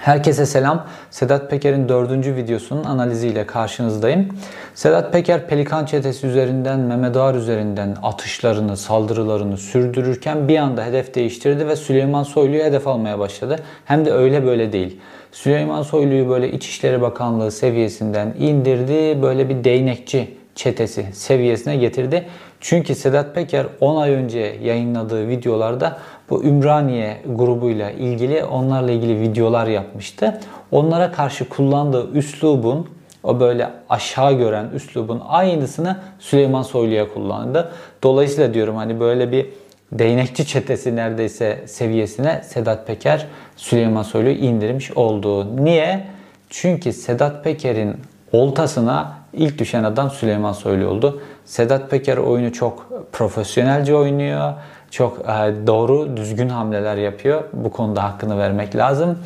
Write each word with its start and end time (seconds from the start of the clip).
Herkese 0.00 0.46
selam. 0.46 0.86
Sedat 1.10 1.50
Peker'in 1.50 1.88
dördüncü 1.88 2.36
videosunun 2.36 2.84
analiziyle 2.84 3.46
karşınızdayım. 3.46 4.28
Sedat 4.74 5.12
Peker 5.12 5.46
Pelikan 5.46 5.86
Çetesi 5.86 6.26
üzerinden, 6.26 6.80
Mehmet 6.80 7.16
Ağar 7.16 7.34
üzerinden 7.34 7.96
atışlarını, 8.02 8.76
saldırılarını 8.76 9.56
sürdürürken 9.56 10.48
bir 10.48 10.56
anda 10.56 10.84
hedef 10.84 11.14
değiştirdi 11.14 11.68
ve 11.68 11.76
Süleyman 11.76 12.22
Soylu'yu 12.22 12.62
hedef 12.62 12.86
almaya 12.86 13.18
başladı. 13.18 13.56
Hem 13.84 14.04
de 14.04 14.12
öyle 14.12 14.46
böyle 14.46 14.72
değil. 14.72 15.00
Süleyman 15.32 15.82
Soylu'yu 15.82 16.28
böyle 16.28 16.52
İçişleri 16.52 17.00
Bakanlığı 17.00 17.50
seviyesinden 17.50 18.34
indirdi. 18.38 19.22
Böyle 19.22 19.48
bir 19.48 19.64
değnekçi 19.64 20.36
çetesi 20.54 21.06
seviyesine 21.12 21.76
getirdi. 21.76 22.26
Çünkü 22.60 22.94
Sedat 22.94 23.34
Peker 23.34 23.66
10 23.80 23.96
ay 23.96 24.10
önce 24.10 24.56
yayınladığı 24.62 25.28
videolarda 25.28 25.98
bu 26.30 26.44
Ümraniye 26.44 27.16
grubuyla 27.36 27.90
ilgili 27.90 28.44
onlarla 28.44 28.90
ilgili 28.90 29.20
videolar 29.20 29.66
yapmıştı. 29.66 30.40
Onlara 30.70 31.12
karşı 31.12 31.48
kullandığı 31.48 32.10
üslubun 32.12 32.88
o 33.22 33.40
böyle 33.40 33.70
aşağı 33.88 34.32
gören 34.32 34.70
üslubun 34.74 35.22
aynısını 35.28 35.96
Süleyman 36.18 36.62
Soylu'ya 36.62 37.12
kullandı. 37.14 37.72
Dolayısıyla 38.02 38.54
diyorum 38.54 38.76
hani 38.76 39.00
böyle 39.00 39.32
bir 39.32 39.46
değnekçi 39.92 40.46
çetesi 40.46 40.96
neredeyse 40.96 41.64
seviyesine 41.66 42.42
Sedat 42.44 42.86
Peker 42.86 43.26
Süleyman 43.56 44.02
Soylu'yu 44.02 44.34
indirmiş 44.34 44.90
oldu. 44.90 45.56
Niye? 45.64 46.06
Çünkü 46.50 46.92
Sedat 46.92 47.44
Peker'in 47.44 47.96
oltasına 48.32 49.12
ilk 49.32 49.58
düşen 49.58 49.84
adam 49.84 50.10
Süleyman 50.10 50.52
Soylu 50.52 50.86
oldu. 50.86 51.22
Sedat 51.44 51.90
Peker 51.90 52.16
oyunu 52.16 52.52
çok 52.52 52.88
profesyonelce 53.12 53.94
oynuyor. 53.94 54.52
Çok 54.90 55.18
e, 55.18 55.26
doğru, 55.66 56.16
düzgün 56.16 56.48
hamleler 56.48 56.96
yapıyor. 56.96 57.44
Bu 57.52 57.70
konuda 57.70 58.02
hakkını 58.02 58.38
vermek 58.38 58.76
lazım. 58.76 59.18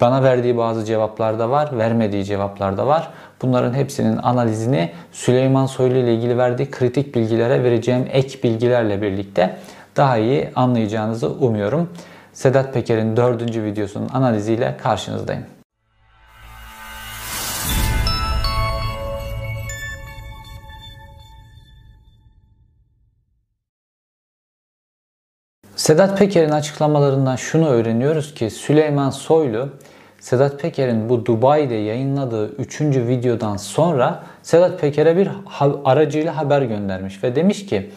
Bana 0.00 0.22
verdiği 0.22 0.56
bazı 0.56 0.84
cevaplar 0.84 1.38
da 1.38 1.50
var, 1.50 1.78
vermediği 1.78 2.24
cevaplar 2.24 2.76
da 2.76 2.86
var. 2.86 3.08
Bunların 3.42 3.74
hepsinin 3.74 4.16
analizini 4.16 4.90
Süleyman 5.12 5.66
Soylu 5.66 5.96
ile 5.96 6.14
ilgili 6.14 6.38
verdiği 6.38 6.70
kritik 6.70 7.14
bilgilere 7.14 7.64
vereceğim 7.64 8.08
ek 8.12 8.42
bilgilerle 8.42 9.02
birlikte 9.02 9.56
daha 9.96 10.16
iyi 10.16 10.50
anlayacağınızı 10.56 11.30
umuyorum. 11.30 11.90
Sedat 12.32 12.74
Peker'in 12.74 13.16
dördüncü 13.16 13.64
videosunun 13.64 14.08
analiziyle 14.08 14.76
karşınızdayım. 14.82 15.44
Sedat 25.82 26.18
Peker'in 26.18 26.50
açıklamalarından 26.50 27.36
şunu 27.36 27.68
öğreniyoruz 27.68 28.34
ki 28.34 28.50
Süleyman 28.50 29.10
Soylu 29.10 29.68
Sedat 30.20 30.60
Peker'in 30.60 31.08
bu 31.08 31.26
Dubai'de 31.26 31.74
yayınladığı 31.74 32.56
3. 32.56 32.80
videodan 32.80 33.56
sonra 33.56 34.22
Sedat 34.42 34.80
Peker'e 34.80 35.16
bir 35.16 35.30
aracıyla 35.84 36.36
haber 36.36 36.62
göndermiş 36.62 37.24
ve 37.24 37.36
demiş 37.36 37.66
ki 37.66 37.90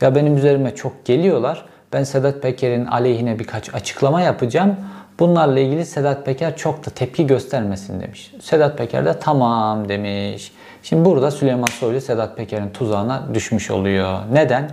ya 0.00 0.14
benim 0.14 0.36
üzerime 0.36 0.74
çok 0.74 1.04
geliyorlar. 1.04 1.64
Ben 1.92 2.04
Sedat 2.04 2.42
Peker'in 2.42 2.86
aleyhine 2.86 3.38
birkaç 3.38 3.74
açıklama 3.74 4.20
yapacağım. 4.20 4.76
Bunlarla 5.18 5.60
ilgili 5.60 5.86
Sedat 5.86 6.26
Peker 6.26 6.56
çok 6.56 6.86
da 6.86 6.90
tepki 6.90 7.26
göstermesin 7.26 8.00
demiş. 8.00 8.32
Sedat 8.40 8.78
Peker 8.78 9.04
de 9.04 9.18
tamam 9.18 9.88
demiş. 9.88 10.52
Şimdi 10.82 11.04
burada 11.04 11.30
Süleyman 11.30 11.66
Soylu 11.66 12.00
Sedat 12.00 12.36
Peker'in 12.36 12.70
tuzağına 12.70 13.22
düşmüş 13.34 13.70
oluyor. 13.70 14.18
Neden? 14.32 14.70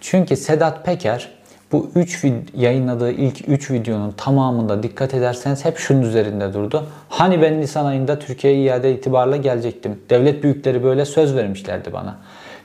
Çünkü 0.00 0.36
Sedat 0.36 0.84
Peker 0.84 1.35
bu 1.72 1.90
3 1.94 2.24
yayınladığı 2.56 3.10
ilk 3.10 3.48
3 3.48 3.70
videonun 3.70 4.10
tamamında 4.10 4.82
dikkat 4.82 5.14
ederseniz 5.14 5.64
hep 5.64 5.78
şunun 5.78 6.02
üzerinde 6.02 6.54
durdu. 6.54 6.86
Hani 7.08 7.42
ben 7.42 7.60
Nisan 7.60 7.84
ayında 7.84 8.18
Türkiye'ye 8.18 8.62
iade 8.62 8.94
itibarla 8.94 9.36
gelecektim. 9.36 10.00
Devlet 10.10 10.42
büyükleri 10.42 10.84
böyle 10.84 11.04
söz 11.04 11.36
vermişlerdi 11.36 11.92
bana. 11.92 12.16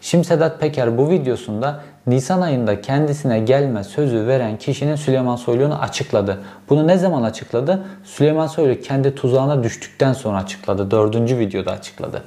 Şimdi 0.02 0.28
Sedat 0.28 0.60
Peker 0.60 0.98
bu 0.98 1.10
videosunda 1.10 1.80
Nisan 2.08 2.42
ayında 2.42 2.82
kendisine 2.82 3.40
gelme 3.40 3.84
sözü 3.84 4.28
veren 4.28 4.58
kişinin 4.58 4.96
Süleyman 4.96 5.36
Soylu'nu 5.36 5.76
açıkladı. 5.76 6.38
Bunu 6.70 6.88
ne 6.88 6.98
zaman 6.98 7.24
açıkladı? 7.24 7.84
Süleyman 8.04 8.48
Soylu 8.48 8.82
kendi 8.82 9.16
tuzağına 9.16 9.64
düştükten 9.64 10.14
sonra 10.14 10.38
açıkladı. 10.38 10.92
Dördüncü 10.92 11.40
videoda 11.40 11.72
açıkladı. 11.72 12.24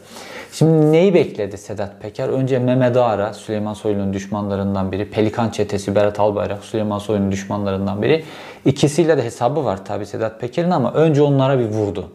Şimdi 0.54 0.92
neyi 0.92 1.14
bekledi 1.14 1.58
Sedat 1.58 2.02
Peker? 2.02 2.28
Önce 2.28 2.58
Mehmet 2.58 2.96
Ağar'a, 2.96 3.34
Süleyman 3.34 3.74
Soylu'nun 3.74 4.12
düşmanlarından 4.12 4.92
biri. 4.92 5.10
Pelikan 5.10 5.50
Çetesi, 5.50 5.94
Berat 5.94 6.20
Albayrak, 6.20 6.64
Süleyman 6.64 6.98
Soylu'nun 6.98 7.32
düşmanlarından 7.32 8.02
biri. 8.02 8.24
İkisiyle 8.64 9.18
de 9.18 9.22
hesabı 9.22 9.64
var 9.64 9.84
tabi 9.84 10.06
Sedat 10.06 10.40
Peker'in 10.40 10.70
ama 10.70 10.92
önce 10.92 11.22
onlara 11.22 11.58
bir 11.58 11.64
vurdu. 11.64 12.08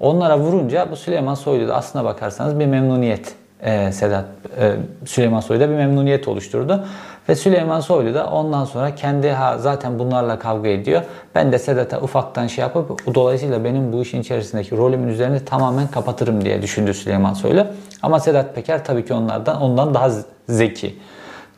Onlara 0.00 0.38
vurunca 0.38 0.90
bu 0.90 0.96
Süleyman 0.96 1.34
Soylu'da 1.34 1.74
aslına 1.74 2.04
bakarsanız 2.04 2.58
bir 2.58 2.66
memnuniyet 2.66 3.34
e, 3.62 3.92
Sedat 3.92 4.24
e, 4.60 4.72
Süleyman 5.04 5.40
Soylu'da 5.40 5.70
bir 5.70 5.74
memnuniyet 5.74 6.28
oluşturdu. 6.28 6.84
Ve 7.28 7.34
Süleyman 7.34 7.80
Soylu 7.80 8.14
da 8.14 8.26
ondan 8.26 8.64
sonra 8.64 8.94
kendi 8.94 9.30
ha 9.30 9.58
zaten 9.58 9.98
bunlarla 9.98 10.38
kavga 10.38 10.68
ediyor. 10.68 11.02
Ben 11.34 11.52
de 11.52 11.58
Sedat'a 11.58 12.00
ufaktan 12.00 12.46
şey 12.46 12.62
yapıp 12.62 13.14
dolayısıyla 13.14 13.64
benim 13.64 13.92
bu 13.92 14.02
işin 14.02 14.20
içerisindeki 14.20 14.76
rolümün 14.76 15.08
üzerine 15.08 15.44
tamamen 15.44 15.86
kapatırım 15.86 16.44
diye 16.44 16.62
düşündü 16.62 16.94
Süleyman 16.94 17.34
Soylu. 17.34 17.66
Ama 18.02 18.20
Sedat 18.20 18.54
Peker 18.54 18.84
tabii 18.84 19.04
ki 19.04 19.14
onlardan 19.14 19.62
ondan 19.62 19.94
daha 19.94 20.10
zeki. 20.48 20.98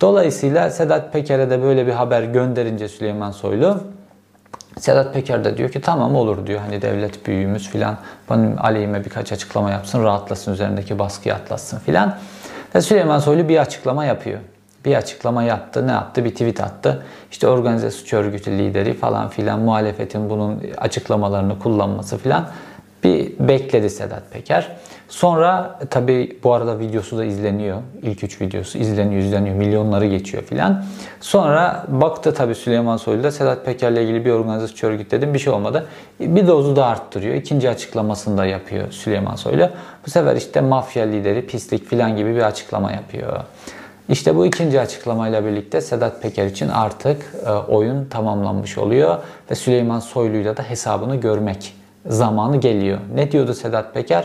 Dolayısıyla 0.01 0.71
Sedat 0.71 1.13
Peker'e 1.13 1.51
de 1.51 1.63
böyle 1.63 1.87
bir 1.87 1.93
haber 1.93 2.23
gönderince 2.23 2.89
Süleyman 2.89 3.31
Soylu 3.31 3.81
Sedat 4.79 5.15
Peker 5.15 5.45
de 5.45 5.57
diyor 5.57 5.71
ki 5.71 5.81
tamam 5.81 6.17
olur 6.17 6.47
diyor. 6.47 6.61
Hani 6.61 6.83
devlet 6.83 7.27
büyüğümüz 7.27 7.69
filan 7.69 7.97
benim 8.31 8.57
aleyhime 8.59 9.05
birkaç 9.05 9.33
açıklama 9.33 9.71
yapsın, 9.71 10.05
rahatlasın, 10.05 10.53
üzerindeki 10.53 10.99
baskıyı 10.99 11.35
atlasın 11.35 11.79
filan. 11.79 12.17
Ve 12.75 12.81
Süleyman 12.81 13.19
Soylu 13.19 13.49
bir 13.49 13.59
açıklama 13.59 14.05
yapıyor. 14.05 14.39
Bir 14.89 14.95
açıklama 14.95 15.43
yaptı. 15.43 15.87
Ne 15.87 15.91
yaptı? 15.91 16.25
Bir 16.25 16.31
tweet 16.31 16.61
attı. 16.61 17.03
İşte 17.31 17.49
organize 17.49 17.91
suç 17.91 18.13
örgütü 18.13 18.51
lideri 18.51 18.95
falan 18.95 19.29
filan 19.29 19.61
muhalefetin 19.61 20.31
bunun 20.31 20.63
açıklamalarını 20.79 21.59
kullanması 21.59 22.19
filan 22.19 22.49
bir 23.05 23.33
bekledi 23.49 23.91
Sedat 23.91 24.33
Peker. 24.33 24.69
Sonra 25.09 25.79
tabi 25.91 26.39
bu 26.45 26.55
arada 26.55 26.79
videosu 26.79 27.19
da 27.19 27.25
izleniyor. 27.25 27.79
İlk 28.03 28.25
üç 28.25 28.41
videosu 28.41 28.79
izleniyor, 28.79 29.23
izleniyor. 29.23 29.57
Milyonları 29.57 30.07
geçiyor 30.07 30.43
filan. 30.43 30.85
Sonra 31.21 31.85
baktı 31.89 32.35
tabi 32.35 32.55
Süleyman 32.55 32.97
Soylu 32.97 33.23
da 33.23 33.31
Sedat 33.31 33.65
Peker'le 33.65 33.97
ilgili 33.97 34.25
bir 34.25 34.31
organizasyon 34.31 34.91
örgütledim. 34.91 35.35
Bir 35.35 35.39
şey 35.39 35.53
olmadı. 35.53 35.87
Bir 36.21 36.47
dozu 36.47 36.77
da 36.77 36.87
arttırıyor. 36.87 37.35
İkinci 37.35 37.71
açıklamasını 37.71 38.39
da 38.39 38.47
yapıyor 38.47 38.93
Süleyman 38.93 39.37
Soylu. 39.37 39.69
Bu 40.07 40.11
sefer 40.11 40.37
işte 40.37 40.61
mafya 40.61 41.05
lideri, 41.05 41.47
pislik 41.47 41.87
filan 41.87 42.17
gibi 42.17 42.35
bir 42.37 42.43
açıklama 42.43 42.93
yapıyor. 42.93 43.41
İşte 44.09 44.37
bu 44.37 44.47
ikinci 44.47 44.81
açıklamayla 44.81 45.45
birlikte 45.45 45.81
Sedat 45.81 46.23
Peker 46.23 46.47
için 46.47 46.69
artık 46.69 47.35
e, 47.47 47.51
oyun 47.51 48.05
tamamlanmış 48.05 48.79
oluyor 48.79 49.19
ve 49.51 49.55
Süleyman 49.55 50.01
Soylu'yla 50.01 50.57
da 50.57 50.63
hesabını 50.63 51.17
görmek 51.17 51.75
zamanı 52.07 52.57
geliyor. 52.57 52.99
Ne 53.15 53.33
diyordu 53.33 53.55
Sedat 53.55 53.95
Peker? 53.95 54.25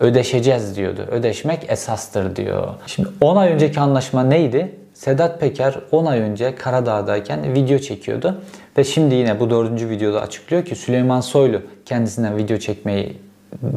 Ödeşeceğiz 0.00 0.76
diyordu. 0.76 1.06
Ödeşmek 1.10 1.70
esastır 1.70 2.36
diyor. 2.36 2.68
Şimdi 2.86 3.08
10 3.20 3.36
ay 3.36 3.52
önceki 3.52 3.80
anlaşma 3.80 4.22
neydi? 4.22 4.76
Sedat 4.94 5.40
Peker 5.40 5.74
10 5.92 6.06
ay 6.06 6.20
önce 6.20 6.54
Karadağ'dayken 6.54 7.54
video 7.54 7.78
çekiyordu. 7.78 8.40
Ve 8.78 8.84
şimdi 8.84 9.14
yine 9.14 9.40
bu 9.40 9.50
dördüncü 9.50 9.88
videoda 9.88 10.20
açıklıyor 10.20 10.64
ki 10.64 10.76
Süleyman 10.76 11.20
Soylu 11.20 11.62
kendisinden 11.86 12.36
video 12.36 12.56
çekmeyi 12.56 13.18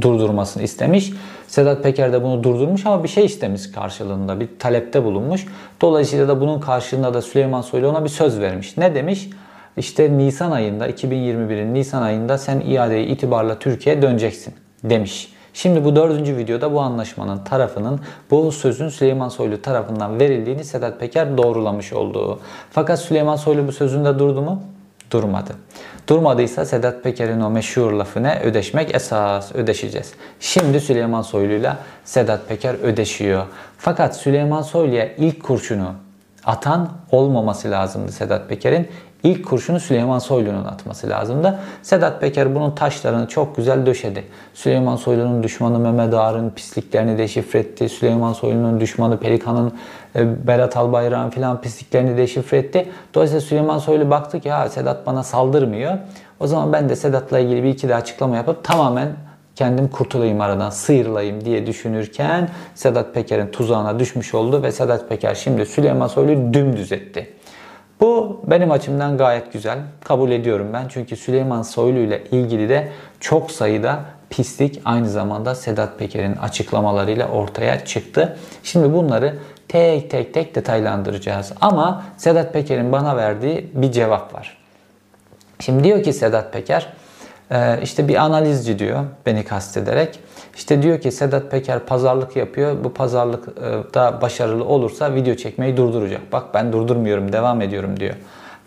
durdurmasını 0.02 0.64
istemiş. 0.64 1.14
Sedat 1.48 1.84
Peker 1.84 2.14
de 2.14 2.24
bunu 2.24 2.44
durdurmuş 2.44 2.86
ama 2.86 3.04
bir 3.04 3.10
şey 3.10 3.26
istemiş 3.26 3.72
karşılığında. 3.72 4.40
Bir 4.40 4.50
talepte 4.60 5.04
bulunmuş. 5.04 5.46
Dolayısıyla 5.82 6.28
da 6.28 6.42
bunun 6.42 6.60
karşılığında 6.60 7.14
da 7.14 7.22
Süleyman 7.22 7.62
Soylu 7.62 7.90
ona 7.90 8.04
bir 8.04 8.10
söz 8.10 8.40
vermiş. 8.40 8.78
Ne 8.78 8.96
demiş? 8.96 9.30
İşte 9.78 10.18
Nisan 10.18 10.52
ayında 10.52 10.90
2021'in 10.90 11.74
Nisan 11.74 12.02
ayında 12.02 12.38
sen 12.38 12.60
iadeyi 12.60 13.08
itibarla 13.08 13.60
Türkiye'ye 13.60 14.02
döneceksin 14.02 14.54
demiş. 14.84 15.36
Şimdi 15.54 15.86
bu 15.86 15.96
dördüncü 15.96 16.38
videoda 16.38 16.74
bu 16.74 16.82
anlaşmanın 16.82 17.44
tarafının 17.44 18.00
bu 18.32 18.52
sözün 18.52 18.90
Süleyman 18.90 19.30
Soylu 19.30 19.62
tarafından 19.62 20.20
verildiğini 20.20 20.64
Sedat 20.64 21.00
Peker 21.00 21.38
doğrulamış 21.38 21.94
olduğu. 21.94 22.40
Fakat 22.72 23.00
Süleyman 23.00 23.36
Soylu 23.36 23.68
bu 23.68 23.72
sözünde 23.72 24.20
durdu 24.20 24.42
mu? 24.42 24.64
Durmadı. 25.12 25.52
Durmadıysa 26.08 26.66
Sedat 26.66 27.04
Peker'in 27.04 27.42
o 27.42 27.50
meşhur 27.50 27.92
lafı 27.92 28.24
ne? 28.24 28.40
Ödeşmek 28.40 28.96
esas, 28.96 29.56
ödeşeceğiz. 29.56 30.14
Şimdi 30.40 30.80
Süleyman 30.80 31.22
Soylu'yla 31.22 31.78
Sedat 32.04 32.48
Peker 32.48 32.74
ödeşiyor. 32.74 33.46
Fakat 33.78 34.16
Süleyman 34.18 34.62
Soylu'ya 34.62 35.16
ilk 35.16 35.44
kurşunu 35.44 35.94
atan 36.46 36.92
olmaması 37.12 37.72
lazımdı 37.72 38.12
Sedat 38.12 38.50
Peker'in. 38.50 38.88
İlk 39.24 39.46
kurşunu 39.46 39.80
Süleyman 39.80 40.20
Soylu'nun 40.20 40.66
atması 40.66 41.10
lazımdı. 41.10 41.60
Sedat 41.82 42.22
Peker 42.22 42.56
bunun 42.56 42.72
taşlarını 42.72 43.28
çok 43.28 43.56
güzel 43.56 43.86
döşedi. 43.86 44.24
Süleyman 44.54 44.96
Soylu'nun 44.96 45.44
düşmanı 45.44 45.80
Mehmet 45.80 46.14
Ağar'ın 46.14 46.50
pisliklerini 46.50 47.18
deşifre 47.18 47.60
etti. 47.60 47.90
Süleyman 47.90 48.34
Soylu'nun 48.34 48.80
düşmanı 48.80 49.20
Pelikan'ın 49.20 49.74
e, 50.16 50.48
Berat 50.48 50.78
Albayrak'ın 50.78 51.30
filan 51.30 51.62
pisliklerini 51.62 52.18
deşifre 52.18 52.58
etti. 52.58 52.90
Dolayısıyla 53.14 53.42
Süleyman 53.42 53.78
Soylu 53.78 54.10
baktı 54.10 54.40
ki 54.40 54.52
ha 54.52 54.70
Sedat 54.70 55.06
bana 55.06 55.24
saldırmıyor. 55.24 55.98
O 56.40 56.48
zaman 56.48 56.74
ben 56.74 56.90
de 56.90 56.96
Sedat'la 56.96 57.40
ilgili 57.40 57.64
bir 57.64 57.70
iki 57.70 57.90
de 57.90 57.96
açıklama 57.96 58.36
yapıp 58.36 58.64
tamamen 58.64 59.08
kendim 59.56 59.88
kurtulayım 59.88 60.42
aradan, 60.42 60.70
sıyrılayım 60.70 61.46
diye 61.46 61.68
düşünürken 61.68 62.50
Sedat 62.76 63.14
Peker'in 63.14 63.48
tuzağına 63.48 64.00
düşmüş 64.00 64.34
oldu 64.34 64.64
ve 64.64 64.72
Sedat 64.72 65.10
Peker 65.10 65.36
şimdi 65.36 65.66
Süleyman 65.66 66.08
Soylu'yu 66.08 66.54
dümdüz 66.54 66.92
etti. 66.92 67.34
Bu 68.02 68.42
benim 68.48 68.72
açımdan 68.72 69.18
gayet 69.18 69.54
güzel. 69.54 69.80
Kabul 70.04 70.32
ediyorum 70.32 70.68
ben. 70.74 70.88
Çünkü 70.88 71.16
Süleyman 71.16 71.62
Soylu 71.62 72.00
ile 72.00 72.24
ilgili 72.32 72.70
de 72.70 72.92
çok 73.20 73.52
sayıda 73.52 74.00
pislik 74.30 74.82
aynı 74.86 75.10
zamanda 75.10 75.56
Sedat 75.56 76.00
Peker'in 76.00 76.36
açıklamalarıyla 76.36 77.28
ortaya 77.28 77.86
çıktı. 77.86 78.38
Şimdi 78.64 78.94
bunları 78.94 79.36
tek 79.68 80.12
tek 80.12 80.34
tek 80.34 80.56
detaylandıracağız. 80.56 81.54
Ama 81.62 82.04
Sedat 82.18 82.54
Peker'in 82.54 82.92
bana 82.92 83.18
verdiği 83.18 83.72
bir 83.74 83.92
cevap 83.92 84.34
var. 84.34 84.58
Şimdi 85.60 85.84
diyor 85.84 86.04
ki 86.04 86.14
Sedat 86.14 86.54
Peker, 86.54 86.94
e, 87.52 87.82
işte 87.82 88.08
bir 88.08 88.16
analizci 88.16 88.80
diyor 88.80 89.06
beni 89.26 89.46
kastederek. 89.46 90.20
İşte 90.56 90.82
diyor 90.82 91.02
ki 91.02 91.12
Sedat 91.12 91.52
Peker 91.52 91.80
pazarlık 91.80 92.36
yapıyor. 92.36 92.84
Bu 92.84 92.94
pazarlıkta 92.94 94.22
başarılı 94.22 94.66
olursa 94.66 95.16
video 95.16 95.36
çekmeyi 95.36 95.78
durduracak. 95.78 96.22
Bak 96.32 96.44
ben 96.54 96.74
durdurmuyorum, 96.74 97.34
devam 97.34 97.62
ediyorum 97.62 98.00
diyor. 98.00 98.16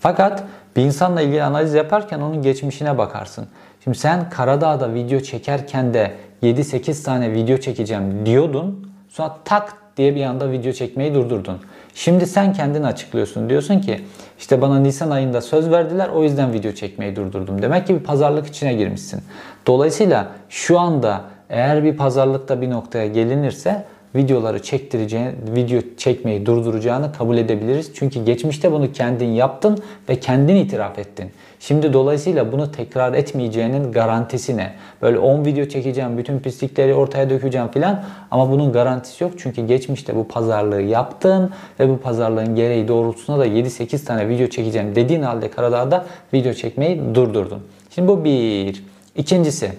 Fakat 0.01 0.45
bir 0.77 0.83
insanla 0.83 1.23
ilgili 1.23 1.43
analiz 1.43 1.75
yaparken 1.75 2.21
onun 2.21 2.43
geçmişine 2.43 2.99
bakarsın. 2.99 3.47
Şimdi 3.85 3.99
sen 3.99 4.31
Karadağ'da 4.31 4.95
video 4.95 5.21
çekerken 5.21 5.95
de 5.95 6.13
7-8 6.43 7.05
tane 7.05 7.33
video 7.33 7.57
çekeceğim 7.57 8.27
diyordun. 8.27 8.93
Sonra 9.09 9.37
tak 9.45 9.77
diye 9.97 10.15
bir 10.15 10.25
anda 10.25 10.51
video 10.51 10.73
çekmeyi 10.73 11.15
durdurdun. 11.15 11.59
Şimdi 11.95 12.27
sen 12.27 12.53
kendin 12.53 12.83
açıklıyorsun. 12.83 13.51
Diyorsun 13.51 13.79
ki 13.79 14.01
işte 14.39 14.63
bana 14.63 14.79
Nisan 14.79 15.11
ayında 15.11 15.41
söz 15.41 15.71
verdiler 15.71 16.09
o 16.09 16.23
yüzden 16.23 16.53
video 16.53 16.73
çekmeyi 16.73 17.17
durdurdum. 17.17 17.63
Demek 17.63 17.87
ki 17.87 17.95
bir 17.95 18.05
pazarlık 18.05 18.47
içine 18.47 18.75
girmişsin. 18.75 19.23
Dolayısıyla 19.67 20.29
şu 20.49 20.79
anda 20.79 21.21
eğer 21.51 21.85
bir 21.85 21.97
pazarlıkta 21.97 22.61
bir 22.61 22.71
noktaya 22.71 23.07
gelinirse 23.07 23.85
videoları 24.15 24.63
çektireceğini, 24.63 25.33
video 25.57 25.81
çekmeyi 25.97 26.47
durduracağını 26.47 27.13
kabul 27.13 27.37
edebiliriz. 27.37 27.91
Çünkü 27.95 28.25
geçmişte 28.25 28.73
bunu 28.73 28.93
kendin 28.93 29.27
yaptın 29.29 29.79
ve 30.09 30.21
kendin 30.21 30.57
itiraf 30.57 30.99
ettin. 30.99 31.31
Şimdi 31.61 31.93
dolayısıyla 31.93 32.53
bunu 32.53 32.73
tekrar 32.73 33.15
etmeyeceğinin 33.15 33.93
garantisi 33.93 34.57
ne? 34.57 34.73
Böyle 35.03 35.19
10 35.19 35.45
video 35.45 35.65
çekeceğim, 35.65 36.19
bütün 36.19 36.39
pislikleri 36.39 36.95
ortaya 36.95 37.31
dökeceğim 37.31 37.69
filan 37.69 38.05
ama 38.31 38.51
bunun 38.51 38.73
garantisi 38.73 39.25
yok. 39.25 39.33
Çünkü 39.37 39.67
geçmişte 39.67 40.17
bu 40.17 40.29
pazarlığı 40.29 40.83
yaptın 40.83 41.51
ve 41.81 41.89
bu 41.89 41.99
pazarlığın 41.99 42.55
gereği 42.55 42.89
doğrultusunda 42.89 43.39
da 43.39 43.47
7-8 43.47 44.05
tane 44.05 44.29
video 44.29 44.47
çekeceğim 44.47 44.95
dediğin 44.95 45.23
halde 45.23 45.51
Karadağ'da 45.51 46.07
video 46.35 46.53
çekmeyi 46.53 47.15
durdurdun. 47.15 47.63
Şimdi 47.91 48.09
bu 48.09 48.25
bir. 48.25 48.85
İkincisi 49.17 49.73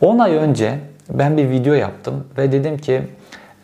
10 0.00 0.18
ay 0.18 0.34
önce 0.34 0.78
ben 1.10 1.36
bir 1.36 1.50
video 1.50 1.74
yaptım 1.74 2.24
ve 2.38 2.52
dedim 2.52 2.78
ki 2.78 3.02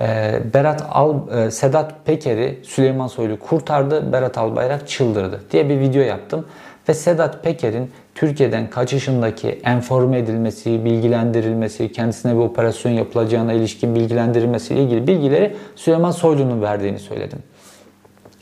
e, 0.01 0.41
Berat 0.55 0.87
Al, 0.91 1.15
e, 1.39 1.51
Sedat 1.51 2.07
Peker'i 2.07 2.59
Süleyman 2.63 3.07
Soylu 3.07 3.39
kurtardı, 3.39 4.13
Berat 4.13 4.39
Albayrak 4.39 4.89
çıldırdı 4.89 5.41
diye 5.51 5.69
bir 5.69 5.81
video 5.81 6.03
yaptım. 6.03 6.47
Ve 6.89 6.95
Sedat 6.95 7.45
Peker'in 7.45 7.91
Türkiye'den 8.15 8.71
kaçışındaki 8.71 9.49
enforme 9.65 10.19
edilmesi, 10.19 10.85
bilgilendirilmesi, 10.85 11.93
kendisine 11.93 12.33
bir 12.33 12.39
operasyon 12.39 12.93
yapılacağına 12.93 13.53
ilişkin 13.53 13.95
bilgilendirilmesiyle 13.95 14.83
ilgili 14.83 15.07
bilgileri 15.07 15.57
Süleyman 15.77 16.11
Soylu'nun 16.11 16.63
verdiğini 16.63 16.99
söyledim. 16.99 17.39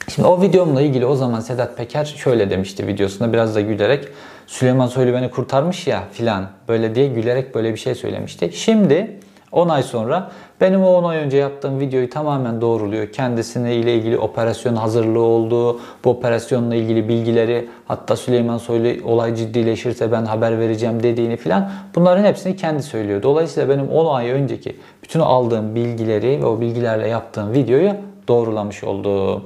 Şimdi 0.09 0.29
o 0.29 0.43
videomla 0.43 0.83
ilgili 0.83 1.07
o 1.07 1.15
zaman 1.15 1.41
Sedat 1.41 1.77
Peker 1.77 2.05
şöyle 2.05 2.51
demişti 2.51 2.87
videosunda 2.87 3.33
biraz 3.33 3.55
da 3.55 3.61
gülerek 3.61 4.09
Süleyman 4.47 4.87
Soylu 4.87 5.13
beni 5.13 5.31
kurtarmış 5.31 5.87
ya 5.87 6.03
filan 6.13 6.49
böyle 6.69 6.95
diye 6.95 7.07
gülerek 7.07 7.55
böyle 7.55 7.73
bir 7.73 7.79
şey 7.79 7.95
söylemişti. 7.95 8.51
Şimdi 8.53 9.19
10 9.53 9.69
ay 9.69 9.83
sonra 9.83 10.31
benim 10.61 10.85
o 10.85 10.89
10 10.89 11.05
ay 11.05 11.19
önce 11.19 11.37
yaptığım 11.37 11.81
videoyu 11.81 12.11
tamamen 12.11 12.61
doğruluyor. 12.61 13.13
Kendisine 13.13 13.77
ile 13.77 13.95
ilgili 13.95 14.19
operasyon 14.19 14.77
hazırlığı 14.77 15.21
olduğu, 15.21 15.81
bu 16.05 16.11
operasyonla 16.11 16.75
ilgili 16.75 17.09
bilgileri 17.09 17.69
hatta 17.89 18.17
Süleyman 18.17 18.59
Soylu 18.59 19.09
olay 19.09 19.35
ciddileşirse 19.35 20.13
ben 20.13 20.25
haber 20.25 20.59
vereceğim 20.59 21.03
dediğini 21.03 21.37
filan 21.37 21.71
bunların 21.95 22.25
hepsini 22.25 22.57
kendi 22.57 22.83
söylüyor. 22.83 23.23
Dolayısıyla 23.23 23.69
benim 23.69 23.89
10 23.89 24.15
ay 24.15 24.31
önceki 24.31 24.77
bütün 25.03 25.21
aldığım 25.21 25.75
bilgileri 25.75 26.41
ve 26.41 26.47
o 26.47 26.61
bilgilerle 26.61 27.09
yaptığım 27.09 27.53
videoyu 27.53 27.93
doğrulamış 28.29 28.85
oldu. 28.85 29.43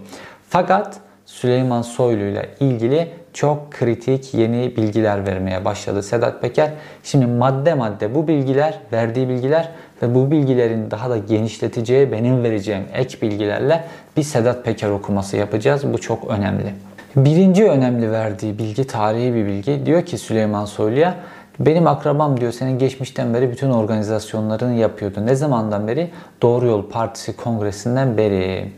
Fakat 0.48 0.96
Süleyman 1.26 1.82
Soylu 1.82 2.24
ile 2.24 2.48
ilgili 2.60 3.08
çok 3.32 3.72
kritik 3.72 4.34
yeni 4.34 4.76
bilgiler 4.76 5.26
vermeye 5.26 5.64
başladı 5.64 6.02
Sedat 6.02 6.42
Peker. 6.42 6.70
Şimdi 7.02 7.26
madde 7.26 7.74
madde 7.74 8.14
bu 8.14 8.28
bilgiler, 8.28 8.78
verdiği 8.92 9.28
bilgiler 9.28 9.68
ve 10.02 10.14
bu 10.14 10.30
bilgilerin 10.30 10.90
daha 10.90 11.10
da 11.10 11.18
genişleteceği 11.18 12.12
benim 12.12 12.42
vereceğim 12.42 12.84
ek 12.94 13.18
bilgilerle 13.22 13.84
bir 14.16 14.22
Sedat 14.22 14.64
Peker 14.64 14.90
okuması 14.90 15.36
yapacağız. 15.36 15.92
Bu 15.92 16.00
çok 16.00 16.30
önemli. 16.30 16.74
Birinci 17.16 17.64
önemli 17.64 18.12
verdiği 18.12 18.58
bilgi 18.58 18.86
tarihi 18.86 19.34
bir 19.34 19.46
bilgi. 19.46 19.86
Diyor 19.86 20.06
ki 20.06 20.18
Süleyman 20.18 20.64
Soylu'ya 20.64 21.14
benim 21.60 21.86
akrabam 21.86 22.40
diyor 22.40 22.52
senin 22.52 22.78
geçmişten 22.78 23.34
beri 23.34 23.50
bütün 23.50 23.70
organizasyonlarını 23.70 24.74
yapıyordu. 24.74 25.26
Ne 25.26 25.34
zamandan 25.34 25.88
beri? 25.88 26.10
Doğru 26.42 26.66
Yol 26.66 26.90
Partisi 26.90 27.36
kongresinden 27.36 28.16
beri. 28.16 28.70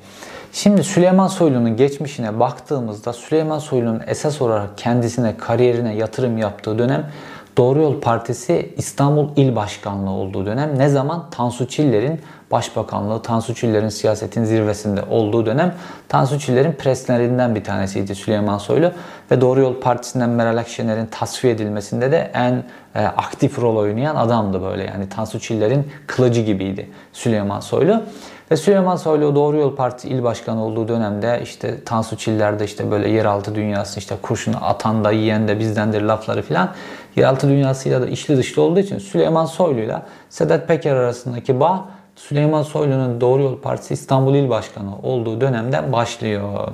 Şimdi 0.52 0.84
Süleyman 0.84 1.26
Soylu'nun 1.26 1.76
geçmişine 1.76 2.40
baktığımızda 2.40 3.12
Süleyman 3.12 3.58
Soylu'nun 3.58 4.02
esas 4.06 4.42
olarak 4.42 4.78
kendisine, 4.78 5.36
kariyerine 5.36 5.94
yatırım 5.94 6.38
yaptığı 6.38 6.78
dönem 6.78 7.10
Doğru 7.56 7.82
Yol 7.82 8.00
Partisi 8.00 8.74
İstanbul 8.76 9.28
İl 9.36 9.56
Başkanlığı 9.56 10.10
olduğu 10.10 10.46
dönem 10.46 10.78
ne 10.78 10.88
zaman? 10.88 11.26
Tansu 11.30 11.68
Çiller'in 11.68 12.20
başbakanlığı, 12.50 13.22
Tansu 13.22 13.54
Çiller'in 13.54 13.88
siyasetin 13.88 14.44
zirvesinde 14.44 15.02
olduğu 15.10 15.46
dönem 15.46 15.74
Tansu 16.08 16.38
Çiller'in 16.38 16.72
preslerinden 16.72 17.54
bir 17.54 17.64
tanesiydi 17.64 18.14
Süleyman 18.14 18.58
Soylu 18.58 18.92
ve 19.30 19.40
Doğru 19.40 19.60
Yol 19.60 19.80
Partisi'nden 19.80 20.30
Meral 20.30 20.56
Akşener'in 20.56 21.06
tasfiye 21.06 21.52
edilmesinde 21.52 22.12
de 22.12 22.30
en 22.34 22.64
e, 22.94 23.06
aktif 23.06 23.58
rol 23.58 23.76
oynayan 23.76 24.16
adamdı 24.16 24.62
böyle. 24.62 24.84
Yani 24.84 25.08
Tansu 25.08 25.40
Çiller'in 25.40 25.90
kılıcı 26.06 26.40
gibiydi 26.40 26.90
Süleyman 27.12 27.60
Soylu. 27.60 28.02
Ve 28.50 28.56
Süleyman 28.56 28.96
Soylu 28.96 29.34
Doğru 29.34 29.56
Yol 29.56 29.76
Partisi 29.76 30.08
il 30.08 30.22
başkanı 30.22 30.64
olduğu 30.64 30.88
dönemde 30.88 31.40
işte 31.42 31.84
Tansu 31.84 32.16
Çiller'de 32.16 32.64
işte 32.64 32.90
böyle 32.90 33.10
yeraltı 33.10 33.54
dünyası 33.54 33.98
işte 33.98 34.14
kurşunu 34.22 34.56
atan 34.60 35.04
da 35.04 35.12
yiyen 35.12 35.48
de 35.48 35.58
bizdendir 35.58 36.02
lafları 36.02 36.42
filan 36.42 36.74
yeraltı 37.16 37.48
dünyasıyla 37.48 38.02
da 38.02 38.06
içli 38.06 38.36
dışlı 38.36 38.62
olduğu 38.62 38.80
için 38.80 38.98
Süleyman 38.98 39.44
Soylu'yla 39.44 40.06
Sedat 40.28 40.68
Peker 40.68 40.96
arasındaki 40.96 41.60
bağ 41.60 41.84
Süleyman 42.16 42.62
Soylu'nun 42.62 43.20
Doğru 43.20 43.42
Yol 43.42 43.60
Partisi 43.60 43.94
İstanbul 43.94 44.34
İl 44.34 44.48
Başkanı 44.48 44.98
olduğu 45.02 45.40
dönemden 45.40 45.92
başlıyor. 45.92 46.68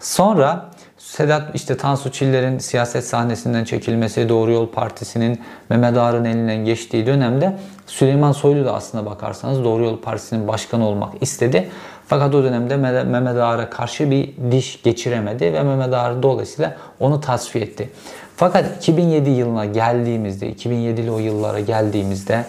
Sonra 0.00 0.70
Sedat 0.98 1.54
işte 1.54 1.76
Tansu 1.76 2.12
Çiller'in 2.12 2.58
siyaset 2.58 3.04
sahnesinden 3.04 3.64
çekilmesi, 3.64 4.28
Doğru 4.28 4.52
Yol 4.52 4.68
Partisi'nin 4.68 5.40
Mehmet 5.70 5.96
Ağar'ın 5.96 6.24
elinden 6.24 6.64
geçtiği 6.64 7.06
dönemde 7.06 7.56
Süleyman 7.92 8.32
Soylu 8.32 8.64
da 8.64 8.74
aslında 8.74 9.06
bakarsanız 9.06 9.64
Doğru 9.64 9.84
Yol 9.84 9.98
Partisi'nin 9.98 10.48
başkanı 10.48 10.86
olmak 10.86 11.12
istedi. 11.20 11.68
Fakat 12.06 12.34
o 12.34 12.42
dönemde 12.42 12.76
Mehmet 12.76 13.36
Ağar'a 13.36 13.70
karşı 13.70 14.10
bir 14.10 14.30
diş 14.50 14.82
geçiremedi 14.82 15.52
ve 15.52 15.62
Mehmet 15.62 15.94
Ağar 15.94 16.22
dolayısıyla 16.22 16.76
onu 17.00 17.20
tasfiye 17.20 17.64
etti. 17.64 17.90
Fakat 18.36 18.76
2007 18.76 19.30
yılına 19.30 19.64
geldiğimizde, 19.64 20.52
2007'li 20.52 21.10
o 21.10 21.18
yıllara 21.18 21.60
geldiğimizde 21.60 22.44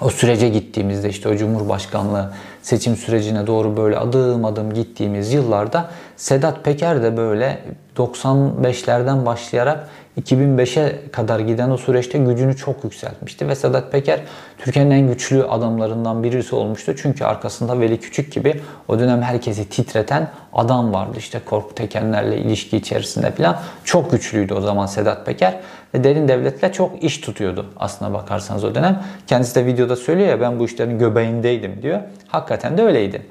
o 0.00 0.10
sürece 0.10 0.48
gittiğimizde 0.48 1.08
işte 1.08 1.28
o 1.28 1.36
Cumhurbaşkanlığı 1.36 2.32
seçim 2.62 2.96
sürecine 2.96 3.46
doğru 3.46 3.76
böyle 3.76 3.98
adım 3.98 4.44
adım 4.44 4.74
gittiğimiz 4.74 5.32
yıllarda 5.32 5.90
Sedat 6.16 6.64
Peker 6.64 7.02
de 7.02 7.16
böyle 7.16 7.58
95'lerden 7.96 9.26
başlayarak 9.26 9.88
2005'e 10.20 11.10
kadar 11.10 11.40
giden 11.40 11.70
o 11.70 11.76
süreçte 11.76 12.18
gücünü 12.18 12.56
çok 12.56 12.84
yükseltmişti 12.84 13.48
ve 13.48 13.54
Sedat 13.54 13.92
Peker 13.92 14.20
Türkiye'nin 14.58 14.90
en 14.90 15.08
güçlü 15.08 15.44
adamlarından 15.44 16.22
birisi 16.24 16.54
olmuştu. 16.54 16.94
Çünkü 16.96 17.24
arkasında 17.24 17.80
Veli 17.80 18.00
Küçük 18.00 18.32
gibi 18.32 18.60
o 18.88 18.98
dönem 18.98 19.22
herkesi 19.22 19.68
titreten 19.68 20.30
adam 20.52 20.92
vardı. 20.94 21.18
İşte 21.18 21.40
Korkut 21.44 21.76
Tekenler'le 21.76 22.32
ilişki 22.32 22.76
içerisinde 22.76 23.30
falan 23.30 23.58
çok 23.84 24.10
güçlüydü 24.10 24.54
o 24.54 24.60
zaman 24.60 24.86
Sedat 24.86 25.26
Peker 25.26 25.60
ve 25.94 26.04
derin 26.04 26.28
devletle 26.28 26.72
çok 26.72 27.02
iş 27.02 27.18
tutuyordu 27.18 27.66
aslına 27.76 28.12
bakarsanız 28.12 28.64
o 28.64 28.74
dönem. 28.74 29.02
Kendisi 29.26 29.54
de 29.54 29.66
videoda 29.66 29.96
söylüyor 29.96 30.28
ya 30.28 30.40
ben 30.40 30.58
bu 30.58 30.64
işlerin 30.64 30.98
göbeğindeydim 30.98 31.82
diyor. 31.82 32.00
Hakikaten 32.28 32.78
de 32.78 32.82
öyleydi. 32.82 33.22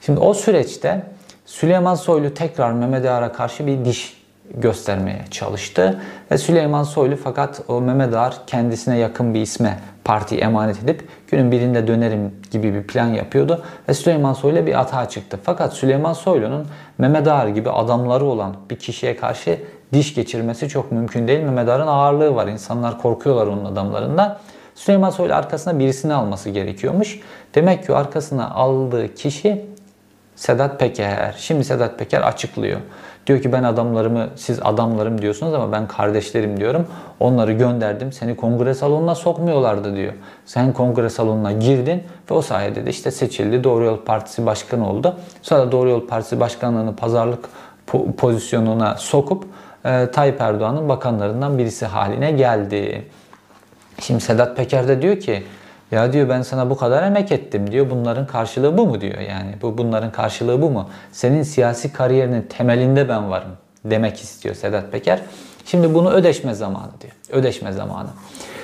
Şimdi 0.00 0.20
o 0.20 0.34
süreçte 0.34 1.02
Süleyman 1.50 1.94
Soylu 1.94 2.34
tekrar 2.34 2.72
Mehmet 2.72 3.06
Ağar'a 3.06 3.32
karşı 3.32 3.66
bir 3.66 3.84
diş 3.84 4.22
göstermeye 4.54 5.24
çalıştı. 5.30 6.00
Ve 6.30 6.38
Süleyman 6.38 6.82
Soylu 6.82 7.16
fakat 7.16 7.62
o 7.68 7.80
Mehmet 7.80 8.14
Ağar 8.14 8.34
kendisine 8.46 8.98
yakın 8.98 9.34
bir 9.34 9.40
isme 9.40 9.78
partiyi 10.04 10.40
emanet 10.40 10.82
edip 10.84 11.08
günün 11.30 11.52
birinde 11.52 11.86
dönerim 11.86 12.34
gibi 12.50 12.74
bir 12.74 12.82
plan 12.82 13.06
yapıyordu. 13.06 13.62
Ve 13.88 13.94
Süleyman 13.94 14.32
Soylu 14.32 14.66
bir 14.66 14.80
atağa 14.80 15.08
çıktı. 15.08 15.38
Fakat 15.42 15.72
Süleyman 15.72 16.12
Soylu'nun 16.12 16.66
Mehmet 16.98 17.28
Ağar 17.28 17.48
gibi 17.48 17.70
adamları 17.70 18.24
olan 18.24 18.56
bir 18.70 18.76
kişiye 18.76 19.16
karşı 19.16 19.58
diş 19.92 20.14
geçirmesi 20.14 20.68
çok 20.68 20.92
mümkün 20.92 21.28
değil. 21.28 21.40
Mehmet 21.40 21.68
Ağar'ın 21.68 21.86
ağırlığı 21.86 22.34
var. 22.34 22.46
İnsanlar 22.46 22.98
korkuyorlar 22.98 23.46
onun 23.46 23.64
adamlarından. 23.64 24.38
Süleyman 24.74 25.10
Soylu 25.10 25.34
arkasına 25.34 25.78
birisini 25.78 26.14
alması 26.14 26.50
gerekiyormuş. 26.50 27.20
Demek 27.54 27.86
ki 27.86 27.94
arkasına 27.94 28.50
aldığı 28.50 29.14
kişi 29.14 29.69
Sedat 30.40 30.80
Peker. 30.80 31.34
Şimdi 31.38 31.64
Sedat 31.64 31.98
Peker 31.98 32.20
açıklıyor. 32.20 32.80
Diyor 33.26 33.42
ki 33.42 33.52
ben 33.52 33.62
adamlarımı 33.62 34.28
siz 34.36 34.60
adamlarım 34.62 35.22
diyorsunuz 35.22 35.54
ama 35.54 35.72
ben 35.72 35.88
kardeşlerim 35.88 36.60
diyorum. 36.60 36.86
Onları 37.20 37.52
gönderdim. 37.52 38.12
Seni 38.12 38.36
kongre 38.36 38.74
salonuna 38.74 39.14
sokmuyorlardı 39.14 39.96
diyor. 39.96 40.12
Sen 40.46 40.72
kongre 40.72 41.10
salonuna 41.10 41.52
girdin 41.52 42.02
ve 42.30 42.34
o 42.34 42.42
sayede 42.42 42.86
de 42.86 42.90
işte 42.90 43.10
seçildi. 43.10 43.64
Doğru 43.64 43.84
Yol 43.84 44.04
Partisi 44.04 44.46
başkanı 44.46 44.90
oldu. 44.90 45.16
Sonra 45.42 45.72
Doğru 45.72 45.88
Yol 45.88 46.06
Partisi 46.06 46.40
başkanlığını 46.40 46.96
pazarlık 46.96 47.48
pozisyonuna 48.16 48.94
sokup 48.94 49.44
e, 49.84 50.10
Tayyip 50.10 50.40
Erdoğan'ın 50.40 50.88
bakanlarından 50.88 51.58
birisi 51.58 51.86
haline 51.86 52.32
geldi. 52.32 53.04
Şimdi 53.98 54.20
Sedat 54.20 54.56
Peker 54.56 54.88
de 54.88 55.02
diyor 55.02 55.20
ki 55.20 55.42
ya 55.90 56.12
diyor 56.12 56.28
ben 56.28 56.42
sana 56.42 56.70
bu 56.70 56.76
kadar 56.76 57.02
emek 57.02 57.32
ettim 57.32 57.70
diyor. 57.70 57.90
Bunların 57.90 58.26
karşılığı 58.26 58.78
bu 58.78 58.86
mu 58.86 59.00
diyor 59.00 59.18
yani. 59.18 59.54
Bu 59.62 59.78
bunların 59.78 60.12
karşılığı 60.12 60.62
bu 60.62 60.70
mu? 60.70 60.90
Senin 61.12 61.42
siyasi 61.42 61.92
kariyerinin 61.92 62.42
temelinde 62.42 63.08
ben 63.08 63.30
varım 63.30 63.50
demek 63.84 64.20
istiyor 64.20 64.54
Sedat 64.54 64.92
Peker. 64.92 65.20
Şimdi 65.64 65.94
bunu 65.94 66.10
ödeşme 66.10 66.54
zamanı 66.54 66.90
diyor. 67.00 67.12
Ödeşme 67.30 67.72
zamanı. 67.72 68.08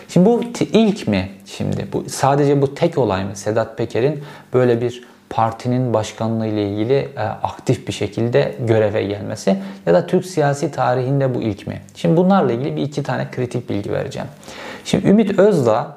Şimdi 0.09 0.27
bu 0.27 0.41
ilk 0.73 1.09
mi 1.09 1.31
şimdi? 1.47 1.87
Bu 1.93 2.05
sadece 2.09 2.63
bu 2.63 2.75
tek 2.75 2.99
olay 2.99 3.25
mı? 3.25 3.37
Sedat 3.37 3.79
Peker'in 3.79 4.25
böyle 4.53 4.81
bir 4.81 5.05
partinin 5.31 5.95
başkanlığı 5.95 6.47
ile 6.47 6.69
ilgili 6.69 6.95
e, 7.17 7.21
aktif 7.21 7.89
bir 7.89 7.93
şekilde 7.93 8.57
göreve 8.61 9.03
gelmesi 9.05 9.57
ya 9.87 9.95
da 9.95 10.07
Türk 10.07 10.27
siyasi 10.27 10.71
tarihinde 10.71 11.35
bu 11.35 11.43
ilk 11.43 11.67
mi? 11.67 11.81
Şimdi 11.95 12.17
bunlarla 12.17 12.53
ilgili 12.53 12.77
bir 12.77 12.83
iki 12.83 13.03
tane 13.03 13.31
kritik 13.31 13.71
bilgi 13.71 13.93
vereceğim. 13.93 14.29
Şimdi 14.85 15.09
Ümit 15.09 15.39
Özdağ 15.39 15.97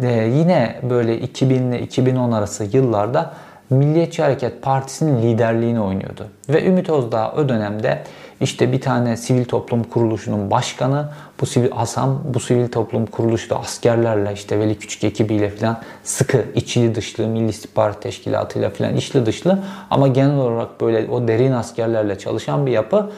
e, 0.00 0.06
yine 0.12 0.80
böyle 0.90 1.18
2000 1.18 1.72
ile 1.72 1.80
2010 1.80 2.32
arası 2.32 2.64
yıllarda 2.72 3.32
Milliyetçi 3.70 4.22
Hareket 4.22 4.62
Partisi'nin 4.62 5.22
liderliğini 5.22 5.80
oynuyordu. 5.80 6.26
Ve 6.48 6.66
Ümit 6.66 6.90
Özdağ 6.90 7.32
o 7.32 7.48
dönemde 7.48 8.02
işte 8.40 8.72
bir 8.72 8.80
tane 8.80 9.16
sivil 9.16 9.44
toplum 9.44 9.84
kuruluşunun 9.84 10.50
başkanı 10.50 11.08
bu 11.40 11.46
sivil 11.46 11.70
Hasan 11.70 12.34
bu 12.34 12.40
sivil 12.40 12.68
toplum 12.68 13.06
kuruluşu 13.06 13.50
da 13.50 13.60
askerlerle 13.60 14.32
işte 14.32 14.58
Veli 14.58 14.78
Küçük 14.78 15.04
ekibiyle 15.04 15.50
falan 15.50 15.80
sıkı 16.02 16.44
içli 16.54 16.94
dışlı 16.94 17.26
Milli 17.26 17.48
İstihbarat 17.48 18.02
Teşkilatı'yla 18.02 18.70
falan 18.70 18.96
içli 18.96 19.26
dışlı 19.26 19.58
ama 19.90 20.08
genel 20.08 20.36
olarak 20.36 20.80
böyle 20.80 21.10
o 21.10 21.28
derin 21.28 21.52
askerlerle 21.52 22.18
çalışan 22.18 22.66
bir 22.66 22.72
yapı. 22.72 23.10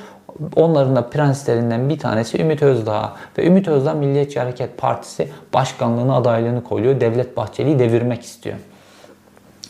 Onların 0.57 0.97
da 0.97 1.03
prenslerinden 1.03 1.89
bir 1.89 1.99
tanesi 1.99 2.43
Ümit 2.43 2.63
Özdağ 2.63 3.13
ve 3.39 3.47
Ümit 3.47 3.69
Özdağ 3.69 3.95
Milliyetçi 3.95 4.41
Hareket 4.41 4.79
Partisi 4.79 5.29
başkanlığına 5.55 6.17
adaylığını 6.17 6.65
koyuyor. 6.65 7.01
Devlet 7.01 7.37
Bahçeli'yi 7.37 7.79
devirmek 7.79 8.23
istiyor. 8.23 8.57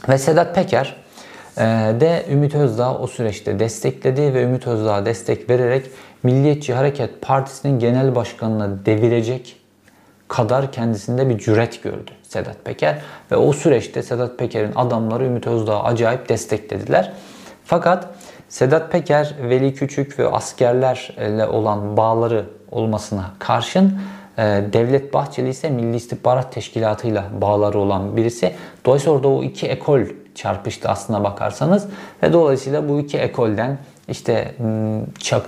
Ve 0.08 0.18
Sedat 0.18 0.54
Peker 0.54 0.96
e, 1.58 1.62
de 2.00 2.26
Ümit 2.30 2.54
Özdağ 2.54 2.98
o 2.98 3.06
süreçte 3.06 3.58
destekledi 3.58 4.34
ve 4.34 4.42
Ümit 4.42 4.66
Özdağ'a 4.66 5.06
destek 5.06 5.50
vererek 5.50 5.90
Milliyetçi 6.22 6.74
Hareket 6.74 7.22
Partisi'nin 7.22 7.78
genel 7.78 8.14
başkanını 8.14 8.86
devirecek 8.86 9.56
kadar 10.28 10.72
kendisinde 10.72 11.28
bir 11.28 11.38
cüret 11.38 11.82
gördü 11.82 12.10
Sedat 12.22 12.64
Peker. 12.64 12.98
Ve 13.32 13.36
o 13.36 13.52
süreçte 13.52 14.02
Sedat 14.02 14.38
Peker'in 14.38 14.72
adamları 14.76 15.24
Ümit 15.24 15.46
Özdağ'ı 15.46 15.82
acayip 15.82 16.28
desteklediler. 16.28 17.12
Fakat 17.64 18.08
Sedat 18.48 18.92
Peker, 18.92 19.34
Veli 19.42 19.74
Küçük 19.74 20.18
ve 20.18 20.28
askerlerle 20.28 21.46
olan 21.46 21.96
bağları 21.96 22.44
olmasına 22.70 23.30
karşın 23.38 23.98
e, 24.38 24.42
Devlet 24.72 25.14
Bahçeli 25.14 25.48
ise 25.48 25.70
Milli 25.70 25.96
İstihbarat 25.96 26.52
Teşkilatı 26.52 27.08
ile 27.08 27.22
bağları 27.40 27.78
olan 27.78 28.16
birisi. 28.16 28.52
Dolayısıyla 28.84 29.16
orada 29.16 29.28
o 29.28 29.42
iki 29.42 29.66
ekol 29.66 30.00
çarpıştı 30.34 30.88
aslına 30.88 31.24
bakarsanız 31.24 31.86
ve 32.22 32.32
dolayısıyla 32.32 32.88
bu 32.88 33.00
iki 33.00 33.18
ekolden 33.18 33.78
işte 34.08 34.54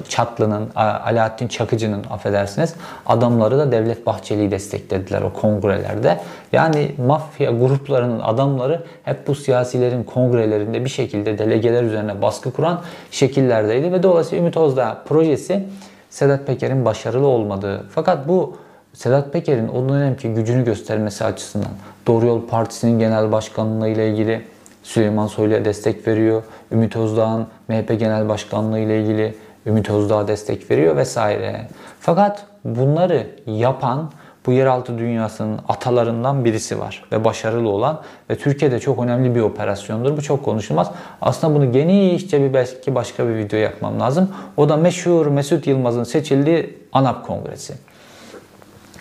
Çatlı'nın, 0.09 0.71
Alaaddin 0.75 1.49
Çakıcı'nın 1.49 2.05
affedersiniz 2.11 2.75
adamları 3.07 3.59
da 3.59 3.73
Devlet 3.73 4.07
Bahçeli'yi 4.07 4.51
desteklediler 4.51 5.23
o 5.23 5.33
kongrelerde. 5.33 6.21
Yani 6.53 6.93
mafya 7.07 7.51
gruplarının 7.51 8.21
adamları 8.21 8.83
hep 9.03 9.27
bu 9.27 9.35
siyasilerin 9.35 10.05
kongrelerinde 10.05 10.85
bir 10.85 10.91
şekilde 10.91 11.39
delegeler 11.39 11.83
üzerine 11.83 12.23
baskı 12.23 12.53
kuran 12.53 12.81
şekillerdeydi 13.11 13.93
ve 13.93 14.03
dolayısıyla 14.03 14.43
Ümit 14.43 14.57
Özdağ 14.57 15.03
projesi 15.09 15.65
Sedat 16.11 16.47
Peker'in 16.47 16.85
başarılı 16.85 17.27
olmadığı 17.27 17.87
fakat 17.91 18.29
bu 18.29 18.57
Sedat 18.93 19.33
Peker'in 19.33 19.69
o 19.69 19.89
dönemki 19.89 20.29
gücünü 20.29 20.65
göstermesi 20.65 21.25
açısından 21.25 21.71
Doğru 22.07 22.27
Yol 22.27 22.47
Partisi'nin 22.47 22.99
genel 22.99 23.33
başkanlığı 23.33 23.89
ile 23.89 24.11
ilgili 24.11 24.43
Süleyman 24.83 25.27
Soylu'ya 25.27 25.65
destek 25.65 26.09
veriyor. 26.09 26.43
Ümit 26.73 26.97
Özdağ'ın 26.97 27.47
MHP 27.69 27.89
Genel 28.01 28.29
Başkanlığı 28.29 28.79
ile 28.79 29.01
ilgili 29.01 29.35
Ümit 29.67 29.91
Özdağ'a 29.91 30.29
destek 30.29 30.71
veriyor 30.71 30.97
vesaire. 30.97 31.69
Fakat 32.01 32.47
bunları 32.65 33.27
yapan 33.47 34.11
bu 34.47 34.53
yeraltı 34.53 34.99
dünyasının 34.99 35.61
atalarından 35.69 36.45
birisi 36.45 36.81
var 36.81 37.05
ve 37.13 37.25
başarılı 37.25 37.69
olan 37.69 38.01
ve 38.31 38.39
Türkiye'de 38.39 38.81
çok 38.81 39.03
önemli 39.03 39.35
bir 39.35 39.41
operasyondur. 39.41 40.17
Bu 40.17 40.23
çok 40.23 40.45
konuşulmaz. 40.45 40.91
Aslında 41.21 41.55
bunu 41.55 41.73
genişçe 41.73 42.43
bir 42.43 42.55
belki 42.55 42.95
başka 42.95 43.29
bir 43.29 43.35
video 43.35 43.59
yapmam 43.59 44.01
lazım. 44.01 44.31
O 44.57 44.69
da 44.69 44.77
meşhur 44.77 45.27
Mesut 45.27 45.67
Yılmaz'ın 45.67 46.05
seçildiği 46.05 46.79
ANAP 46.93 47.27
Kongresi. 47.27 47.75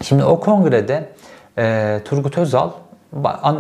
Şimdi 0.01 0.24
o 0.24 0.39
kongrede 0.39 1.10
e, 1.57 2.00
Turgut 2.05 2.38
Özal 2.38 2.69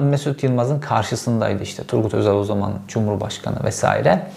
Mesut 0.01 0.43
Yılmaz'ın 0.43 0.79
karşısındaydı 0.79 1.63
işte. 1.63 1.83
Turgut 1.83 2.13
Özal 2.13 2.35
o 2.35 2.43
zaman 2.43 2.73
Cumhurbaşkanı 2.87 3.63
vesaire. 3.63 4.27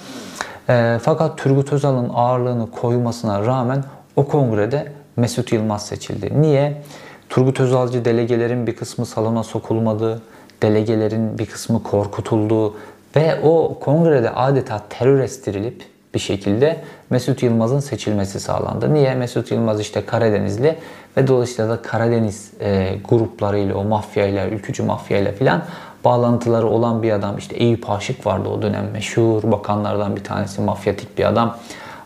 E, 0.68 0.98
fakat 1.02 1.38
Turgut 1.38 1.72
Özal'ın 1.72 2.10
ağırlığını 2.14 2.70
koymasına 2.70 3.46
rağmen 3.46 3.84
o 4.16 4.28
kongrede 4.28 4.92
Mesut 5.16 5.52
Yılmaz 5.52 5.86
seçildi. 5.86 6.42
Niye? 6.42 6.82
Turgut 7.28 7.60
Özalcı 7.60 8.04
delegelerin 8.04 8.66
bir 8.66 8.76
kısmı 8.76 9.06
salona 9.06 9.42
sokulmadı, 9.42 10.22
delegelerin 10.62 11.38
bir 11.38 11.46
kısmı 11.46 11.82
korkutuldu 11.82 12.74
ve 13.16 13.40
o 13.42 13.78
kongrede 13.80 14.30
adeta 14.30 14.82
terör 14.90 15.20
estirilip 15.20 15.84
bir 16.14 16.18
şekilde 16.18 16.80
Mesut 17.10 17.42
Yılmaz'ın 17.42 17.80
seçilmesi 17.80 18.40
sağlandı. 18.40 18.94
Niye? 18.94 19.14
Mesut 19.14 19.50
Yılmaz 19.50 19.80
işte 19.80 20.06
Karadenizli 20.06 20.76
ve 21.16 21.26
dolayısıyla 21.26 21.70
da 21.70 21.82
Karadeniz 21.82 22.50
e, 22.60 22.98
gruplarıyla, 23.08 23.74
o 23.74 23.84
mafyayla, 23.84 24.48
ülkücü 24.48 24.82
mafyayla 24.82 25.32
filan 25.32 25.62
bağlantıları 26.04 26.66
olan 26.66 27.02
bir 27.02 27.12
adam. 27.12 27.38
İşte 27.38 27.56
Eyüp 27.56 27.90
Aşık 27.90 28.26
vardı 28.26 28.48
o 28.48 28.62
dönem 28.62 28.90
meşhur 28.92 29.42
bakanlardan 29.42 30.16
bir 30.16 30.24
tanesi, 30.24 30.60
mafyatik 30.60 31.18
bir 31.18 31.24
adam. 31.24 31.56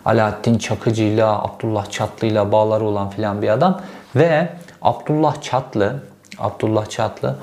Alaaddin 0.04 0.58
Çakıcı'yla, 0.58 1.44
Abdullah 1.44 1.90
Çatlı'yla 1.90 2.52
bağları 2.52 2.84
olan 2.84 3.10
filan 3.10 3.42
bir 3.42 3.48
adam. 3.48 3.80
Ve 4.16 4.48
Abdullah 4.82 5.42
Çatlı, 5.42 6.02
Abdullah 6.38 6.86
Çatlı 6.88 7.36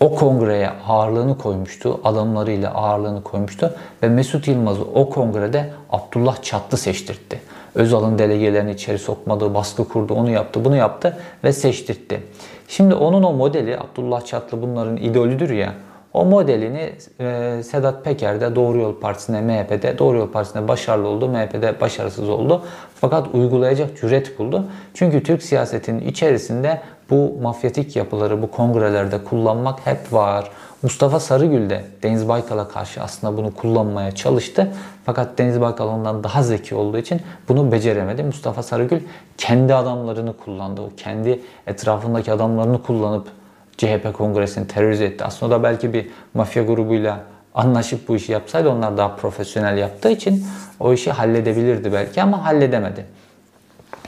o 0.00 0.14
kongreye 0.14 0.70
ağırlığını 0.88 1.38
koymuştu. 1.38 2.00
Adamlarıyla 2.04 2.74
ağırlığını 2.74 3.22
koymuştu. 3.22 3.74
Ve 4.02 4.08
Mesut 4.08 4.48
Yılmaz'ı 4.48 4.82
o 4.82 5.10
kongrede 5.10 5.70
Abdullah 5.90 6.42
Çatlı 6.42 6.78
seçtirtti. 6.78 7.40
Özal'ın 7.74 8.18
delegelerini 8.18 8.70
içeri 8.70 8.98
sokmadı, 8.98 9.54
baskı 9.54 9.88
kurdu, 9.88 10.14
onu 10.14 10.30
yaptı, 10.30 10.64
bunu 10.64 10.76
yaptı 10.76 11.18
ve 11.44 11.52
seçtirtti. 11.52 12.22
Şimdi 12.68 12.94
onun 12.94 13.22
o 13.22 13.32
modeli, 13.32 13.78
Abdullah 13.78 14.24
Çatlı 14.24 14.62
bunların 14.62 14.96
idolüdür 14.96 15.50
ya, 15.50 15.74
o 16.16 16.24
modelini 16.24 16.92
e, 17.20 17.62
Sedat 17.62 18.04
Peker 18.04 18.40
de 18.40 18.54
Doğru 18.54 18.78
Yol 18.78 19.00
Partisi'ne, 19.00 19.40
MHP'de, 19.40 19.98
Doğru 19.98 20.18
Yol 20.18 20.28
Partisi'ne 20.28 20.68
başarılı 20.68 21.08
oldu, 21.08 21.28
MHP'de 21.28 21.80
başarısız 21.80 22.28
oldu. 22.28 22.62
Fakat 22.94 23.34
uygulayacak 23.34 24.00
cüret 24.00 24.38
buldu. 24.38 24.64
Çünkü 24.94 25.22
Türk 25.22 25.42
siyasetinin 25.42 26.08
içerisinde 26.08 26.80
bu 27.10 27.38
mafyatik 27.42 27.96
yapıları 27.96 28.42
bu 28.42 28.50
kongrelerde 28.50 29.24
kullanmak 29.24 29.86
hep 29.86 30.12
var. 30.12 30.50
Mustafa 30.82 31.20
Sarıgül 31.20 31.70
de 31.70 31.84
Deniz 32.02 32.28
Baykal'a 32.28 32.68
karşı 32.68 33.02
aslında 33.02 33.36
bunu 33.36 33.54
kullanmaya 33.54 34.12
çalıştı. 34.12 34.72
Fakat 35.06 35.38
Deniz 35.38 35.60
Baykal 35.60 35.88
ondan 35.88 36.24
daha 36.24 36.42
zeki 36.42 36.74
olduğu 36.74 36.98
için 36.98 37.20
bunu 37.48 37.72
beceremedi. 37.72 38.22
Mustafa 38.22 38.62
Sarıgül 38.62 39.00
kendi 39.38 39.74
adamlarını 39.74 40.32
kullandı. 40.36 40.80
O 40.80 40.90
kendi 40.96 41.40
etrafındaki 41.66 42.32
adamlarını 42.32 42.82
kullanıp 42.82 43.28
CHP 43.76 44.14
kongresini 44.14 44.66
terörize 44.66 45.04
etti. 45.04 45.24
Aslında 45.24 45.54
da 45.54 45.62
belki 45.62 45.92
bir 45.92 46.08
mafya 46.34 46.62
grubuyla 46.62 47.20
anlaşıp 47.54 48.08
bu 48.08 48.16
işi 48.16 48.32
yapsaydı 48.32 48.70
onlar 48.70 48.96
daha 48.96 49.16
profesyonel 49.16 49.78
yaptığı 49.78 50.10
için 50.10 50.46
o 50.80 50.92
işi 50.92 51.10
halledebilirdi 51.10 51.92
belki 51.92 52.22
ama 52.22 52.44
halledemedi. 52.44 53.06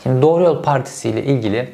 Şimdi 0.02 0.23
Doğru 0.23 0.43
Yol 0.43 0.62
Partisi 0.62 1.09
ile 1.09 1.25
ilgili 1.25 1.69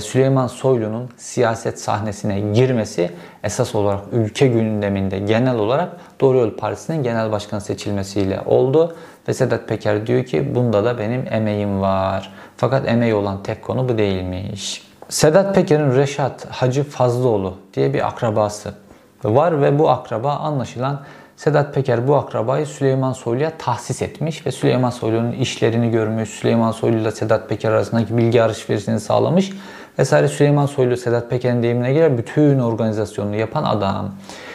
Süleyman 0.00 0.46
Soylu'nun 0.46 1.08
siyaset 1.16 1.80
sahnesine 1.80 2.40
girmesi 2.40 3.10
esas 3.44 3.74
olarak 3.74 4.00
ülke 4.12 4.46
gündeminde 4.46 5.18
genel 5.18 5.56
olarak 5.56 5.92
Doğru 6.20 6.38
Yol 6.38 6.50
Partisi'nin 6.50 7.02
genel 7.02 7.32
başkanı 7.32 7.60
seçilmesiyle 7.60 8.40
oldu. 8.46 8.96
Ve 9.28 9.34
Sedat 9.34 9.68
Peker 9.68 10.06
diyor 10.06 10.24
ki 10.24 10.54
bunda 10.54 10.84
da 10.84 10.98
benim 10.98 11.24
emeğim 11.30 11.80
var. 11.80 12.32
Fakat 12.56 12.88
emeği 12.88 13.14
olan 13.14 13.42
tek 13.42 13.62
konu 13.62 13.88
bu 13.88 13.98
değilmiş. 13.98 14.82
Sedat 15.08 15.54
Peker'in 15.54 15.96
Reşat 15.96 16.46
Hacı 16.50 16.84
Fazlıoğlu 16.84 17.54
diye 17.74 17.94
bir 17.94 18.06
akrabası 18.06 18.74
var 19.24 19.62
ve 19.62 19.78
bu 19.78 19.90
akraba 19.90 20.32
anlaşılan 20.32 21.00
Sedat 21.40 21.74
Peker 21.74 22.08
bu 22.08 22.16
akrabayı 22.16 22.66
Süleyman 22.66 23.12
Soylu'ya 23.12 23.52
tahsis 23.58 24.02
etmiş 24.02 24.46
ve 24.46 24.50
Süleyman 24.50 24.90
Soylu'nun 24.90 25.32
işlerini 25.32 25.90
görmüş, 25.90 26.30
Süleyman 26.30 26.72
Soylu 26.72 26.96
ile 26.96 27.10
Sedat 27.10 27.48
Peker 27.48 27.72
arasındaki 27.72 28.16
bilgi 28.16 28.42
alışverişini 28.42 29.00
sağlamış 29.00 29.52
vesaire. 29.98 30.28
Süleyman 30.28 30.66
Soylu 30.66 30.96
Sedat 30.96 31.30
Peker'in 31.30 31.62
deyimine 31.62 31.92
göre 31.92 32.18
bütün 32.18 32.58
organizasyonunu 32.58 33.36
yapan 33.36 33.64
adam. 33.64 34.14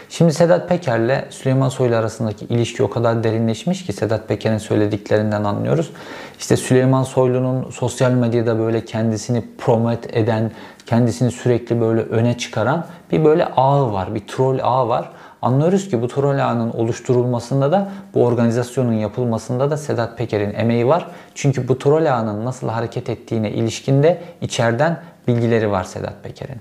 Şimdi 0.10 0.34
Sedat 0.34 0.70
Peker'le 0.70 1.26
Süleyman 1.30 1.70
Soylu 1.70 1.96
arasındaki 1.96 2.46
ilişki 2.46 2.84
o 2.84 2.90
kadar 2.90 3.24
derinleşmiş 3.24 3.86
ki 3.86 3.94
Sedat 3.94 4.28
Peker'in 4.28 4.58
söylediklerinden 4.58 5.44
anlıyoruz. 5.44 5.92
İşte 6.40 6.58
Süleyman 6.58 7.04
Soylu'nun 7.04 7.70
sosyal 7.70 8.12
medyada 8.12 8.60
böyle 8.60 8.86
kendisini 8.86 9.44
promote 9.58 10.20
eden, 10.20 10.52
kendisini 10.86 11.32
sürekli 11.32 11.82
böyle 11.82 12.02
öne 12.02 12.38
çıkaran 12.38 12.86
bir 13.12 13.26
böyle 13.26 13.46
ağı 13.46 13.94
var, 13.94 14.16
bir 14.16 14.28
troll 14.28 14.60
ağı 14.64 14.88
var. 14.88 15.10
Anlıyoruz 15.42 15.90
ki 15.90 16.02
bu 16.02 16.08
troll 16.08 16.40
ağının 16.40 16.72
oluşturulmasında 16.72 17.72
da 17.72 17.90
bu 18.14 18.26
organizasyonun 18.26 18.94
yapılmasında 18.94 19.72
da 19.72 19.78
Sedat 19.78 20.18
Peker'in 20.18 20.54
emeği 20.54 20.88
var. 20.88 21.08
Çünkü 21.36 21.68
bu 21.68 21.80
troll 21.80 22.06
ağının 22.06 22.46
nasıl 22.46 22.70
hareket 22.70 23.10
ettiğine 23.10 23.52
ilişkinde 23.52 24.22
içeriden 24.42 25.00
bilgileri 25.28 25.72
var 25.72 25.84
Sedat 25.84 26.24
Peker'in. 26.24 26.58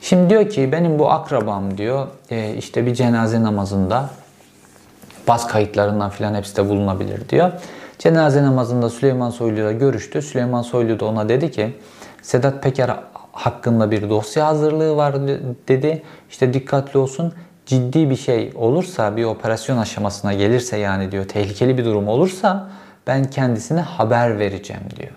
Şimdi 0.00 0.30
diyor 0.30 0.48
ki 0.48 0.72
benim 0.72 0.98
bu 0.98 1.10
akrabam 1.10 1.78
diyor 1.78 2.06
e, 2.30 2.54
işte 2.54 2.86
bir 2.86 2.94
cenaze 2.94 3.42
namazında 3.42 4.10
bas 5.28 5.46
kayıtlarından 5.46 6.10
filan 6.10 6.34
hepsi 6.34 6.56
de 6.56 6.68
bulunabilir 6.68 7.28
diyor. 7.28 7.52
Cenaze 7.98 8.42
namazında 8.42 8.90
Süleyman 8.90 9.30
Soylu 9.30 9.60
ile 9.60 9.72
görüştü. 9.72 10.22
Süleyman 10.22 10.62
Soylu 10.62 11.00
da 11.00 11.04
ona 11.04 11.28
dedi 11.28 11.50
ki 11.50 11.76
Sedat 12.22 12.62
Peker 12.62 12.96
hakkında 13.32 13.90
bir 13.90 14.10
dosya 14.10 14.46
hazırlığı 14.46 14.96
var 14.96 15.14
dedi. 15.68 16.02
İşte 16.30 16.54
dikkatli 16.54 16.98
olsun 16.98 17.32
ciddi 17.72 18.10
bir 18.10 18.16
şey 18.16 18.52
olursa 18.54 19.16
bir 19.16 19.24
operasyon 19.24 19.78
aşamasına 19.78 20.32
gelirse 20.32 20.76
yani 20.76 21.12
diyor 21.12 21.24
tehlikeli 21.24 21.78
bir 21.78 21.84
durum 21.84 22.08
olursa 22.08 22.70
ben 23.06 23.24
kendisine 23.24 23.80
haber 23.80 24.38
vereceğim 24.38 24.82
diyor. 24.96 25.12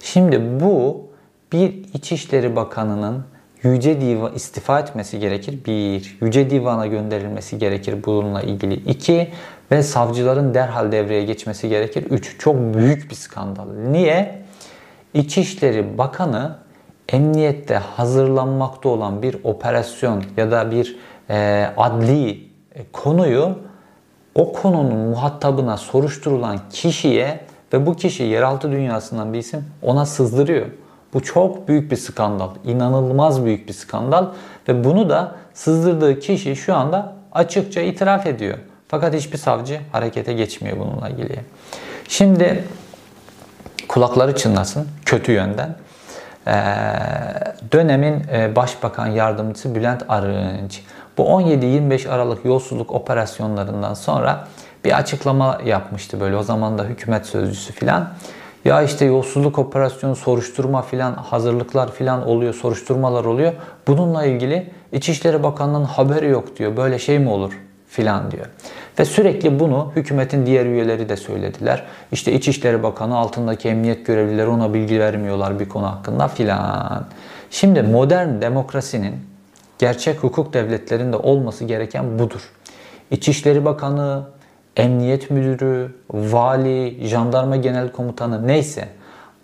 Şimdi 0.00 0.60
bu 0.60 1.06
bir 1.52 1.84
İçişleri 1.94 2.56
Bakanı'nın 2.56 3.24
Yüce 3.62 4.00
Divan 4.00 4.34
istifa 4.34 4.80
etmesi 4.80 5.18
gerekir. 5.18 5.58
Bir, 5.66 6.18
Yüce 6.20 6.50
Divan'a 6.50 6.86
gönderilmesi 6.86 7.58
gerekir 7.58 8.04
bununla 8.04 8.42
ilgili. 8.42 8.74
iki 8.74 9.28
ve 9.70 9.82
savcıların 9.82 10.54
derhal 10.54 10.92
devreye 10.92 11.24
geçmesi 11.24 11.68
gerekir. 11.68 12.02
Üç, 12.10 12.38
çok 12.38 12.74
büyük 12.74 13.10
bir 13.10 13.14
skandal. 13.14 13.66
Niye? 13.90 14.42
İçişleri 15.14 15.98
Bakanı 15.98 16.56
emniyette 17.08 17.76
hazırlanmakta 17.76 18.88
olan 18.88 19.22
bir 19.22 19.36
operasyon 19.44 20.24
ya 20.36 20.50
da 20.50 20.70
bir 20.70 20.96
e, 21.32 21.68
adli 21.76 22.30
e, 22.74 22.84
konuyu 22.92 23.58
o 24.34 24.52
konunun 24.52 24.96
muhatabına 24.96 25.76
soruşturulan 25.76 26.58
kişiye 26.70 27.40
ve 27.72 27.86
bu 27.86 27.96
kişi 27.96 28.22
yeraltı 28.22 28.72
dünyasından 28.72 29.32
bir 29.32 29.38
isim 29.38 29.64
ona 29.82 30.06
sızdırıyor. 30.06 30.66
Bu 31.14 31.22
çok 31.22 31.68
büyük 31.68 31.90
bir 31.90 31.96
skandal. 31.96 32.50
inanılmaz 32.64 33.44
büyük 33.44 33.68
bir 33.68 33.72
skandal 33.72 34.26
ve 34.68 34.84
bunu 34.84 35.10
da 35.10 35.34
sızdırdığı 35.54 36.20
kişi 36.20 36.56
şu 36.56 36.74
anda 36.74 37.12
açıkça 37.32 37.80
itiraf 37.80 38.26
ediyor. 38.26 38.58
Fakat 38.88 39.14
hiçbir 39.14 39.38
savcı 39.38 39.80
harekete 39.92 40.32
geçmiyor 40.32 40.78
bununla 40.78 41.08
ilgili. 41.08 41.40
Şimdi 42.08 42.64
kulakları 43.88 44.36
çınlasın 44.36 44.88
kötü 45.04 45.32
yönden. 45.32 45.76
Ee, 46.46 46.52
dönemin 47.72 48.24
e, 48.32 48.56
başbakan 48.56 49.06
yardımcısı 49.06 49.74
Bülent 49.74 50.02
Arınç 50.08 50.82
bu 51.18 51.22
17-25 51.22 52.08
Aralık 52.08 52.44
yolsuzluk 52.44 52.92
operasyonlarından 52.92 53.94
sonra 53.94 54.48
bir 54.84 54.98
açıklama 54.98 55.58
yapmıştı 55.64 56.20
böyle 56.20 56.36
o 56.36 56.42
zaman 56.42 56.78
da 56.78 56.84
hükümet 56.84 57.26
sözcüsü 57.26 57.72
filan. 57.72 58.08
Ya 58.64 58.82
işte 58.82 59.04
yolsuzluk 59.04 59.58
operasyonu 59.58 60.16
soruşturma 60.16 60.82
filan 60.82 61.12
hazırlıklar 61.12 61.92
filan 61.92 62.26
oluyor, 62.28 62.54
soruşturmalar 62.54 63.24
oluyor. 63.24 63.52
Bununla 63.86 64.24
ilgili 64.24 64.70
İçişleri 64.92 65.42
Bakanlığı'nın 65.42 65.84
haberi 65.84 66.28
yok 66.28 66.56
diyor. 66.56 66.76
Böyle 66.76 66.98
şey 66.98 67.18
mi 67.18 67.30
olur 67.30 67.52
filan 67.88 68.30
diyor. 68.30 68.46
Ve 68.98 69.04
sürekli 69.04 69.60
bunu 69.60 69.92
hükümetin 69.96 70.46
diğer 70.46 70.66
üyeleri 70.66 71.08
de 71.08 71.16
söylediler. 71.16 71.84
İşte 72.12 72.32
İçişleri 72.32 72.82
Bakanı 72.82 73.16
altındaki 73.16 73.68
emniyet 73.68 74.06
görevlileri 74.06 74.48
ona 74.48 74.74
bilgi 74.74 75.00
vermiyorlar 75.00 75.60
bir 75.60 75.68
konu 75.68 75.86
hakkında 75.86 76.28
filan. 76.28 77.04
Şimdi 77.50 77.82
modern 77.82 78.40
demokrasinin 78.40 79.31
gerçek 79.82 80.22
hukuk 80.22 80.52
devletlerinde 80.52 81.16
olması 81.16 81.64
gereken 81.64 82.18
budur. 82.18 82.52
İçişleri 83.10 83.64
Bakanı, 83.64 84.22
Emniyet 84.76 85.30
Müdürü, 85.30 85.94
Vali, 86.10 87.06
Jandarma 87.06 87.56
Genel 87.56 87.92
Komutanı 87.92 88.46
neyse 88.48 88.88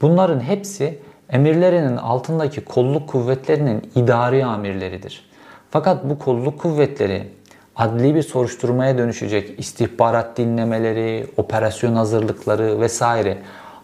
bunların 0.02 0.40
hepsi 0.40 0.98
emirlerinin 1.30 1.96
altındaki 1.96 2.64
kolluk 2.64 3.08
kuvvetlerinin 3.08 3.90
idari 3.94 4.44
amirleridir. 4.44 5.30
Fakat 5.70 6.04
bu 6.04 6.18
kolluk 6.18 6.60
kuvvetleri 6.60 7.28
adli 7.76 8.14
bir 8.14 8.22
soruşturmaya 8.22 8.98
dönüşecek 8.98 9.58
istihbarat 9.58 10.36
dinlemeleri, 10.36 11.26
operasyon 11.36 11.94
hazırlıkları 11.94 12.80
vesaire 12.80 13.38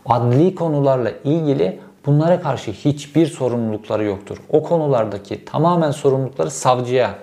adli 0.06 0.54
konularla 0.54 1.10
ilgili 1.24 1.80
bunlara 2.06 2.40
karşı 2.40 2.70
hiçbir 2.70 3.26
sorumlulukları 3.26 4.04
yoktur. 4.04 4.38
O 4.48 4.62
konulardaki 4.62 5.44
tamamen 5.44 5.90
sorumlulukları 5.90 6.50
savcıya 6.50 7.14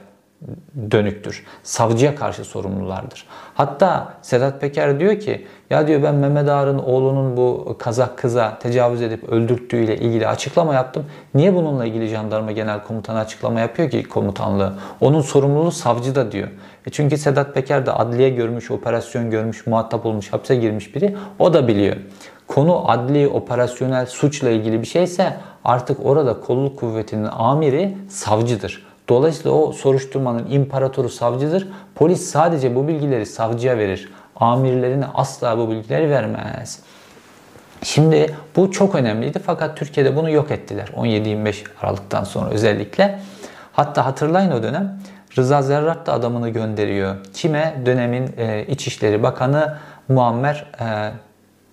dönüktür. 0.91 1.45
Savcıya 1.63 2.15
karşı 2.15 2.43
sorumlulardır. 2.43 3.25
Hatta 3.53 4.13
Sedat 4.21 4.61
Peker 4.61 4.99
diyor 4.99 5.19
ki 5.19 5.47
ya 5.69 5.87
diyor 5.87 6.03
ben 6.03 6.15
Mehmet 6.15 6.49
Ağar'ın 6.49 6.77
oğlunun 6.77 7.37
bu 7.37 7.75
Kazak 7.79 8.17
kıza 8.17 8.59
tecavüz 8.59 9.01
edip 9.01 9.23
öldürttüğüyle 9.23 9.97
ilgili 9.97 10.27
açıklama 10.27 10.73
yaptım. 10.73 11.05
Niye 11.33 11.55
bununla 11.55 11.85
ilgili 11.85 12.07
jandarma 12.07 12.51
genel 12.51 12.83
komutanı 12.83 13.19
açıklama 13.19 13.59
yapıyor 13.59 13.89
ki 13.89 14.03
komutanlığı? 14.03 14.73
Onun 15.01 15.21
sorumluluğu 15.21 15.71
savcı 15.71 16.15
da 16.15 16.31
diyor. 16.31 16.47
E 16.87 16.89
çünkü 16.89 17.17
Sedat 17.17 17.53
Peker 17.53 17.85
de 17.85 17.91
adliye 17.91 18.29
görmüş, 18.29 18.71
operasyon 18.71 19.29
görmüş, 19.29 19.67
muhatap 19.67 20.05
olmuş, 20.05 20.33
hapse 20.33 20.55
girmiş 20.55 20.95
biri. 20.95 21.15
O 21.39 21.53
da 21.53 21.67
biliyor. 21.67 21.95
Konu 22.51 22.91
adli, 22.91 23.27
operasyonel 23.27 24.05
suçla 24.05 24.49
ilgili 24.49 24.81
bir 24.81 24.87
şeyse 24.87 25.37
artık 25.65 26.05
orada 26.05 26.39
kolluk 26.39 26.79
kuvvetinin 26.79 27.27
amiri 27.31 27.97
savcıdır. 28.09 28.85
Dolayısıyla 29.09 29.51
o 29.51 29.71
soruşturmanın 29.71 30.51
imparatoru 30.51 31.09
savcıdır. 31.09 31.67
Polis 31.95 32.21
sadece 32.21 32.75
bu 32.75 32.87
bilgileri 32.87 33.25
savcıya 33.25 33.77
verir. 33.77 34.11
Amirlerine 34.35 35.05
asla 35.13 35.57
bu 35.57 35.69
bilgileri 35.69 36.09
vermez. 36.09 36.79
Şimdi 37.83 38.35
bu 38.55 38.71
çok 38.71 38.95
önemliydi 38.95 39.39
fakat 39.45 39.77
Türkiye'de 39.77 40.15
bunu 40.15 40.29
yok 40.29 40.51
ettiler 40.51 40.87
17-25 40.97 41.55
Aralık'tan 41.81 42.23
sonra 42.23 42.49
özellikle. 42.49 43.19
Hatta 43.73 44.05
hatırlayın 44.05 44.51
o 44.51 44.63
dönem 44.63 44.99
Rıza 45.37 45.61
Zerrat 45.61 46.07
da 46.07 46.13
adamını 46.13 46.49
gönderiyor. 46.49 47.15
Kime? 47.33 47.81
Dönemin 47.85 48.33
e, 48.37 48.65
İçişleri 48.65 49.23
Bakanı 49.23 49.77
Muammer 50.07 50.65
e, 50.79 51.11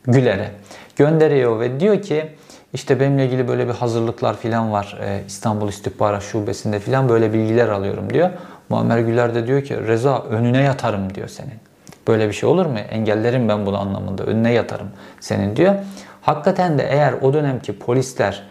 Güler'e 0.09 0.51
gönderiyor 0.97 1.61
ve 1.61 1.81
diyor 1.81 2.03
ki 2.03 2.29
işte 2.73 3.01
benimle 3.01 3.27
ilgili 3.27 3.49
böyle 3.49 3.69
bir 3.69 3.73
hazırlıklar 3.73 4.37
filan 4.37 4.73
var 4.73 4.99
e, 5.03 5.21
İstanbul 5.27 5.69
İstihbarat 5.69 6.23
Şubesi'nde 6.23 6.79
filan 6.79 7.09
böyle 7.09 7.33
bilgiler 7.33 7.69
alıyorum 7.69 8.13
diyor. 8.15 8.31
Muammer 8.69 8.99
Güler 8.99 9.35
de 9.35 9.47
diyor 9.47 9.63
ki 9.63 9.87
Reza 9.87 10.23
önüne 10.23 10.63
yatarım 10.63 11.15
diyor 11.15 11.29
senin. 11.29 11.55
Böyle 12.09 12.29
bir 12.29 12.33
şey 12.33 12.49
olur 12.49 12.67
mu? 12.67 12.79
Engellerim 12.79 13.49
ben 13.49 13.67
bunu 13.67 13.79
anlamında. 13.79 14.25
Önüne 14.25 14.53
yatarım 14.53 14.89
senin 15.21 15.57
diyor. 15.57 15.75
Hakikaten 16.23 16.79
de 16.79 16.89
eğer 16.91 17.13
o 17.13 17.33
dönemki 17.35 17.79
polisler 17.79 18.43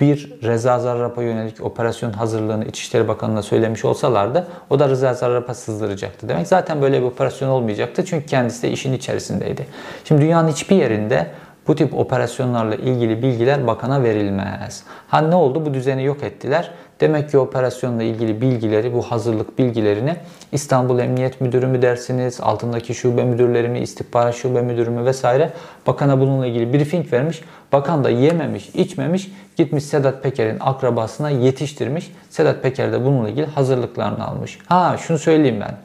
bir 0.00 0.38
Reza 0.42 0.78
Zarrab'a 0.78 1.22
yönelik 1.22 1.64
operasyon 1.64 2.12
hazırlığını 2.12 2.64
İçişleri 2.64 3.08
Bakanı'na 3.08 3.42
söylemiş 3.42 3.84
olsalardı 3.84 4.46
o 4.70 4.78
da 4.78 4.88
Reza 4.88 5.14
Zarrab'a 5.14 5.54
sızdıracaktı. 5.54 6.28
Demek 6.28 6.48
zaten 6.48 6.82
böyle 6.82 7.00
bir 7.00 7.06
operasyon 7.06 7.48
olmayacaktı 7.48 8.04
çünkü 8.04 8.26
kendisi 8.26 8.62
de 8.62 8.70
işin 8.70 8.92
içerisindeydi. 8.92 9.66
Şimdi 10.04 10.22
dünyanın 10.22 10.48
hiçbir 10.48 10.76
yerinde 10.76 11.26
bu 11.66 11.74
tip 11.74 11.94
operasyonlarla 11.94 12.74
ilgili 12.74 13.22
bilgiler 13.22 13.66
bakana 13.66 14.02
verilmez. 14.02 14.84
Ha 15.08 15.20
ne 15.20 15.34
oldu? 15.34 15.66
Bu 15.66 15.74
düzeni 15.74 16.04
yok 16.04 16.22
ettiler. 16.22 16.70
Demek 17.00 17.30
ki 17.30 17.38
operasyonla 17.38 18.02
ilgili 18.02 18.40
bilgileri, 18.40 18.94
bu 18.94 19.02
hazırlık 19.02 19.58
bilgilerini 19.58 20.16
İstanbul 20.52 20.98
Emniyet 20.98 21.40
Müdürü 21.40 21.66
mü 21.66 21.82
dersiniz, 21.82 22.40
altındaki 22.40 22.94
şube 22.94 23.24
müdürleri 23.24 23.68
mi, 23.68 23.80
istihbarat 23.80 24.34
şube 24.34 24.62
müdürü 24.62 24.90
mü 24.90 25.04
vesaire 25.04 25.52
bakana 25.86 26.20
bununla 26.20 26.46
ilgili 26.46 26.72
briefing 26.72 27.12
vermiş. 27.12 27.42
Bakan 27.72 28.04
da 28.04 28.10
yememiş, 28.10 28.68
içmemiş, 28.68 29.32
gitmiş 29.56 29.84
Sedat 29.84 30.22
Peker'in 30.22 30.56
akrabasına 30.60 31.30
yetiştirmiş. 31.30 32.12
Sedat 32.30 32.62
Peker 32.62 32.92
de 32.92 33.04
bununla 33.04 33.28
ilgili 33.28 33.46
hazırlıklarını 33.46 34.26
almış. 34.26 34.58
Ha 34.66 34.96
şunu 35.06 35.18
söyleyeyim 35.18 35.60
ben. 35.60 35.76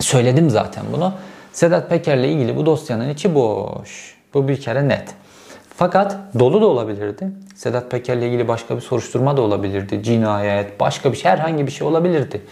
Söyledim 0.00 0.50
zaten 0.50 0.84
bunu. 0.92 1.12
Sedat 1.52 1.90
Peker'le 1.90 2.24
ilgili 2.24 2.56
bu 2.56 2.66
dosyanın 2.66 3.08
içi 3.08 3.34
boş. 3.34 4.14
Bu 4.34 4.48
bir 4.48 4.60
kere 4.60 4.88
net. 4.88 5.14
Fakat 5.80 6.16
dolu 6.38 6.60
da 6.60 6.66
olabilirdi. 6.66 7.30
Sedat 7.54 7.90
Peker'le 7.90 8.22
ilgili 8.22 8.48
başka 8.48 8.76
bir 8.76 8.80
soruşturma 8.80 9.36
da 9.36 9.40
olabilirdi. 9.40 10.02
Cinayet, 10.02 10.80
başka 10.80 11.12
bir 11.12 11.16
şey, 11.16 11.30
herhangi 11.30 11.66
bir 11.66 11.72
şey 11.72 11.86
olabilirdi. 11.86 12.42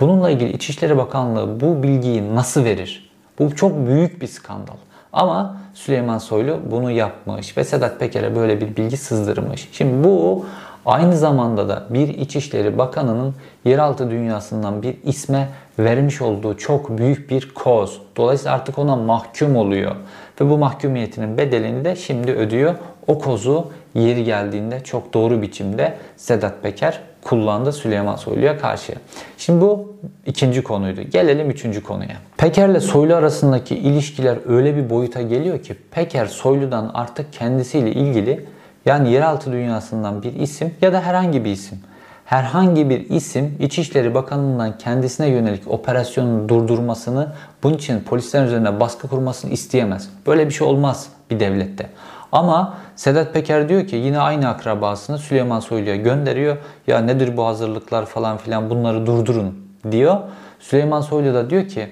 Bununla 0.00 0.30
ilgili 0.30 0.52
İçişleri 0.52 0.98
Bakanlığı 0.98 1.60
bu 1.60 1.82
bilgiyi 1.82 2.34
nasıl 2.34 2.64
verir? 2.64 3.10
Bu 3.38 3.56
çok 3.56 3.86
büyük 3.86 4.22
bir 4.22 4.26
skandal. 4.26 4.74
Ama 5.12 5.56
Süleyman 5.74 6.18
Soylu 6.18 6.60
bunu 6.70 6.90
yapmış 6.90 7.56
ve 7.56 7.64
Sedat 7.64 8.00
Peker'e 8.00 8.36
böyle 8.36 8.60
bir 8.60 8.76
bilgi 8.76 8.96
sızdırmış. 8.96 9.68
Şimdi 9.72 10.04
bu 10.04 10.46
aynı 10.86 11.16
zamanda 11.16 11.68
da 11.68 11.86
bir 11.90 12.08
İçişleri 12.08 12.78
Bakanı'nın 12.78 13.34
yeraltı 13.64 14.10
dünyasından 14.10 14.82
bir 14.82 14.96
isme 15.04 15.48
vermiş 15.78 16.22
olduğu 16.22 16.56
çok 16.56 16.98
büyük 16.98 17.30
bir 17.30 17.54
koz. 17.54 18.00
Dolayısıyla 18.16 18.54
artık 18.54 18.78
ona 18.78 18.96
mahkum 18.96 19.56
oluyor. 19.56 19.96
Ve 20.40 20.50
bu 20.50 20.58
mahkumiyetinin 20.58 21.38
bedelini 21.38 21.84
de 21.84 21.96
şimdi 21.96 22.32
ödüyor. 22.32 22.74
O 23.06 23.18
kozu 23.18 23.68
yeri 23.94 24.24
geldiğinde 24.24 24.84
çok 24.84 25.14
doğru 25.14 25.42
biçimde 25.42 25.94
Sedat 26.16 26.62
Peker 26.62 27.00
kullandı 27.22 27.72
Süleyman 27.72 28.16
Soylu'ya 28.16 28.58
karşı. 28.58 28.92
Şimdi 29.38 29.60
bu 29.60 29.94
ikinci 30.26 30.62
konuydu. 30.62 31.02
Gelelim 31.02 31.50
üçüncü 31.50 31.82
konuya. 31.82 32.16
Peker'le 32.36 32.80
Soylu 32.80 33.14
arasındaki 33.14 33.76
ilişkiler 33.76 34.38
öyle 34.46 34.76
bir 34.76 34.90
boyuta 34.90 35.22
geliyor 35.22 35.62
ki 35.62 35.76
Peker 35.90 36.26
Soylu'dan 36.26 36.90
artık 36.94 37.32
kendisiyle 37.32 37.92
ilgili 37.92 38.46
yani 38.86 39.12
yeraltı 39.12 39.52
dünyasından 39.52 40.22
bir 40.22 40.34
isim 40.34 40.74
ya 40.82 40.92
da 40.92 41.02
herhangi 41.02 41.44
bir 41.44 41.50
isim 41.50 41.78
herhangi 42.28 42.90
bir 42.90 43.10
isim 43.10 43.56
İçişleri 43.60 44.14
Bakanlığı'ndan 44.14 44.78
kendisine 44.78 45.28
yönelik 45.28 45.68
operasyonun 45.70 46.48
durdurmasını, 46.48 47.32
bunun 47.62 47.74
için 47.74 48.00
polislerin 48.00 48.46
üzerine 48.46 48.80
baskı 48.80 49.08
kurmasını 49.08 49.50
isteyemez. 49.50 50.08
Böyle 50.26 50.46
bir 50.46 50.50
şey 50.50 50.66
olmaz 50.66 51.08
bir 51.30 51.40
devlette. 51.40 51.90
Ama 52.32 52.78
Sedat 52.96 53.34
Peker 53.34 53.68
diyor 53.68 53.86
ki 53.86 53.96
yine 53.96 54.18
aynı 54.18 54.48
akrabasını 54.48 55.18
Süleyman 55.18 55.60
Soylu'ya 55.60 55.96
gönderiyor. 55.96 56.56
Ya 56.86 56.98
nedir 56.98 57.36
bu 57.36 57.46
hazırlıklar 57.46 58.06
falan 58.06 58.36
filan 58.36 58.70
bunları 58.70 59.06
durdurun 59.06 59.68
diyor. 59.90 60.16
Süleyman 60.60 61.00
Soylu 61.00 61.34
da 61.34 61.50
diyor 61.50 61.68
ki 61.68 61.88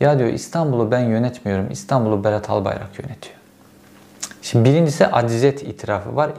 ya 0.00 0.18
diyor 0.18 0.28
İstanbul'u 0.28 0.90
ben 0.90 1.00
yönetmiyorum. 1.00 1.70
İstanbul'u 1.70 2.24
Berat 2.24 2.50
Albayrak 2.50 2.98
yönetiyor. 2.98 3.36
Şimdi 4.42 4.68
birincisi 4.68 5.06
acizet 5.06 5.62
itirafı 5.62 6.16
var. 6.16 6.30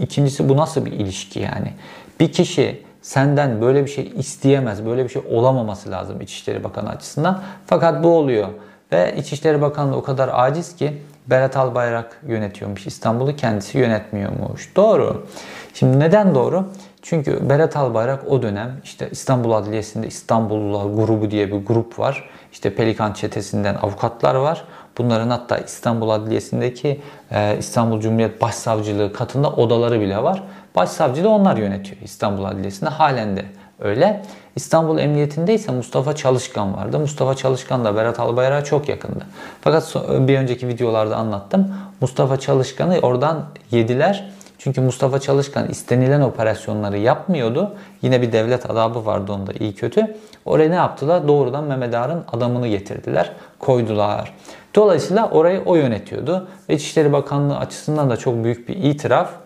İkincisi 0.00 0.48
bu 0.48 0.56
nasıl 0.56 0.86
bir 0.86 0.92
ilişki 0.92 1.40
yani? 1.40 1.72
Bir 2.20 2.32
kişi 2.32 2.84
senden 3.04 3.60
böyle 3.60 3.84
bir 3.84 3.90
şey 3.90 4.12
isteyemez. 4.16 4.86
Böyle 4.86 5.04
bir 5.04 5.08
şey 5.08 5.22
olamaması 5.30 5.90
lazım 5.90 6.20
İçişleri 6.20 6.64
Bakanı 6.64 6.88
açısından. 6.88 7.42
Fakat 7.66 8.04
bu 8.04 8.08
oluyor. 8.08 8.48
Ve 8.92 9.14
İçişleri 9.16 9.62
Bakanlığı 9.62 9.96
o 9.96 10.02
kadar 10.02 10.30
aciz 10.32 10.76
ki 10.76 11.02
Berat 11.26 11.56
Albayrak 11.56 12.20
yönetiyormuş 12.28 12.86
İstanbul'u 12.86 13.36
kendisi 13.36 13.78
yönetmiyormuş. 13.78 14.76
Doğru. 14.76 15.26
Şimdi 15.74 16.00
neden 16.00 16.34
doğru? 16.34 16.64
Çünkü 17.02 17.48
Berat 17.48 17.76
Albayrak 17.76 18.28
o 18.28 18.42
dönem 18.42 18.80
işte 18.84 19.08
İstanbul 19.10 19.52
Adliyesi'nde 19.52 20.06
İstanbullular 20.06 21.04
grubu 21.04 21.30
diye 21.30 21.52
bir 21.52 21.66
grup 21.66 21.98
var. 21.98 22.30
İşte 22.52 22.74
Pelikan 22.74 23.12
çetesinden 23.12 23.74
avukatlar 23.74 24.34
var. 24.34 24.64
Bunların 24.98 25.30
hatta 25.30 25.58
İstanbul 25.58 26.10
Adliyesi'ndeki 26.10 27.00
e, 27.30 27.58
İstanbul 27.58 28.00
Cumhuriyet 28.00 28.40
Başsavcılığı 28.40 29.12
katında 29.12 29.50
odaları 29.50 30.00
bile 30.00 30.22
var. 30.22 30.42
Başsavcı 30.76 31.24
da 31.24 31.28
onlar 31.28 31.56
yönetiyor 31.56 31.96
İstanbul 32.02 32.44
Adliyesi'nde 32.44 32.90
halen 32.90 33.36
de 33.36 33.44
öyle. 33.80 34.22
İstanbul 34.56 34.98
Emniyetinde 34.98 35.54
ise 35.54 35.72
Mustafa 35.72 36.16
Çalışkan 36.16 36.76
vardı. 36.76 36.98
Mustafa 36.98 37.34
Çalışkan 37.34 37.84
da 37.84 37.96
Berat 37.96 38.20
Albayrak'a 38.20 38.64
çok 38.64 38.88
yakındı. 38.88 39.24
Fakat 39.60 39.94
bir 40.08 40.38
önceki 40.38 40.68
videolarda 40.68 41.16
anlattım. 41.16 41.74
Mustafa 42.00 42.36
Çalışkan'ı 42.40 42.98
oradan 43.02 43.44
yediler. 43.70 44.30
Çünkü 44.58 44.80
Mustafa 44.80 45.20
Çalışkan 45.20 45.68
istenilen 45.68 46.20
operasyonları 46.20 46.98
yapmıyordu. 46.98 47.74
Yine 48.02 48.22
bir 48.22 48.32
devlet 48.32 48.70
adabı 48.70 49.06
vardı 49.06 49.32
onda 49.32 49.52
iyi 49.60 49.74
kötü. 49.74 50.16
Oraya 50.44 50.70
ne 50.70 50.74
yaptılar? 50.74 51.28
Doğrudan 51.28 51.64
Mehmet 51.64 51.94
Ağar'ın 51.94 52.24
adamını 52.32 52.68
getirdiler, 52.68 53.32
koydular. 53.58 54.34
Dolayısıyla 54.74 55.30
orayı 55.30 55.62
o 55.66 55.76
yönetiyordu. 55.76 56.48
Ve 56.68 56.74
İçişleri 56.74 57.12
Bakanlığı 57.12 57.56
açısından 57.56 58.10
da 58.10 58.16
çok 58.16 58.44
büyük 58.44 58.68
bir 58.68 58.76
itiraf. 58.76 59.43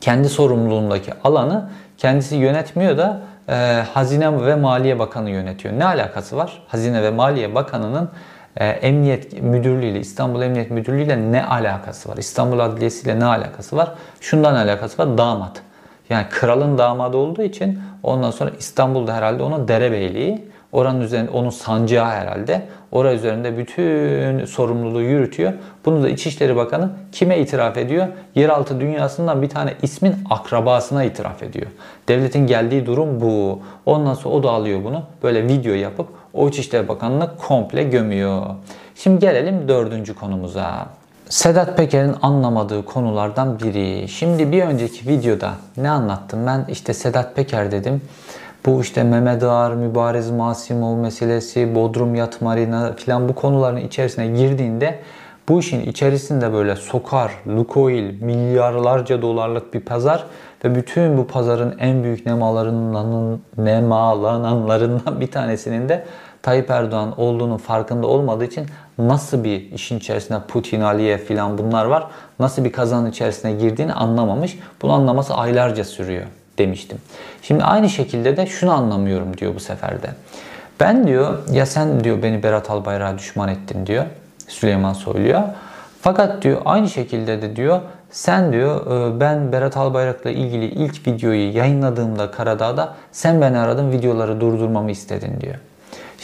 Kendi 0.00 0.28
sorumluluğundaki 0.28 1.12
alanı 1.24 1.70
kendisi 1.98 2.36
yönetmiyor 2.36 2.98
da 2.98 3.20
e, 3.48 3.84
Hazine 3.94 4.46
ve 4.46 4.54
Maliye 4.54 4.98
Bakanı 4.98 5.30
yönetiyor. 5.30 5.78
Ne 5.78 5.84
alakası 5.84 6.36
var? 6.36 6.62
Hazine 6.68 7.02
ve 7.02 7.10
Maliye 7.10 7.54
Bakanı'nın 7.54 8.08
e, 8.56 8.66
Emniyet 8.66 9.42
Müdürlüğü 9.42 9.86
ile 9.86 10.00
İstanbul 10.00 10.42
Emniyet 10.42 10.70
Müdürlüğü 10.70 11.02
ile 11.02 11.32
ne 11.32 11.44
alakası 11.44 12.08
var? 12.08 12.16
İstanbul 12.16 12.58
Adliyesi 12.58 13.06
ile 13.06 13.20
ne 13.20 13.24
alakası 13.24 13.76
var? 13.76 13.92
Şundan 14.20 14.54
alakası 14.54 15.02
var. 15.02 15.18
Damat. 15.18 15.62
Yani 16.10 16.26
kralın 16.30 16.78
damadı 16.78 17.16
olduğu 17.16 17.42
için 17.42 17.80
ondan 18.02 18.30
sonra 18.30 18.50
İstanbul'da 18.58 19.14
herhalde 19.14 19.42
onun 19.42 19.68
derebeyliği. 19.68 20.53
Oranın 20.74 21.00
üzerinde 21.00 21.30
onun 21.30 21.50
sancağı 21.50 22.10
herhalde. 22.10 22.62
Ora 22.92 23.12
üzerinde 23.12 23.58
bütün 23.58 24.44
sorumluluğu 24.44 25.02
yürütüyor. 25.02 25.52
Bunu 25.84 26.02
da 26.02 26.08
İçişleri 26.08 26.56
Bakanı 26.56 26.90
kime 27.12 27.38
itiraf 27.38 27.76
ediyor? 27.76 28.06
Yeraltı 28.34 28.80
dünyasından 28.80 29.42
bir 29.42 29.48
tane 29.48 29.74
ismin 29.82 30.14
akrabasına 30.30 31.04
itiraf 31.04 31.42
ediyor. 31.42 31.66
Devletin 32.08 32.46
geldiği 32.46 32.86
durum 32.86 33.20
bu. 33.20 33.62
Ondan 33.86 34.14
sonra 34.14 34.34
o 34.34 34.42
da 34.42 34.50
alıyor 34.50 34.84
bunu. 34.84 35.02
Böyle 35.22 35.48
video 35.48 35.74
yapıp 35.74 36.08
o 36.32 36.48
İçişleri 36.48 36.88
Bakanı'nı 36.88 37.36
komple 37.36 37.82
gömüyor. 37.82 38.42
Şimdi 38.94 39.18
gelelim 39.18 39.68
dördüncü 39.68 40.14
konumuza. 40.14 40.86
Sedat 41.28 41.76
Peker'in 41.76 42.14
anlamadığı 42.22 42.84
konulardan 42.84 43.60
biri. 43.60 44.08
Şimdi 44.08 44.52
bir 44.52 44.62
önceki 44.62 45.08
videoda 45.08 45.52
ne 45.76 45.90
anlattım? 45.90 46.46
Ben 46.46 46.66
işte 46.68 46.94
Sedat 46.94 47.36
Peker 47.36 47.72
dedim. 47.72 48.02
Bu 48.66 48.80
işte 48.80 49.02
Mehmet 49.02 49.42
Ağar, 49.42 49.74
Mübarez 49.74 50.30
Masimov 50.30 50.96
meselesi, 50.96 51.74
Bodrum 51.74 52.14
Yat 52.14 52.40
Marina 52.40 52.92
filan 52.92 53.28
bu 53.28 53.34
konuların 53.34 53.76
içerisine 53.76 54.26
girdiğinde 54.26 54.98
bu 55.48 55.60
işin 55.60 55.80
içerisinde 55.80 56.52
böyle 56.52 56.76
sokar, 56.76 57.32
Lukoil, 57.48 58.22
milyarlarca 58.22 59.22
dolarlık 59.22 59.74
bir 59.74 59.80
pazar 59.80 60.24
ve 60.64 60.74
bütün 60.74 61.18
bu 61.18 61.26
pazarın 61.26 61.78
en 61.78 62.04
büyük 62.04 62.26
nemalarından, 62.26 63.38
nemalananlarından 63.58 65.20
bir 65.20 65.30
tanesinin 65.30 65.88
de 65.88 66.04
Tayyip 66.42 66.70
Erdoğan 66.70 67.20
olduğunun 67.20 67.56
farkında 67.56 68.06
olmadığı 68.06 68.44
için 68.44 68.66
nasıl 68.98 69.44
bir 69.44 69.72
işin 69.72 69.98
içerisinde 69.98 70.38
Putin, 70.48 70.80
Aliyev 70.80 71.18
filan 71.18 71.58
bunlar 71.58 71.84
var. 71.84 72.06
Nasıl 72.38 72.64
bir 72.64 72.72
kazanın 72.72 73.10
içerisine 73.10 73.52
girdiğini 73.52 73.92
anlamamış. 73.92 74.58
Bunu 74.82 74.92
anlaması 74.92 75.34
aylarca 75.34 75.84
sürüyor 75.84 76.26
demiştim. 76.58 76.98
Şimdi 77.42 77.64
aynı 77.64 77.88
şekilde 77.88 78.36
de 78.36 78.46
şunu 78.46 78.72
anlamıyorum 78.72 79.36
diyor 79.36 79.54
bu 79.54 79.60
seferde. 79.60 80.10
Ben 80.80 81.06
diyor 81.06 81.38
ya 81.52 81.66
sen 81.66 82.04
diyor 82.04 82.22
beni 82.22 82.42
Berat 82.42 82.70
Albayrak'a 82.70 83.18
düşman 83.18 83.48
ettin 83.48 83.86
diyor 83.86 84.04
Süleyman 84.48 84.92
Soylu'ya. 84.92 85.54
Fakat 86.02 86.42
diyor 86.42 86.62
aynı 86.64 86.88
şekilde 86.90 87.42
de 87.42 87.56
diyor 87.56 87.80
sen 88.10 88.52
diyor 88.52 88.86
e, 88.86 89.20
ben 89.20 89.52
Berat 89.52 89.76
Albayrak'la 89.76 90.30
ilgili 90.30 90.64
ilk 90.64 91.06
videoyu 91.06 91.56
yayınladığımda 91.56 92.30
Karadağ'da 92.30 92.94
sen 93.12 93.40
beni 93.40 93.58
aradın 93.58 93.92
videoları 93.92 94.40
durdurmamı 94.40 94.90
istedin 94.90 95.40
diyor. 95.40 95.54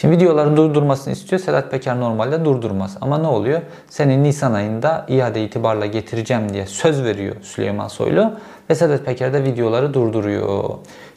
Şimdi 0.01 0.15
videoların 0.15 0.57
durdurmasını 0.57 1.13
istiyor. 1.13 1.41
Sedat 1.41 1.71
Peker 1.71 1.99
normalde 1.99 2.45
durdurmaz. 2.45 2.97
Ama 3.01 3.17
ne 3.17 3.27
oluyor? 3.27 3.61
Senin 3.89 4.23
Nisan 4.23 4.53
ayında 4.53 5.05
iade 5.07 5.43
itibarla 5.43 5.85
getireceğim 5.85 6.53
diye 6.53 6.65
söz 6.65 7.03
veriyor 7.03 7.35
Süleyman 7.41 7.87
Soylu. 7.87 8.33
Ve 8.69 8.75
Sedat 8.75 9.05
Peker 9.05 9.33
de 9.33 9.43
videoları 9.43 9.93
durduruyor. 9.93 10.69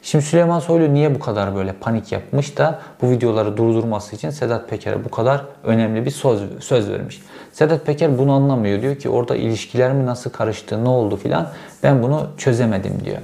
Şimdi 0.03 0.25
Süleyman 0.25 0.59
Soylu 0.59 0.93
niye 0.93 1.15
bu 1.15 1.19
kadar 1.19 1.55
böyle 1.55 1.73
panik 1.73 2.11
yapmış 2.11 2.57
da 2.57 2.79
bu 3.01 3.09
videoları 3.09 3.57
durdurması 3.57 4.15
için 4.15 4.29
Sedat 4.29 4.69
Peker'e 4.69 5.05
bu 5.05 5.09
kadar 5.09 5.41
önemli 5.63 6.05
bir 6.05 6.11
söz, 6.11 6.41
söz 6.59 6.89
vermiş. 6.89 7.21
Sedat 7.51 7.85
Peker 7.85 8.17
bunu 8.17 8.31
anlamıyor. 8.31 8.81
Diyor 8.81 8.95
ki 8.95 9.09
orada 9.09 9.35
ilişkiler 9.35 9.93
mi 9.93 10.05
nasıl 10.05 10.29
karıştı, 10.29 10.83
ne 10.83 10.89
oldu 10.89 11.17
filan 11.17 11.49
ben 11.83 12.03
bunu 12.03 12.27
çözemedim 12.37 13.01
diyor. 13.05 13.17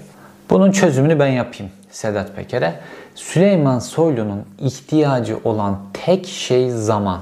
Bunun 0.49 0.71
çözümünü 0.71 1.19
ben 1.19 1.27
yapayım 1.27 1.71
Sedat 1.91 2.35
Peker'e. 2.35 2.73
Süleyman 3.15 3.79
Soylu'nun 3.79 4.45
ihtiyacı 4.59 5.39
olan 5.43 5.79
tek 5.93 6.27
şey 6.27 6.69
zaman. 6.69 7.19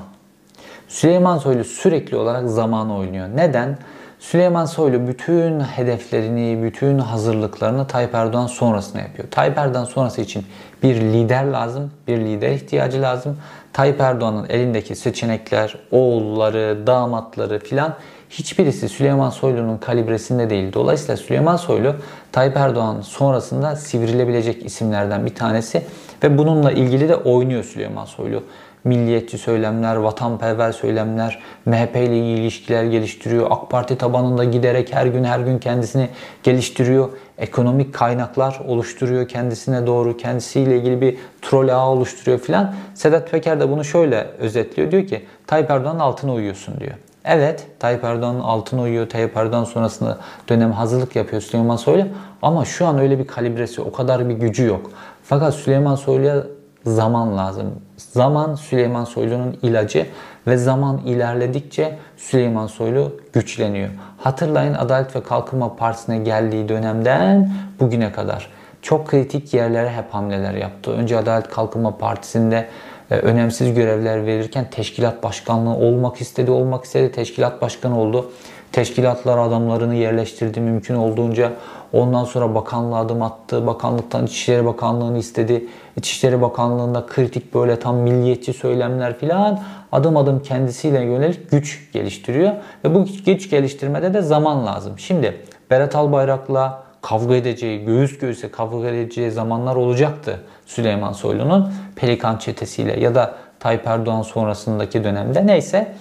Süleyman 0.87 1.37
Soylu 1.37 1.63
sürekli 1.63 2.17
olarak 2.17 2.49
zaman 2.49 2.91
oynuyor. 2.91 3.27
Neden? 3.35 3.77
Süleyman 4.19 4.65
Soylu 4.65 5.07
bütün 5.07 5.59
hedeflerini, 5.59 6.63
bütün 6.63 6.99
hazırlıklarını 6.99 7.87
Tayyip 7.87 8.15
Erdoğan 8.15 8.47
sonrasına 8.47 9.01
yapıyor. 9.01 9.27
Tayyip 9.31 9.57
Erdoğan 9.57 9.85
sonrası 9.85 10.21
için 10.21 10.45
bir 10.83 10.95
lider 10.95 11.45
lazım, 11.45 11.91
bir 12.07 12.17
lider 12.17 12.49
ihtiyacı 12.49 13.01
lazım. 13.01 13.37
Tayyip 13.73 14.01
Erdoğan'ın 14.01 14.45
elindeki 14.49 14.95
seçenekler, 14.95 15.75
oğulları, 15.91 16.87
damatları 16.87 17.59
filan 17.59 17.95
hiçbirisi 18.29 18.89
Süleyman 18.89 19.29
Soylu'nun 19.29 19.77
kalibresinde 19.77 20.49
değil. 20.49 20.73
Dolayısıyla 20.73 21.17
Süleyman 21.17 21.57
Soylu 21.57 21.95
Tayyip 22.31 22.57
Erdoğan 22.57 23.01
sonrasında 23.01 23.75
sivrilebilecek 23.75 24.65
isimlerden 24.65 25.25
bir 25.25 25.35
tanesi 25.35 25.83
ve 26.23 26.37
bununla 26.37 26.71
ilgili 26.71 27.09
de 27.09 27.15
oynuyor 27.15 27.63
Süleyman 27.63 28.05
Soylu 28.05 28.43
milliyetçi 28.83 29.37
söylemler, 29.37 29.95
vatanperver 29.95 30.71
söylemler, 30.71 31.39
MHP 31.65 31.95
ile 31.95 32.19
iyi 32.19 32.37
ilişkiler 32.37 32.83
geliştiriyor. 32.83 33.47
AK 33.49 33.69
Parti 33.69 33.97
tabanında 33.97 34.43
giderek 34.43 34.95
her 34.95 35.05
gün 35.05 35.23
her 35.23 35.39
gün 35.39 35.59
kendisini 35.59 36.09
geliştiriyor. 36.43 37.09
Ekonomik 37.37 37.93
kaynaklar 37.93 38.61
oluşturuyor 38.67 39.27
kendisine 39.27 39.87
doğru. 39.87 40.17
Kendisiyle 40.17 40.77
ilgili 40.77 41.01
bir 41.01 41.17
troll 41.41 41.69
ağı 41.69 41.89
oluşturuyor 41.89 42.39
filan. 42.39 42.73
Sedat 42.93 43.31
Peker 43.31 43.59
de 43.59 43.69
bunu 43.69 43.83
şöyle 43.83 44.27
özetliyor. 44.39 44.91
Diyor 44.91 45.07
ki 45.07 45.25
Tayyip 45.47 45.71
Erdoğan'ın 45.71 45.99
altına 45.99 46.33
uyuyorsun 46.33 46.79
diyor. 46.79 46.93
Evet 47.31 47.67
Tayyip 47.79 48.03
Erdoğan'ın 48.03 48.39
altına 48.39 48.81
uyuyor. 48.81 49.09
Tayyip 49.09 49.37
Erdoğan 49.37 49.63
sonrasında 49.63 50.17
dönem 50.49 50.71
hazırlık 50.71 51.15
yapıyor 51.15 51.41
Süleyman 51.41 51.75
Soylu. 51.75 52.05
Ama 52.41 52.65
şu 52.65 52.87
an 52.87 52.99
öyle 52.99 53.19
bir 53.19 53.27
kalibresi, 53.27 53.81
o 53.81 53.91
kadar 53.91 54.29
bir 54.29 54.33
gücü 54.33 54.65
yok. 54.65 54.91
Fakat 55.23 55.53
Süleyman 55.53 55.95
Soylu'ya 55.95 56.43
zaman 56.85 57.37
lazım. 57.37 57.71
Zaman 57.97 58.55
Süleyman 58.55 59.03
Soylu'nun 59.03 59.57
ilacı 59.61 60.05
ve 60.47 60.57
zaman 60.57 60.97
ilerledikçe 60.97 61.97
Süleyman 62.17 62.67
Soylu 62.67 63.11
güçleniyor. 63.33 63.89
Hatırlayın 64.17 64.73
Adalet 64.73 65.15
ve 65.15 65.23
Kalkınma 65.23 65.75
Partisi'ne 65.75 66.17
geldiği 66.17 66.69
dönemden 66.69 67.51
bugüne 67.79 68.11
kadar 68.11 68.49
çok 68.81 69.07
kritik 69.07 69.53
yerlere 69.53 69.89
hep 69.89 70.13
hamleler 70.13 70.53
yaptı. 70.53 70.91
Önce 70.91 71.17
Adalet 71.17 71.49
Kalkınma 71.49 71.97
Partisi'nde 71.97 72.67
önemsiz 73.15 73.73
görevler 73.73 74.25
verirken 74.25 74.69
teşkilat 74.69 75.23
başkanlığı 75.23 75.75
olmak 75.75 76.21
istedi, 76.21 76.51
olmak 76.51 76.85
istedi. 76.85 77.11
Teşkilat 77.11 77.61
başkanı 77.61 77.99
oldu. 77.99 78.31
Teşkilatlar 78.71 79.37
adamlarını 79.37 79.95
yerleştirdi 79.95 80.59
mümkün 80.59 80.95
olduğunca. 80.95 81.51
Ondan 81.93 82.23
sonra 82.23 82.55
bakanlığa 82.55 82.99
adım 82.99 83.21
attı. 83.21 83.67
Bakanlıktan 83.67 84.25
İçişleri 84.25 84.65
Bakanlığı'nı 84.65 85.17
istedi. 85.17 85.67
İçişleri 85.97 86.41
Bakanlığı'nda 86.41 87.05
kritik 87.05 87.53
böyle 87.53 87.79
tam 87.79 87.95
milliyetçi 87.97 88.53
söylemler 88.53 89.17
filan 89.17 89.59
adım 89.91 90.17
adım 90.17 90.41
kendisiyle 90.43 91.01
yönelik 91.01 91.51
güç 91.51 91.91
geliştiriyor. 91.93 92.51
Ve 92.85 92.95
bu 92.95 93.05
güç 93.25 93.49
geliştirmede 93.49 94.13
de 94.13 94.21
zaman 94.21 94.65
lazım. 94.65 94.99
Şimdi 94.99 95.41
Berat 95.69 95.95
Albayrak'la 95.95 96.88
kavga 97.01 97.35
edeceği, 97.35 97.85
göğüs 97.85 98.17
göğüse 98.17 98.51
kavga 98.51 98.87
edeceği 98.87 99.31
zamanlar 99.31 99.75
olacaktı 99.75 100.39
Süleyman 100.65 101.13
Soylu'nun 101.13 101.73
Pelikan 101.95 102.37
çetesiyle 102.37 102.99
ya 102.99 103.15
da 103.15 103.35
Tayyip 103.59 103.87
Erdoğan 103.87 104.21
sonrasındaki 104.21 105.03
dönemde 105.03 105.47
neyse. 105.47 105.93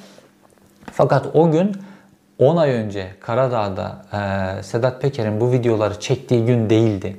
Fakat 0.93 1.27
o 1.35 1.51
gün 1.51 1.77
10 2.39 2.57
ay 2.57 2.71
önce 2.71 3.07
Karadağ'da 3.21 4.03
e, 4.13 4.63
Sedat 4.63 5.03
Peker'in 5.03 5.41
bu 5.41 5.53
videoları 5.53 6.01
çektiği 6.01 6.47
gün 6.47 6.71
değildi. 6.71 7.17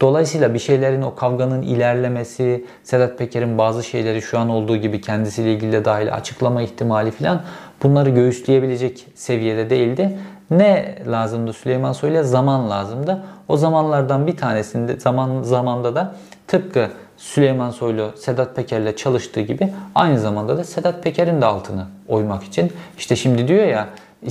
Dolayısıyla 0.00 0.54
bir 0.54 0.58
şeylerin 0.58 1.02
o 1.02 1.14
kavganın 1.14 1.62
ilerlemesi, 1.62 2.64
Sedat 2.84 3.18
Peker'in 3.18 3.58
bazı 3.58 3.84
şeyleri 3.84 4.22
şu 4.22 4.38
an 4.38 4.48
olduğu 4.48 4.76
gibi 4.76 5.00
kendisiyle 5.00 5.52
ilgili 5.52 5.72
de 5.72 5.84
dahil 5.84 6.14
açıklama 6.14 6.62
ihtimali 6.62 7.10
falan 7.10 7.42
bunları 7.82 8.10
göğüsleyebilecek 8.10 9.06
seviyede 9.14 9.70
değildi. 9.70 10.18
Ne 10.50 10.98
lazımdı 11.06 11.52
Süleyman 11.52 11.92
Soylu'ya? 11.92 12.22
Zaman 12.22 12.70
lazımdı. 12.70 13.22
O 13.48 13.56
zamanlardan 13.56 14.26
bir 14.26 14.36
tanesinde 14.36 15.00
zaman 15.00 15.42
zamanda 15.42 15.94
da 15.94 16.14
tıpkı 16.46 16.88
Süleyman 17.16 17.70
Soylu 17.70 18.10
Sedat 18.16 18.56
Peker'le 18.56 18.96
çalıştığı 18.96 19.40
gibi 19.40 19.72
aynı 19.94 20.20
zamanda 20.20 20.56
da 20.56 20.64
Sedat 20.64 21.02
Peker'in 21.02 21.40
de 21.40 21.46
altını 21.46 21.86
oymak 22.08 22.42
için 22.42 22.72
işte 22.98 23.16
şimdi 23.16 23.48
diyor 23.48 23.66
ya 23.66 23.88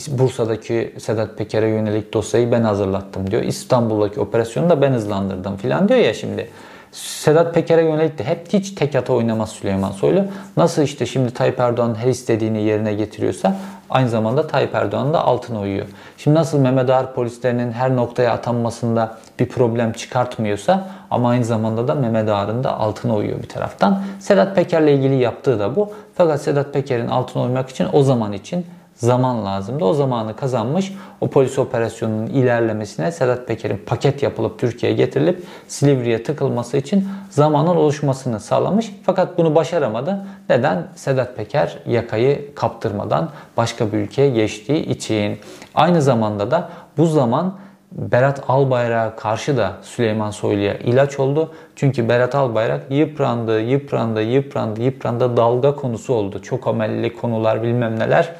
Bursa'daki 0.07 0.95
Sedat 0.99 1.37
Peker'e 1.37 1.67
yönelik 1.67 2.13
dosyayı 2.13 2.51
ben 2.51 2.61
hazırlattım 2.61 3.31
diyor. 3.31 3.43
İstanbul'daki 3.43 4.19
operasyonu 4.19 4.69
da 4.69 4.81
ben 4.81 4.91
hızlandırdım 4.91 5.57
filan 5.57 5.89
diyor 5.89 5.99
ya 5.99 6.13
şimdi. 6.13 6.49
Sedat 6.91 7.53
Peker'e 7.53 7.83
yönelik 7.83 8.17
de 8.17 8.23
hep 8.23 8.53
hiç 8.53 8.71
tek 8.71 8.95
ata 8.95 9.13
oynamaz 9.13 9.49
Süleyman 9.49 9.91
Soylu. 9.91 10.25
Nasıl 10.57 10.81
işte 10.81 11.05
şimdi 11.05 11.33
Tayyip 11.33 11.59
Erdoğan 11.59 11.95
her 11.95 12.07
istediğini 12.07 12.61
yerine 12.61 12.93
getiriyorsa 12.93 13.55
aynı 13.89 14.09
zamanda 14.09 14.47
Tayyip 14.47 14.75
Erdoğan 14.75 15.13
da 15.13 15.25
altına 15.25 15.59
uyuyor. 15.59 15.85
Şimdi 16.17 16.37
nasıl 16.37 16.59
Mehmet 16.59 16.89
Ağar 16.89 17.13
polislerinin 17.13 17.71
her 17.71 17.95
noktaya 17.95 18.33
atanmasında 18.33 19.17
bir 19.39 19.49
problem 19.49 19.93
çıkartmıyorsa 19.93 20.87
ama 21.11 21.29
aynı 21.29 21.45
zamanda 21.45 21.87
da 21.87 21.95
Mehmet 21.95 22.29
Ağar'ın 22.29 22.63
da 22.63 22.79
altına 22.79 23.15
uyuyor 23.15 23.43
bir 23.43 23.49
taraftan. 23.49 24.01
Sedat 24.19 24.55
Peker'le 24.55 24.87
ilgili 24.87 25.15
yaptığı 25.15 25.59
da 25.59 25.75
bu. 25.75 25.93
Fakat 26.15 26.41
Sedat 26.41 26.73
Peker'in 26.73 27.07
altına 27.07 27.43
uymak 27.43 27.69
için 27.69 27.87
o 27.93 28.03
zaman 28.03 28.33
için 28.33 28.65
zaman 28.99 29.45
lazımdı. 29.45 29.85
O 29.85 29.93
zamanı 29.93 30.35
kazanmış. 30.35 30.93
O 31.21 31.29
polis 31.29 31.59
operasyonunun 31.59 32.27
ilerlemesine 32.27 33.11
Sedat 33.11 33.47
Peker'in 33.47 33.81
paket 33.85 34.23
yapılıp 34.23 34.59
Türkiye'ye 34.59 34.97
getirilip 34.97 35.43
Silivri'ye 35.67 36.23
tıkılması 36.23 36.77
için 36.77 37.07
zamanın 37.29 37.75
oluşmasını 37.75 38.39
sağlamış. 38.39 38.95
Fakat 39.03 39.37
bunu 39.37 39.55
başaramadı. 39.55 40.25
Neden? 40.49 40.87
Sedat 40.95 41.35
Peker 41.37 41.77
yakayı 41.87 42.55
kaptırmadan 42.55 43.29
başka 43.57 43.91
bir 43.91 43.97
ülkeye 43.97 44.29
geçtiği 44.29 44.85
için. 44.85 45.39
Aynı 45.75 46.01
zamanda 46.01 46.51
da 46.51 46.69
bu 46.97 47.05
zaman 47.05 47.57
Berat 47.91 48.43
Albayrak'a 48.47 49.15
karşı 49.15 49.57
da 49.57 49.73
Süleyman 49.81 50.31
Soylu'ya 50.31 50.73
ilaç 50.73 51.19
oldu. 51.19 51.51
Çünkü 51.75 52.09
Berat 52.09 52.35
Albayrak 52.35 52.91
yıprandı, 52.91 53.61
yıprandı, 53.61 54.21
yıprandı, 54.21 54.81
yıprandı 54.81 55.37
dalga 55.37 55.75
konusu 55.75 56.13
oldu. 56.13 56.41
Çok 56.41 56.67
amelli 56.67 57.15
konular 57.15 57.63
bilmem 57.63 57.99
neler 57.99 58.35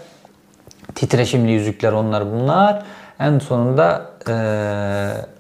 titreşimli 0.96 1.52
yüzükler 1.52 1.92
onlar 1.92 2.32
bunlar. 2.32 2.84
En 3.20 3.40
sonunda 3.40 4.06
e, 4.30 4.34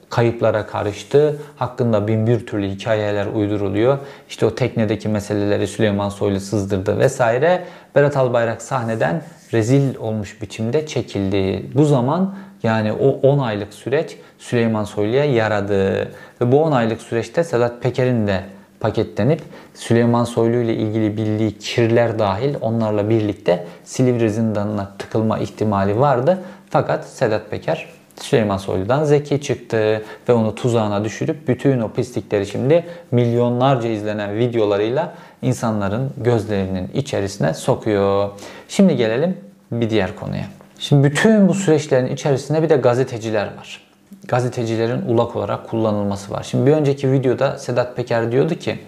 kayıplara 0.10 0.68
karıştı. 0.68 1.42
Hakkında 1.58 2.08
bin 2.08 2.28
bir 2.28 2.46
türlü 2.46 2.70
hikayeler 2.70 3.26
uyduruluyor. 3.26 3.98
İşte 4.30 4.46
o 4.46 4.56
teknedeki 4.56 5.10
meseleleri 5.10 5.68
Süleyman 5.68 6.10
Soylu 6.10 6.40
sızdırdı 6.40 7.00
vesaire. 7.00 7.64
Berat 7.96 8.18
Albayrak 8.18 8.62
sahneden 8.62 9.22
rezil 9.54 9.96
olmuş 9.96 10.42
biçimde 10.42 10.86
çekildi. 10.86 11.66
Bu 11.76 11.86
zaman 11.86 12.36
yani 12.64 12.94
o 12.94 13.08
10 13.08 13.40
aylık 13.40 13.74
süreç 13.74 14.18
Süleyman 14.40 14.84
Soylu'ya 14.84 15.26
yaradı. 15.26 16.12
Ve 16.42 16.52
bu 16.52 16.64
10 16.64 16.72
aylık 16.72 17.02
süreçte 17.02 17.44
Sedat 17.44 17.84
Peker'in 17.84 18.28
de 18.28 18.44
paketlenip 18.80 19.42
Süleyman 19.74 20.24
Soylu 20.24 20.58
ile 20.58 20.74
ilgili 20.74 21.18
bildiği 21.18 21.58
kirler 21.58 22.20
dahil 22.20 22.56
onlarla 22.62 23.10
birlikte 23.10 23.65
Silivri 23.84 24.30
zindanına 24.30 24.92
tıkılma 25.00 25.39
ihtimali 25.39 26.00
vardı. 26.00 26.39
Fakat 26.70 27.06
Sedat 27.06 27.52
Peker 27.52 27.88
Süleyman 28.22 28.58
Soylu'dan 28.58 29.04
zeki 29.04 29.42
çıktı 29.42 30.04
ve 30.30 30.34
onu 30.34 30.56
tuzağına 30.56 31.04
düşürüp 31.04 31.48
bütün 31.48 31.80
o 31.80 31.92
pislikleri 31.92 32.46
şimdi 32.46 32.86
milyonlarca 33.12 33.89
izlenen 33.89 34.36
videolarıyla 34.36 35.13
insanların 35.42 36.12
gözlerinin 36.18 36.89
içerisine 36.94 37.54
sokuyor. 37.54 38.30
Şimdi 38.68 38.96
gelelim 38.96 39.38
bir 39.72 39.89
diğer 39.89 40.15
konuya. 40.15 40.46
Şimdi 40.80 41.08
bütün 41.08 41.48
bu 41.48 41.54
süreçlerin 41.54 42.08
içerisinde 42.08 42.63
bir 42.63 42.70
de 42.70 42.76
gazeteciler 42.76 43.46
var 43.58 43.88
gazetecilerin 44.28 45.02
ulak 45.02 45.36
olarak 45.36 45.69
kullanılması 45.69 46.32
var. 46.32 46.43
Şimdi 46.43 46.65
bir 46.65 46.76
önceki 46.76 47.12
videoda 47.12 47.58
Sedat 47.58 47.95
Peker 47.95 48.32
diyordu 48.32 48.56
ki 48.56 48.80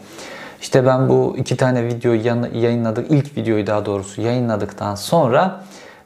işte 0.62 0.86
ben 0.86 1.10
bu 1.10 1.36
iki 1.38 1.58
tane 1.58 1.86
videoyu 1.86 2.22
yayınladık, 2.54 3.12
ilk 3.12 3.38
videoyu 3.38 3.68
daha 3.68 3.86
doğrusu 3.86 4.22
yayınladıktan 4.22 4.96
sonra 4.96 5.62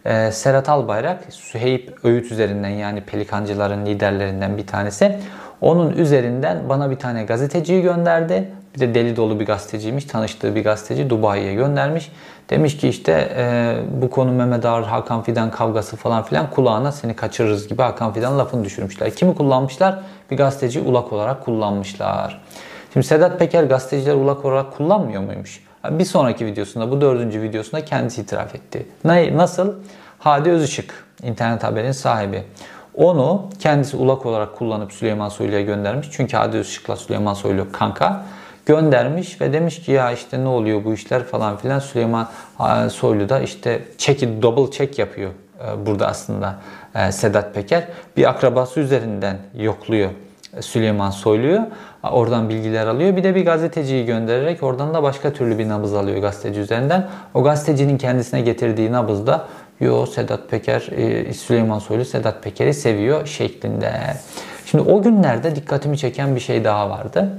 e, 0.06 0.32
Serhat 0.32 0.70
Albayrak, 0.70 1.24
Süheyb 1.30 1.88
Öğüt 2.04 2.32
üzerinden 2.32 2.70
yani 2.70 3.02
pelikancıların 3.02 3.86
liderlerinden 3.86 4.58
bir 4.58 4.68
tanesi. 4.68 5.20
Onun 5.62 5.92
üzerinden 5.92 6.70
bana 6.70 6.92
bir 6.92 6.96
tane 6.96 7.24
gazeteciyi 7.24 7.82
gönderdi. 7.82 8.52
Bir 8.76 8.80
de 8.80 8.96
deli 8.96 9.16
dolu 9.16 9.40
bir 9.40 9.46
gazeteciymiş. 9.46 10.06
Tanıştığı 10.06 10.56
bir 10.56 10.64
gazeteci 10.64 11.10
Dubai'ye 11.10 11.54
göndermiş. 11.54 12.12
Demiş 12.50 12.78
ki 12.78 12.88
işte 12.88 13.34
e, 13.38 13.76
bu 14.02 14.10
konu 14.10 14.32
Mehmet 14.32 14.66
Ağar, 14.66 14.84
Hakan 14.84 15.22
Fidan 15.22 15.52
kavgası 15.52 15.96
falan 15.96 16.24
filan 16.24 16.50
kulağına 16.50 16.92
seni 16.92 17.16
kaçırırız 17.16 17.68
gibi 17.68 17.82
Hakan 17.82 18.14
Fidan 18.14 18.40
lafını 18.40 18.64
düşürmüşler. 18.64 19.16
Kimi 19.16 19.36
kullanmışlar? 19.36 20.00
Bir 20.32 20.38
gazeteci 20.38 20.80
ulak 20.80 21.14
olarak 21.14 21.46
kullanmışlar. 21.46 22.42
Şimdi 22.94 23.08
Sedat 23.08 23.40
Peker 23.40 23.64
gazeteciler 23.64 24.14
ulak 24.14 24.46
olarak 24.46 24.78
kullanmıyor 24.78 25.22
muymuş? 25.22 25.64
Bir 25.90 26.06
sonraki 26.06 26.46
videosunda, 26.46 26.92
bu 26.92 27.02
dördüncü 27.02 27.42
videosunda 27.42 27.86
kendisi 27.86 28.22
itiraf 28.22 28.56
etti. 28.56 28.86
Nasıl? 29.04 29.74
Hadi 30.20 30.50
Özışık, 30.50 31.06
internet 31.24 31.64
haberin 31.64 31.92
sahibi. 31.92 32.44
Onu 32.96 33.50
kendisi 33.60 33.98
ulak 33.98 34.26
olarak 34.26 34.56
kullanıp 34.56 34.94
Süleyman 34.94 35.30
Soylu'ya 35.30 35.62
göndermiş. 35.62 36.08
Çünkü 36.12 36.38
Hadi 36.38 36.58
Özışık'la 36.58 36.96
Süleyman 36.96 37.34
Soylu 37.34 37.72
kanka 37.72 38.26
göndermiş 38.66 39.42
ve 39.42 39.54
demiş 39.54 39.82
ki 39.82 39.92
ya 39.92 40.12
işte 40.12 40.44
ne 40.44 40.48
oluyor 40.48 40.84
bu 40.84 40.94
işler 40.94 41.24
falan 41.24 41.58
filan 41.58 41.80
Süleyman 41.80 42.30
Soylu 42.90 43.30
da 43.30 43.40
işte 43.40 43.82
check 43.98 44.42
double 44.42 44.72
check 44.72 45.00
yapıyor 45.00 45.32
e, 45.60 45.86
burada 45.86 46.08
aslında 46.08 46.56
e, 46.96 47.12
Sedat 47.12 47.54
Peker. 47.54 47.88
Bir 48.18 48.30
akrabası 48.30 48.80
üzerinden 48.80 49.38
yokluyor 49.58 50.10
Süleyman 50.62 51.10
Soylu'yu. 51.10 51.68
Oradan 52.12 52.50
bilgiler 52.50 52.88
alıyor. 52.88 53.16
Bir 53.16 53.24
de 53.24 53.36
bir 53.36 53.46
gazeteciyi 53.46 54.06
göndererek 54.06 54.64
oradan 54.64 54.94
da 54.94 55.04
başka 55.04 55.34
türlü 55.34 55.58
bir 55.58 55.70
nabız 55.70 55.94
alıyor 55.94 56.18
gazeteci 56.18 56.60
üzerinden. 56.60 57.08
O 57.34 57.44
gazetecinin 57.44 57.98
kendisine 57.98 58.42
getirdiği 58.42 58.92
nabızda 58.92 59.48
yo 59.80 60.06
Sedat 60.06 60.50
Peker, 60.50 60.80
Süleyman 61.34 61.80
Soylu 61.80 62.06
Sedat 62.06 62.44
Peker'i 62.44 62.74
seviyor 62.74 63.26
şeklinde. 63.26 63.92
Şimdi 64.66 64.92
o 64.92 65.02
günlerde 65.02 65.56
dikkatimi 65.56 65.98
çeken 65.98 66.36
bir 66.36 66.40
şey 66.40 66.64
daha 66.64 66.90
vardı. 66.90 67.30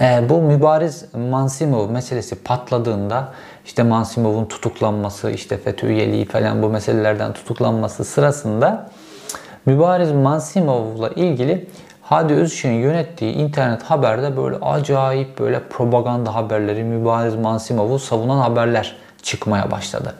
E, 0.00 0.28
bu 0.28 0.42
mübariz 0.42 1.14
Mansimov 1.14 1.90
meselesi 1.90 2.42
patladığında 2.42 3.32
işte 3.64 3.82
Mansimov'un 3.82 4.44
tutuklanması, 4.44 5.30
işte 5.30 5.58
FETÖ 5.58 5.86
üyeliği 5.86 6.24
falan 6.24 6.62
bu 6.62 6.68
meselelerden 6.68 7.32
tutuklanması 7.32 8.04
sırasında 8.04 8.90
mübariz 9.66 10.12
Mansimov'la 10.12 11.08
ilgili 11.08 11.68
Hadi 12.08 12.34
Özışık'ın 12.34 12.72
yönettiği 12.72 13.34
internet 13.34 13.82
haberde 13.82 14.36
böyle 14.36 14.56
acayip 14.56 15.38
böyle 15.38 15.62
propaganda 15.68 16.34
haberleri, 16.34 16.84
mübariz 16.84 17.34
Mansimov'u 17.34 17.98
savunan 17.98 18.38
haberler 18.38 18.96
çıkmaya 19.22 19.70
başladı. 19.70 20.14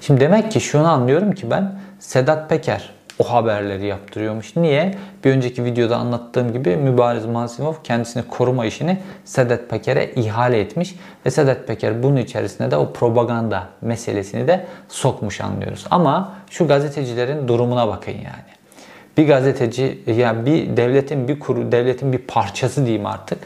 Şimdi 0.00 0.20
demek 0.20 0.52
ki 0.52 0.60
şunu 0.60 0.88
anlıyorum 0.88 1.32
ki 1.32 1.50
ben 1.50 1.78
Sedat 1.98 2.48
Peker 2.48 2.95
o 3.18 3.32
haberleri 3.32 3.86
yaptırıyormuş. 3.86 4.56
Niye? 4.56 4.94
Bir 5.24 5.30
önceki 5.30 5.64
videoda 5.64 5.96
anlattığım 5.96 6.52
gibi 6.52 6.76
Mübariz 6.76 7.26
Mansimov 7.26 7.74
kendisini 7.84 8.22
koruma 8.28 8.66
işini 8.66 8.98
Sedat 9.24 9.70
Peker'e 9.70 10.10
ihale 10.12 10.60
etmiş. 10.60 10.94
Ve 11.26 11.30
Sedat 11.30 11.66
Peker 11.66 12.02
bunun 12.02 12.16
içerisinde 12.16 12.70
de 12.70 12.76
o 12.76 12.92
propaganda 12.92 13.68
meselesini 13.80 14.48
de 14.48 14.66
sokmuş 14.88 15.40
anlıyoruz. 15.40 15.86
Ama 15.90 16.32
şu 16.50 16.68
gazetecilerin 16.68 17.48
durumuna 17.48 17.88
bakın 17.88 18.12
yani. 18.12 18.56
Bir 19.16 19.26
gazeteci 19.26 19.98
yani 20.06 20.46
bir 20.46 20.76
devletin 20.76 21.28
bir 21.28 21.40
kuru 21.40 21.72
devletin 21.72 22.12
bir 22.12 22.18
parçası 22.18 22.86
diyeyim 22.86 23.06
artık 23.06 23.38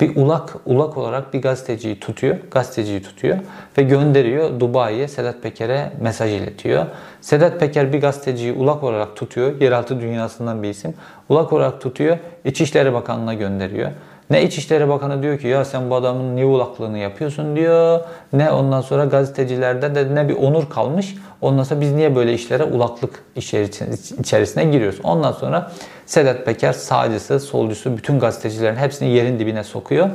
bir 0.00 0.16
ulak 0.16 0.56
ulak 0.66 0.96
olarak 0.96 1.34
bir 1.34 1.42
gazeteciyi 1.42 2.00
tutuyor, 2.00 2.36
gazeteciyi 2.50 3.02
tutuyor 3.02 3.38
ve 3.78 3.82
gönderiyor 3.82 4.60
Dubai'ye 4.60 5.08
Sedat 5.08 5.42
Peker'e 5.42 5.92
mesaj 6.00 6.32
iletiyor. 6.32 6.86
Sedat 7.20 7.60
Peker 7.60 7.92
bir 7.92 8.00
gazeteciyi 8.00 8.52
ulak 8.52 8.82
olarak 8.82 9.16
tutuyor, 9.16 9.60
yeraltı 9.60 10.00
dünyasından 10.00 10.62
bir 10.62 10.68
isim. 10.68 10.94
Ulak 11.28 11.52
olarak 11.52 11.80
tutuyor, 11.80 12.18
İçişleri 12.44 12.92
Bakanlığı'na 12.92 13.34
gönderiyor. 13.34 13.90
Ne 14.30 14.42
İçişleri 14.42 14.88
Bakanı 14.88 15.22
diyor 15.22 15.38
ki 15.38 15.48
ya 15.48 15.64
sen 15.64 15.90
bu 15.90 15.94
adamın 15.94 16.36
niye 16.36 16.46
ulaklığını 16.46 16.98
yapıyorsun 16.98 17.56
diyor. 17.56 18.00
Ne 18.32 18.50
ondan 18.50 18.80
sonra 18.80 19.04
gazetecilerde 19.04 19.94
de 19.94 20.14
ne 20.14 20.28
bir 20.28 20.36
onur 20.36 20.70
kalmış. 20.70 21.14
Ondan 21.40 21.62
sonra 21.62 21.80
biz 21.80 21.92
niye 21.92 22.16
böyle 22.16 22.34
işlere 22.34 22.64
ulaklık 22.64 23.22
içerisine 23.36 24.64
giriyoruz. 24.64 25.00
Ondan 25.02 25.32
sonra 25.32 25.72
Sedat 26.06 26.44
Peker 26.44 26.72
sağcısı, 26.72 27.40
solcusu 27.40 27.96
bütün 27.96 28.18
gazetecilerin 28.18 28.76
hepsini 28.76 29.08
yerin 29.08 29.38
dibine 29.38 29.64
sokuyor. 29.64 30.08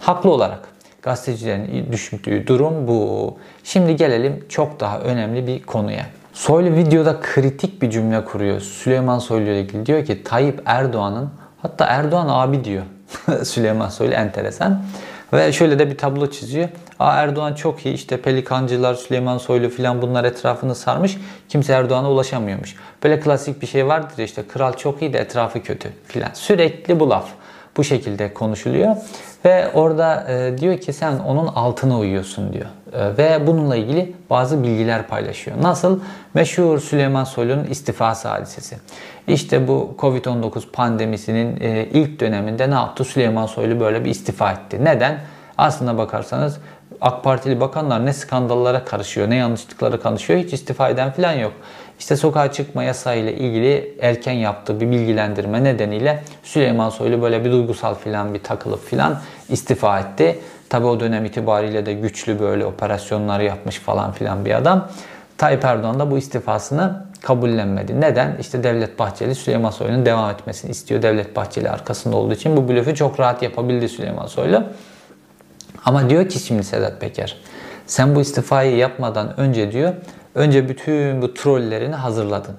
Haklı 0.00 0.30
olarak. 0.30 0.68
Gazetecilerin 1.02 1.92
düştüğü 1.92 2.46
durum 2.46 2.88
bu. 2.88 3.36
Şimdi 3.64 3.96
gelelim 3.96 4.44
çok 4.48 4.80
daha 4.80 5.00
önemli 5.00 5.46
bir 5.46 5.62
konuya. 5.62 6.06
Soylu 6.32 6.76
videoda 6.76 7.20
kritik 7.20 7.82
bir 7.82 7.90
cümle 7.90 8.24
kuruyor. 8.24 8.60
Süleyman 8.60 9.18
Soylu 9.18 9.44
ile 9.44 9.60
ilgili 9.60 9.86
diyor 9.86 10.04
ki 10.04 10.24
Tayyip 10.24 10.62
Erdoğan'ın 10.64 11.30
hatta 11.62 11.84
Erdoğan 11.84 12.26
abi 12.28 12.64
diyor. 12.64 12.82
Süleyman 13.44 13.88
Soylu 13.88 14.12
enteresan. 14.12 14.82
Ve 15.32 15.52
şöyle 15.52 15.78
de 15.78 15.90
bir 15.90 15.98
tablo 15.98 16.26
çiziyor. 16.26 16.68
Aa 17.00 17.22
Erdoğan 17.22 17.54
çok 17.54 17.86
iyi 17.86 17.94
işte 17.94 18.16
pelikancılar, 18.20 18.94
Süleyman 18.94 19.38
Soylu 19.38 19.68
filan 19.68 20.02
bunlar 20.02 20.24
etrafını 20.24 20.74
sarmış. 20.74 21.16
Kimse 21.48 21.72
Erdoğan'a 21.72 22.10
ulaşamıyormuş. 22.10 22.76
Böyle 23.02 23.20
klasik 23.20 23.62
bir 23.62 23.66
şey 23.66 23.86
vardır 23.86 24.18
işte 24.18 24.42
kral 24.48 24.72
çok 24.72 25.02
iyi 25.02 25.12
de 25.12 25.18
etrafı 25.18 25.62
kötü 25.62 25.92
filan. 26.06 26.30
Sürekli 26.34 27.00
bu 27.00 27.10
laf 27.10 27.28
bu 27.76 27.84
şekilde 27.84 28.34
konuşuluyor. 28.34 28.96
Ve 29.44 29.68
orada 29.74 30.26
e, 30.32 30.58
diyor 30.58 30.78
ki 30.78 30.92
sen 30.92 31.18
onun 31.18 31.46
altına 31.46 31.98
uyuyorsun 31.98 32.52
diyor. 32.52 32.66
E, 32.92 33.16
ve 33.18 33.46
bununla 33.46 33.76
ilgili 33.76 34.14
bazı 34.30 34.62
bilgiler 34.62 35.06
paylaşıyor. 35.06 35.56
Nasıl? 35.62 36.00
Meşhur 36.34 36.78
Süleyman 36.78 37.24
Soylu'nun 37.24 37.64
istifası 37.64 38.28
hadisesi. 38.28 38.76
İşte 39.28 39.68
bu 39.68 39.94
Covid-19 39.98 40.70
pandemisinin 40.72 41.60
e, 41.60 41.86
ilk 41.92 42.20
döneminde 42.20 42.70
ne 42.70 42.74
yaptı? 42.74 43.04
Süleyman 43.04 43.46
Soylu 43.46 43.80
böyle 43.80 44.04
bir 44.04 44.10
istifa 44.10 44.52
etti. 44.52 44.84
Neden? 44.84 45.20
Aslına 45.58 45.98
bakarsanız 45.98 46.58
AK 47.00 47.24
Partili 47.24 47.60
bakanlar 47.60 48.06
ne 48.06 48.12
skandallara 48.12 48.84
karışıyor, 48.84 49.30
ne 49.30 49.36
yanlışlıklara 49.36 50.00
karışıyor. 50.00 50.38
Hiç 50.38 50.52
istifa 50.52 50.88
eden 50.88 51.10
falan 51.10 51.32
yok. 51.32 51.52
İşte 51.98 52.16
sokağa 52.16 52.52
çıkma 52.52 52.82
yasağı 52.82 53.18
ile 53.18 53.34
ilgili 53.34 53.94
erken 54.00 54.32
yaptığı 54.32 54.80
bir 54.80 54.90
bilgilendirme 54.90 55.64
nedeniyle 55.64 56.22
Süleyman 56.42 56.90
Soylu 56.90 57.22
böyle 57.22 57.44
bir 57.44 57.52
duygusal 57.52 57.94
filan 57.94 58.34
bir 58.34 58.42
takılıp 58.42 58.84
filan 58.84 59.18
istifa 59.48 60.00
etti. 60.00 60.38
Tabi 60.68 60.86
o 60.86 61.00
dönem 61.00 61.24
itibariyle 61.24 61.86
de 61.86 61.92
güçlü 61.92 62.40
böyle 62.40 62.64
operasyonları 62.64 63.44
yapmış 63.44 63.78
falan 63.78 64.12
filan 64.12 64.44
bir 64.44 64.54
adam. 64.54 64.88
Tayyip 65.38 65.64
Erdoğan 65.64 66.00
da 66.00 66.10
bu 66.10 66.18
istifasını 66.18 67.04
kabullenmedi. 67.22 68.00
Neden? 68.00 68.36
İşte 68.40 68.62
Devlet 68.62 68.98
Bahçeli 68.98 69.34
Süleyman 69.34 69.70
Soylu'nun 69.70 70.06
devam 70.06 70.30
etmesini 70.30 70.70
istiyor. 70.70 71.02
Devlet 71.02 71.36
Bahçeli 71.36 71.70
arkasında 71.70 72.16
olduğu 72.16 72.34
için 72.34 72.56
bu 72.56 72.68
blöfü 72.68 72.94
çok 72.94 73.20
rahat 73.20 73.42
yapabildi 73.42 73.88
Süleyman 73.88 74.26
Soylu. 74.26 74.64
Ama 75.84 76.10
diyor 76.10 76.28
ki 76.28 76.38
şimdi 76.38 76.64
Sedat 76.64 77.00
Peker 77.00 77.36
sen 77.86 78.14
bu 78.14 78.20
istifayı 78.20 78.76
yapmadan 78.76 79.40
önce 79.40 79.72
diyor 79.72 79.94
önce 80.34 80.68
bütün 80.68 81.22
bu 81.22 81.34
trollerini 81.34 81.94
hazırladın. 81.94 82.54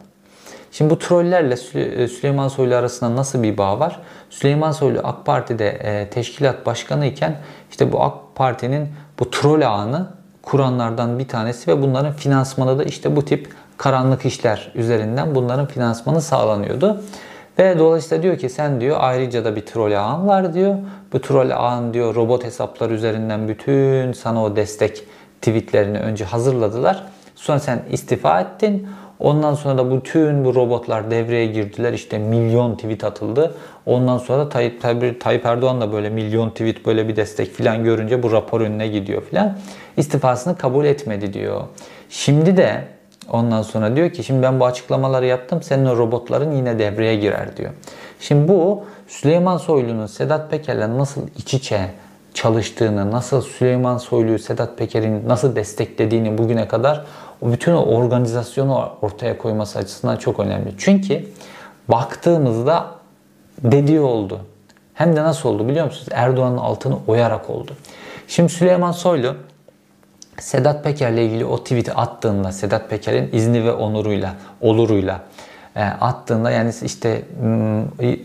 Şimdi 0.72 0.90
bu 0.90 1.00
trollerle 1.00 1.54
e, 1.54 2.08
Süleyman 2.08 2.48
Soylu 2.48 2.76
arasında 2.76 3.16
nasıl 3.16 3.44
bir 3.44 3.58
bağ 3.58 3.80
var? 3.80 4.00
Süleyman 4.30 4.72
Soylu 4.72 5.00
AK 5.04 5.26
Parti'de 5.26 5.70
e, 5.70 6.10
teşkilat 6.10 6.66
başkanı 6.66 7.06
iken 7.06 7.38
işte 7.72 7.92
bu 7.92 8.02
AK 8.04 8.14
Parti'nin 8.36 8.90
bu 9.20 9.30
troll 9.30 9.68
ağını 9.68 10.08
kuranlardan 10.42 11.20
bir 11.20 11.28
tanesi 11.28 11.72
ve 11.72 11.82
bunların 11.82 12.14
finansmanı 12.14 12.80
da 12.80 12.84
işte 12.84 13.16
bu 13.16 13.26
tip 13.26 13.50
karanlık 13.78 14.26
işler 14.26 14.72
üzerinden 14.76 15.36
bunların 15.36 15.66
finansmanı 15.66 16.22
sağlanıyordu. 16.22 17.02
Ve 17.60 17.80
dolayısıyla 17.80 18.24
diyor 18.24 18.38
ki 18.38 18.50
sen 18.50 18.82
diyor 18.82 18.98
ayrıca 19.00 19.46
da 19.46 19.56
bir 19.56 19.66
troll 19.66 20.00
ağın 20.00 20.28
var 20.28 20.54
diyor. 20.54 20.76
Bu 21.14 21.22
troll 21.22 21.52
ağın 21.52 21.94
diyor 21.94 22.16
robot 22.16 22.44
hesaplar 22.44 22.90
üzerinden 22.90 23.48
bütün 23.48 24.14
sana 24.14 24.44
o 24.44 24.56
destek 24.56 25.04
tweetlerini 25.42 26.00
önce 26.00 26.26
hazırladılar. 26.26 27.04
Sonra 27.36 27.60
sen 27.60 27.84
istifa 27.92 28.42
ettin. 28.42 28.88
Ondan 29.20 29.54
sonra 29.54 29.78
da 29.78 29.92
bütün 29.96 30.46
bu 30.46 30.56
robotlar 30.56 31.12
devreye 31.12 31.46
girdiler. 31.46 31.94
İşte 31.94 32.18
milyon 32.18 32.76
tweet 32.76 33.04
atıldı. 33.04 33.56
Ondan 33.86 34.18
sonra 34.18 34.40
da 34.40 34.50
Tayyip, 34.50 34.82
Tayyip 35.22 35.46
Erdoğan 35.46 35.82
da 35.82 35.94
böyle 35.94 36.10
milyon 36.10 36.50
tweet 36.50 36.86
böyle 36.86 37.08
bir 37.08 37.16
destek 37.16 37.52
filan 37.52 37.84
görünce 37.84 38.24
bu 38.24 38.32
rapor 38.32 38.62
önüne 38.62 38.88
gidiyor 38.88 39.22
filan. 39.22 39.58
İstifasını 39.98 40.58
kabul 40.58 40.86
etmedi 40.86 41.34
diyor. 41.34 41.62
Şimdi 42.10 42.58
de 42.58 42.88
ondan 43.32 43.62
sonra 43.62 43.96
diyor 43.96 44.10
ki 44.10 44.24
şimdi 44.24 44.44
ben 44.44 44.60
bu 44.60 44.66
açıklamaları 44.66 45.26
yaptım. 45.26 45.64
Senin 45.64 45.86
o 45.86 45.98
robotların 45.98 46.52
yine 46.52 46.80
devreye 46.80 47.16
girer 47.16 47.58
diyor. 47.58 47.72
Şimdi 48.20 48.48
bu 48.48 48.84
Süleyman 49.08 49.58
Soylu'nun 49.58 50.06
Sedat 50.06 50.52
Peker'le 50.52 50.98
nasıl 50.98 51.22
iç 51.38 51.54
içe 51.54 51.90
çalıştığını, 52.34 53.12
nasıl 53.12 53.42
Süleyman 53.42 53.98
Soylu'yu 53.98 54.40
Sedat 54.40 54.78
Peker'in 54.78 55.30
nasıl 55.30 55.56
desteklediğini 55.56 56.38
bugüne 56.38 56.68
kadar 56.68 57.06
o 57.42 57.52
bütün 57.52 57.74
o 57.74 57.82
organizasyonu 57.82 58.90
ortaya 59.02 59.38
koyması 59.38 59.80
açısından 59.80 60.18
çok 60.18 60.40
önemli. 60.40 60.74
Çünkü 60.78 61.26
baktığımızda 61.88 62.92
dediği 63.64 64.00
oldu. 64.00 64.40
Hem 64.94 65.16
de 65.16 65.24
nasıl 65.24 65.50
oldu 65.50 65.68
biliyor 65.68 65.86
musunuz? 65.86 66.08
Erdoğan'ın 66.12 66.58
altını 66.58 66.98
oyarak 67.08 67.50
oldu. 67.50 67.72
Şimdi 68.28 68.50
Süleyman 68.50 68.92
Soylu 68.92 69.36
Sedat 70.40 70.84
Peker'le 70.84 71.18
ilgili 71.18 71.46
o 71.46 71.58
tweet'i 71.58 71.94
attığında 71.94 72.52
Sedat 72.52 72.90
Peker'in 72.90 73.30
izni 73.34 73.64
ve 73.66 73.72
onuruyla, 73.72 74.34
oluruyla 74.62 75.22
e, 75.76 75.84
attığında 75.84 76.52
yani 76.52 76.72
işte 76.84 77.22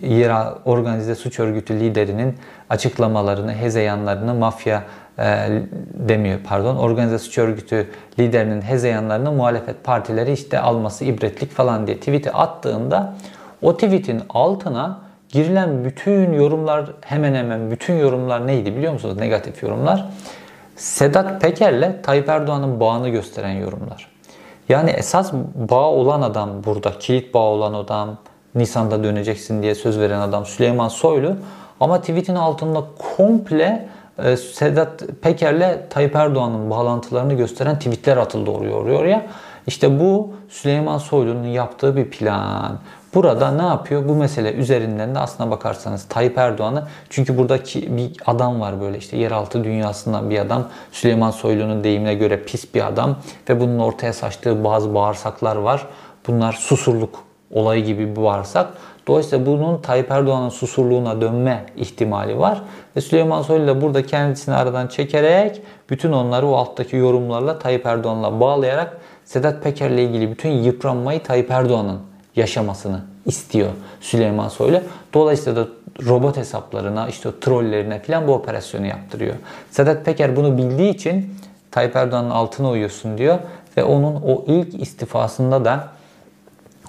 İran 0.02 0.58
organize 0.64 1.14
suç 1.14 1.40
örgütü 1.40 1.80
liderinin 1.80 2.34
açıklamalarını, 2.70 3.54
hezeyanlarını 3.54 4.34
mafya 4.34 4.82
e, 5.18 5.48
demiyor 5.94 6.38
pardon 6.48 6.76
organize 6.76 7.18
suç 7.18 7.38
örgütü 7.38 7.90
liderinin 8.18 8.62
hezeyanlarını 8.62 9.32
muhalefet 9.32 9.84
partileri 9.84 10.32
işte 10.32 10.58
alması 10.60 11.04
ibretlik 11.04 11.50
falan 11.50 11.86
diye 11.86 11.96
tweet'i 11.96 12.32
attığında 12.32 13.14
o 13.62 13.74
tweet'in 13.74 14.22
altına 14.28 15.00
girilen 15.28 15.84
bütün 15.84 16.32
yorumlar 16.32 16.84
hemen 17.00 17.34
hemen 17.34 17.70
bütün 17.70 17.94
yorumlar 17.94 18.46
neydi 18.46 18.76
biliyor 18.76 18.92
musunuz? 18.92 19.16
Negatif 19.16 19.62
yorumlar. 19.62 20.06
Sedat 20.76 21.40
Peker'le 21.40 22.02
Tayyip 22.02 22.28
Erdoğan'ın 22.28 22.80
bağını 22.80 23.08
gösteren 23.08 23.52
yorumlar. 23.52 24.08
Yani 24.68 24.90
esas 24.90 25.32
bağ 25.54 25.90
olan 25.90 26.22
adam 26.22 26.64
burada, 26.64 26.98
kilit 26.98 27.34
bağ 27.34 27.38
olan 27.38 27.74
adam, 27.74 28.16
Nisan'da 28.54 29.04
döneceksin 29.04 29.62
diye 29.62 29.74
söz 29.74 29.98
veren 30.00 30.20
adam 30.20 30.46
Süleyman 30.46 30.88
Soylu. 30.88 31.36
Ama 31.80 32.00
tweetin 32.00 32.34
altında 32.34 32.84
komple 33.16 33.88
e, 34.18 34.36
Sedat 34.36 35.02
Peker'le 35.22 35.88
Tayyip 35.90 36.16
Erdoğan'ın 36.16 36.70
bağlantılarını 36.70 37.34
gösteren 37.34 37.78
tweetler 37.78 38.16
atıldı 38.16 38.50
oraya 38.50 38.74
oraya. 38.74 39.26
İşte 39.66 40.00
bu 40.00 40.34
Süleyman 40.48 40.98
Soylu'nun 40.98 41.46
yaptığı 41.46 41.96
bir 41.96 42.10
plan. 42.10 42.78
Burada 43.16 43.50
ne 43.50 43.62
yapıyor? 43.62 44.08
Bu 44.08 44.14
mesele 44.14 44.52
üzerinden 44.52 45.14
de 45.14 45.18
aslına 45.18 45.50
bakarsanız 45.50 46.08
Tayyip 46.08 46.38
Erdoğan'ı 46.38 46.86
çünkü 47.10 47.38
buradaki 47.38 47.96
bir 47.96 48.12
adam 48.26 48.60
var 48.60 48.80
böyle 48.80 48.98
işte 48.98 49.16
yeraltı 49.16 49.64
dünyasından 49.64 50.30
bir 50.30 50.38
adam. 50.38 50.68
Süleyman 50.92 51.30
Soylu'nun 51.30 51.84
deyimine 51.84 52.14
göre 52.14 52.42
pis 52.42 52.74
bir 52.74 52.86
adam 52.86 53.16
ve 53.48 53.60
bunun 53.60 53.78
ortaya 53.78 54.12
saçtığı 54.12 54.64
bazı 54.64 54.94
bağırsaklar 54.94 55.56
var. 55.56 55.86
Bunlar 56.26 56.52
susurluk 56.52 57.24
olayı 57.50 57.84
gibi 57.84 58.16
bir 58.16 58.22
bağırsak. 58.22 58.68
Dolayısıyla 59.08 59.46
bunun 59.46 59.80
Tayyip 59.80 60.10
Erdoğan'ın 60.10 60.48
susurluğuna 60.48 61.20
dönme 61.20 61.66
ihtimali 61.76 62.38
var. 62.38 62.62
Ve 62.96 63.00
Süleyman 63.00 63.42
Soylu 63.42 63.66
da 63.66 63.80
burada 63.80 64.06
kendisini 64.06 64.54
aradan 64.54 64.86
çekerek 64.86 65.62
bütün 65.90 66.12
onları 66.12 66.46
o 66.46 66.54
alttaki 66.54 66.96
yorumlarla 66.96 67.58
Tayyip 67.58 67.86
Erdoğan'la 67.86 68.40
bağlayarak 68.40 68.96
Sedat 69.24 69.62
Peker'le 69.62 69.98
ilgili 69.98 70.30
bütün 70.30 70.50
yıpranmayı 70.50 71.22
Tayyip 71.22 71.50
Erdoğan'ın 71.50 72.15
yaşamasını 72.36 73.00
istiyor 73.26 73.68
Süleyman 74.00 74.48
Soylu. 74.48 74.80
Dolayısıyla 75.14 75.64
da 75.64 75.68
robot 76.06 76.36
hesaplarına, 76.36 77.08
işte 77.08 77.30
trollerine 77.40 78.02
falan 78.02 78.28
bu 78.28 78.32
operasyonu 78.32 78.86
yaptırıyor. 78.86 79.34
Sedat 79.70 80.04
Peker 80.04 80.36
bunu 80.36 80.58
bildiği 80.58 80.94
için 80.94 81.34
Tayyip 81.70 81.96
Erdoğan'ın 81.96 82.30
altına 82.30 82.70
uyuyorsun 82.70 83.18
diyor 83.18 83.38
ve 83.76 83.84
onun 83.84 84.14
o 84.14 84.44
ilk 84.46 84.82
istifasında 84.82 85.64
da 85.64 85.88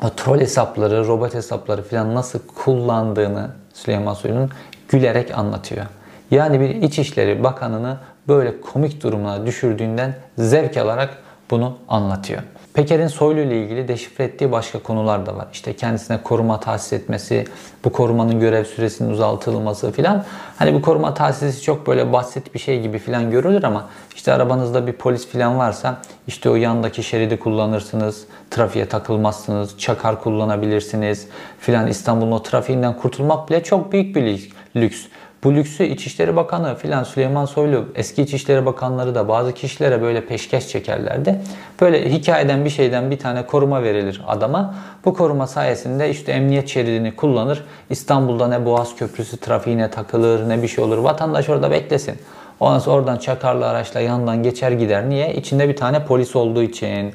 o 0.03 0.09
troll 0.09 0.39
hesapları, 0.39 1.07
robot 1.07 1.33
hesapları 1.33 1.83
falan 1.83 2.15
nasıl 2.15 2.39
kullandığını 2.55 3.49
Süleyman 3.73 4.13
Soylu'nun 4.13 4.49
gülerek 4.89 5.37
anlatıyor. 5.37 5.85
Yani 6.31 6.59
bir 6.59 6.69
İçişleri 6.69 7.43
Bakanı'nı 7.43 7.97
böyle 8.27 8.61
komik 8.61 9.03
durumuna 9.03 9.45
düşürdüğünden 9.45 10.15
zevk 10.37 10.77
alarak 10.77 11.17
bunu 11.51 11.77
anlatıyor. 11.87 12.41
Peker'in 12.77 13.07
Soylu 13.07 13.39
ile 13.39 13.63
ilgili 13.63 13.87
deşifre 13.87 14.23
ettiği 14.23 14.51
başka 14.51 14.79
konular 14.79 15.25
da 15.25 15.35
var. 15.35 15.47
İşte 15.53 15.75
kendisine 15.75 16.23
koruma 16.23 16.59
tahsis 16.59 16.93
etmesi, 16.93 17.45
bu 17.85 17.91
korumanın 17.91 18.39
görev 18.39 18.63
süresinin 18.63 19.09
uzatılması 19.09 19.91
filan. 19.91 20.25
Hani 20.57 20.73
bu 20.73 20.81
koruma 20.81 21.13
tahsisi 21.13 21.61
çok 21.61 21.87
böyle 21.87 22.13
basit 22.13 22.53
bir 22.53 22.59
şey 22.59 22.81
gibi 22.81 22.99
filan 22.99 23.31
görülür 23.31 23.63
ama 23.63 23.89
işte 24.15 24.33
arabanızda 24.33 24.87
bir 24.87 24.93
polis 24.93 25.27
filan 25.27 25.57
varsa 25.57 26.01
işte 26.27 26.49
o 26.49 26.55
yandaki 26.55 27.03
şeridi 27.03 27.39
kullanırsınız, 27.39 28.25
trafiğe 28.51 28.85
takılmazsınız, 28.85 29.77
çakar 29.77 30.21
kullanabilirsiniz 30.21 31.27
filan. 31.59 31.87
İstanbul'un 31.87 32.31
o 32.31 32.43
trafiğinden 32.43 32.97
kurtulmak 32.97 33.49
bile 33.49 33.63
çok 33.63 33.91
büyük 33.91 34.15
bir 34.15 34.51
lüks. 34.75 35.05
Bu 35.47 35.55
lüksü 35.55 35.83
İçişleri 35.83 36.35
Bakanı 36.35 36.75
filan 36.75 37.03
Süleyman 37.03 37.45
Soylu 37.45 37.85
eski 37.95 38.21
İçişleri 38.21 38.65
Bakanları 38.65 39.15
da 39.15 39.27
bazı 39.27 39.53
kişilere 39.53 40.01
böyle 40.01 40.25
peşkeş 40.25 40.67
çekerlerdi. 40.67 41.41
Böyle 41.81 42.13
hikayeden 42.13 42.65
bir 42.65 42.69
şeyden 42.69 43.11
bir 43.11 43.19
tane 43.19 43.45
koruma 43.45 43.83
verilir 43.83 44.21
adama. 44.27 44.75
Bu 45.05 45.13
koruma 45.13 45.47
sayesinde 45.47 46.09
işte 46.09 46.31
emniyet 46.31 46.69
şeridini 46.69 47.15
kullanır. 47.15 47.63
İstanbul'da 47.89 48.47
ne 48.47 48.65
Boğaz 48.65 48.95
Köprüsü 48.95 49.37
trafiğine 49.37 49.91
takılır 49.91 50.49
ne 50.49 50.61
bir 50.61 50.67
şey 50.67 50.83
olur. 50.83 50.97
Vatandaş 50.97 51.49
orada 51.49 51.71
beklesin. 51.71 52.15
Ondan 52.59 52.79
sonra 52.79 52.95
oradan 52.95 53.17
çakarlı 53.17 53.67
araçla 53.67 53.99
yandan 53.99 54.43
geçer 54.43 54.71
gider. 54.71 55.09
Niye? 55.09 55.33
İçinde 55.33 55.69
bir 55.69 55.75
tane 55.75 56.05
polis 56.05 56.35
olduğu 56.35 56.63
için. 56.63 57.13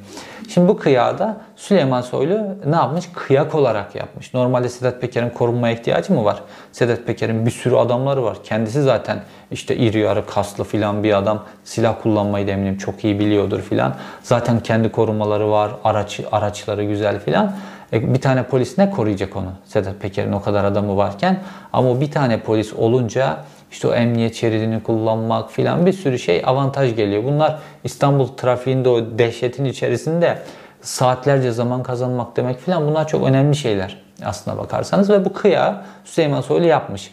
Şimdi 0.48 0.68
bu 0.68 0.76
kıyada 0.76 1.36
Süleyman 1.56 2.00
Soylu 2.00 2.38
ne 2.66 2.76
yapmış? 2.76 3.08
Kıyak 3.14 3.54
olarak 3.54 3.94
yapmış. 3.94 4.34
Normalde 4.34 4.68
Sedat 4.68 5.00
Peker'in 5.00 5.30
korunmaya 5.30 5.74
ihtiyacı 5.74 6.12
mı 6.12 6.24
var? 6.24 6.42
Sedat 6.72 7.06
Peker'in 7.06 7.46
bir 7.46 7.50
sürü 7.50 7.76
adamları 7.76 8.24
var. 8.24 8.36
Kendisi 8.44 8.82
zaten 8.82 9.20
işte 9.50 9.76
iri 9.76 9.98
yarı 9.98 10.26
kaslı 10.26 10.64
filan 10.64 11.02
bir 11.04 11.18
adam. 11.18 11.44
Silah 11.64 11.94
kullanmayı 12.02 12.46
da 12.46 12.50
eminim 12.50 12.78
çok 12.78 13.04
iyi 13.04 13.18
biliyordur 13.18 13.60
filan. 13.60 13.94
Zaten 14.22 14.60
kendi 14.60 14.92
korumaları 14.92 15.50
var. 15.50 15.70
Araç, 15.84 16.20
araçları 16.32 16.84
güzel 16.84 17.20
filan. 17.20 17.52
E, 17.92 18.14
bir 18.14 18.20
tane 18.20 18.42
polis 18.42 18.78
ne 18.78 18.90
koruyacak 18.90 19.36
onu? 19.36 19.52
Sedat 19.64 20.00
Peker'in 20.00 20.32
o 20.32 20.42
kadar 20.42 20.64
adamı 20.64 20.96
varken. 20.96 21.40
Ama 21.72 22.00
bir 22.00 22.10
tane 22.10 22.40
polis 22.40 22.72
olunca 22.72 23.36
işte 23.72 23.88
o 23.88 23.94
emniyet 23.94 24.34
şeridini 24.34 24.82
kullanmak 24.82 25.50
filan 25.50 25.86
bir 25.86 25.92
sürü 25.92 26.18
şey 26.18 26.42
avantaj 26.46 26.96
geliyor. 26.96 27.24
Bunlar 27.24 27.58
İstanbul 27.84 28.26
trafiğinde 28.26 28.88
o 28.88 29.18
dehşetin 29.18 29.64
içerisinde 29.64 30.38
saatlerce 30.82 31.52
zaman 31.52 31.82
kazanmak 31.82 32.36
demek 32.36 32.60
filan 32.60 32.86
bunlar 32.86 33.08
çok 33.08 33.26
önemli 33.26 33.56
şeyler 33.56 34.02
aslına 34.24 34.58
bakarsanız 34.58 35.10
ve 35.10 35.24
bu 35.24 35.32
kıya 35.32 35.84
Süleyman 36.04 36.40
Soylu 36.40 36.66
yapmış. 36.66 37.10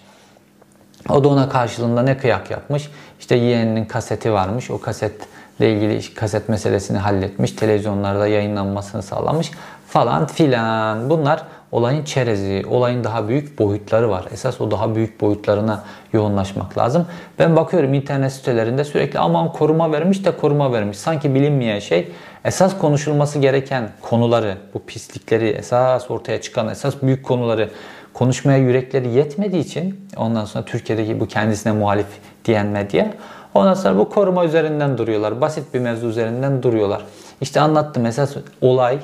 O 1.10 1.24
da 1.24 1.28
ona 1.28 1.49
karşılığında 1.49 2.01
ne 2.01 2.18
kıyak 2.18 2.51
yapmış? 2.51 2.89
İşte 3.20 3.36
yeğeninin 3.36 3.86
kaseti 3.86 4.34
varmış. 4.34 4.72
O 4.72 4.82
kasetle 4.82 5.74
ilgili 5.74 6.14
kaset 6.14 6.49
meselesini 6.49 6.97
halletmiş. 6.97 7.51
Televizyonlarda 7.51 8.28
yayınlanmasını 8.28 9.03
sağlamış 9.03 9.51
falan 9.88 10.28
filan. 10.28 11.10
Bunlar 11.10 11.43
olayın 11.72 12.04
çerezi, 12.04 12.66
olayın 12.70 13.04
daha 13.04 13.28
büyük 13.28 13.60
boyutları 13.60 14.10
var. 14.10 14.26
Esas 14.34 14.62
o 14.62 14.72
daha 14.72 14.96
büyük 14.96 15.22
boyutlarına 15.22 15.84
yoğunlaşmak 16.14 16.78
lazım. 16.78 17.06
Ben 17.40 17.56
bakıyorum 17.56 17.94
internet 17.94 18.34
sitelerinde 18.34 18.84
sürekli 18.84 19.20
aman 19.20 19.52
koruma 19.52 19.92
vermiş 19.92 20.26
de 20.26 20.38
koruma 20.38 20.74
vermiş. 20.74 20.98
Sanki 20.98 21.36
bilinmeyen 21.36 21.80
şey 21.80 22.12
esas 22.46 22.78
konuşulması 22.78 23.40
gereken 23.40 23.90
konuları, 24.02 24.58
bu 24.74 24.80
pislikleri, 24.80 25.50
esas 25.50 26.12
ortaya 26.12 26.42
çıkan 26.42 26.70
esas 26.70 26.96
büyük 27.02 27.26
konuları 27.26 27.70
konuşmaya 28.14 28.58
yürekleri 28.58 29.10
yetmediği 29.10 29.64
için 29.64 30.10
ondan 30.18 30.46
sonra 30.46 30.66
Türkiye'deki 30.66 31.20
bu 31.20 31.28
kendisine 31.28 31.74
muhalif 31.74 32.08
diyen 32.46 32.68
medya 32.68 33.14
ondan 33.54 33.74
sonra 33.74 33.98
bu 33.98 34.10
koruma 34.10 34.46
üzerinden 34.46 34.98
duruyorlar. 34.98 35.42
Basit 35.42 35.74
bir 35.74 35.80
mevzu 35.80 36.08
üzerinden 36.08 36.64
duruyorlar. 36.64 37.06
İşte 37.42 37.62
anlattım 37.62 38.06
esas 38.06 38.36
olay 38.62 39.00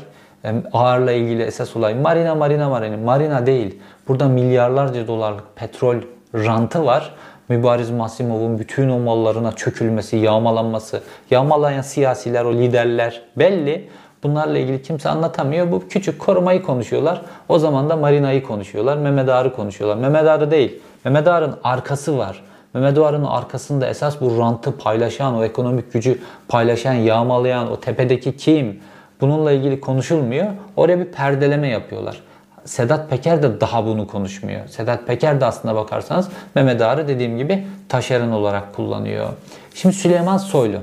ağırla 0.73 1.11
ilgili 1.11 1.43
esas 1.43 1.75
olay 1.75 1.93
marina 1.93 2.35
marina 2.35 2.69
marina 2.69 2.97
marina 2.97 3.45
değil. 3.45 3.79
Burada 4.07 4.27
milyarlarca 4.27 5.07
dolarlık 5.07 5.55
petrol 5.55 5.95
rantı 6.35 6.85
var. 6.85 7.13
Mübariz 7.49 7.91
Masimov'un 7.91 8.59
bütün 8.59 8.89
o 8.89 8.99
mallarına 8.99 9.51
çökülmesi, 9.51 10.17
yağmalanması, 10.17 11.01
yağmalayan 11.31 11.81
siyasiler, 11.81 12.45
o 12.45 12.53
liderler 12.53 13.21
belli. 13.37 13.89
Bunlarla 14.23 14.57
ilgili 14.57 14.81
kimse 14.81 15.09
anlatamıyor. 15.09 15.71
Bu 15.71 15.87
küçük 15.87 16.19
korumayı 16.19 16.63
konuşuyorlar. 16.63 17.21
O 17.49 17.59
zaman 17.59 17.89
da 17.89 17.95
Marina'yı 17.95 18.43
konuşuyorlar. 18.43 18.97
Mehmet 18.97 19.29
Ağar'ı 19.29 19.53
konuşuyorlar. 19.53 19.97
Mehmet 19.97 20.27
Ağar'ı 20.27 20.51
değil. 20.51 20.79
Mehmet 21.05 21.27
Ağar'ın 21.27 21.55
arkası 21.63 22.17
var. 22.17 22.43
Mehmet 22.73 22.97
Ağar'ın 22.97 23.23
arkasında 23.23 23.87
esas 23.87 24.21
bu 24.21 24.39
rantı 24.39 24.77
paylaşan, 24.77 25.35
o 25.35 25.43
ekonomik 25.43 25.93
gücü 25.93 26.19
paylaşan, 26.47 26.93
yağmalayan, 26.93 27.71
o 27.71 27.79
tepedeki 27.79 28.37
kim? 28.37 28.79
Bununla 29.22 29.51
ilgili 29.51 29.82
konuşulmuyor. 29.82 30.47
Oraya 30.76 30.99
bir 30.99 31.05
perdeleme 31.05 31.68
yapıyorlar. 31.68 32.22
Sedat 32.66 33.09
Peker 33.09 33.43
de 33.43 33.61
daha 33.61 33.86
bunu 33.86 34.07
konuşmuyor. 34.07 34.68
Sedat 34.68 35.07
Peker 35.07 35.41
de 35.41 35.45
aslında 35.45 35.76
bakarsanız 35.76 36.30
Mehmet 36.55 36.82
Ağar'ı 36.82 37.07
dediğim 37.07 37.38
gibi 37.38 37.68
taşeron 37.89 38.32
olarak 38.32 38.74
kullanıyor. 38.74 39.30
Şimdi 39.76 39.95
Süleyman 39.95 40.38
Soylu. 40.38 40.78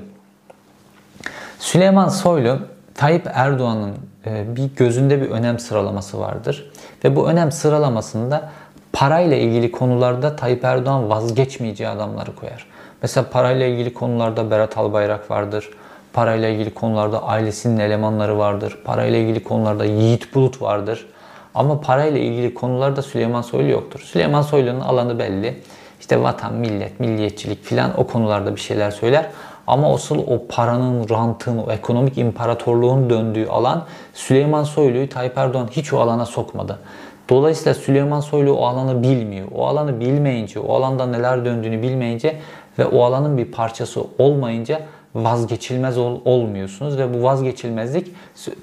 Süleyman 1.59 2.09
Soylu 2.09 2.59
Tayyip 2.95 3.29
Erdoğan'ın 3.35 3.93
e, 4.27 4.57
bir 4.57 4.77
gözünde 4.77 5.21
bir 5.21 5.31
önem 5.31 5.59
sıralaması 5.59 6.21
vardır. 6.21 6.71
Ve 7.05 7.17
bu 7.17 7.29
önem 7.29 7.53
sıralamasında 7.53 8.51
parayla 8.93 9.37
ilgili 9.37 9.73
konularda 9.73 10.37
Tayyip 10.37 10.65
Erdoğan 10.65 11.11
vazgeçmeyeceği 11.11 11.91
adamları 11.91 12.35
koyar. 12.35 12.67
Mesela 13.03 13.27
parayla 13.31 13.67
ilgili 13.67 13.95
konularda 13.95 14.51
Berat 14.51 14.79
Albayrak 14.79 15.31
vardır. 15.31 15.71
Parayla 16.13 16.49
ilgili 16.49 16.75
konularda 16.75 17.23
ailesinin 17.23 17.79
elemanları 17.79 18.39
vardır. 18.39 18.79
Parayla 18.85 19.19
ilgili 19.19 19.45
konularda 19.45 19.85
Yiğit 19.85 20.35
Bulut 20.35 20.63
vardır. 20.63 21.07
Ama 21.55 21.81
parayla 21.81 22.21
ilgili 22.21 22.55
konularda 22.55 23.03
Süleyman 23.03 23.43
Soylu 23.43 23.71
yoktur. 23.71 24.01
Süleyman 24.01 24.43
Soylu'nun 24.43 24.81
alanı 24.81 25.19
belli. 25.19 25.61
İşte 26.01 26.23
vatan, 26.23 26.55
millet, 26.55 27.01
milliyetçilik 27.01 27.65
filan 27.65 28.01
o 28.01 28.07
konularda 28.07 28.57
bir 28.57 28.61
şeyler 28.61 28.91
söyler. 28.91 29.27
Ama 29.67 29.95
asıl 29.95 30.19
o 30.19 30.47
paranın, 30.49 31.09
rantın, 31.09 31.59
o 31.59 31.73
ekonomik 31.73 32.19
imparatorluğun 32.19 33.11
döndüğü 33.11 33.47
alan 33.47 33.85
Süleyman 34.15 34.65
Soylu'yu 34.65 35.09
Tayyip 35.09 35.39
Erdoğan 35.39 35.69
hiç 35.71 35.93
o 35.93 36.01
alana 36.01 36.27
sokmadı. 36.27 36.79
Dolayısıyla 37.29 37.75
Süleyman 37.75 38.21
Soylu 38.21 38.53
o 38.53 38.67
alanı 38.67 39.03
bilmiyor. 39.03 39.47
O 39.55 39.67
alanı 39.67 40.01
bilmeyince, 40.01 40.61
o 40.61 40.75
alanda 40.75 41.07
neler 41.07 41.45
döndüğünü 41.45 41.83
bilmeyince 41.83 42.37
ve 42.79 42.87
o 42.87 43.05
alanın 43.05 43.39
bir 43.39 43.53
parçası 43.53 44.05
olmayınca 44.19 44.81
vazgeçilmez 45.15 45.99
ol, 45.99 46.21
olmuyorsunuz 46.25 46.99
ve 46.99 47.15
bu 47.15 47.23
vazgeçilmezlik 47.23 48.15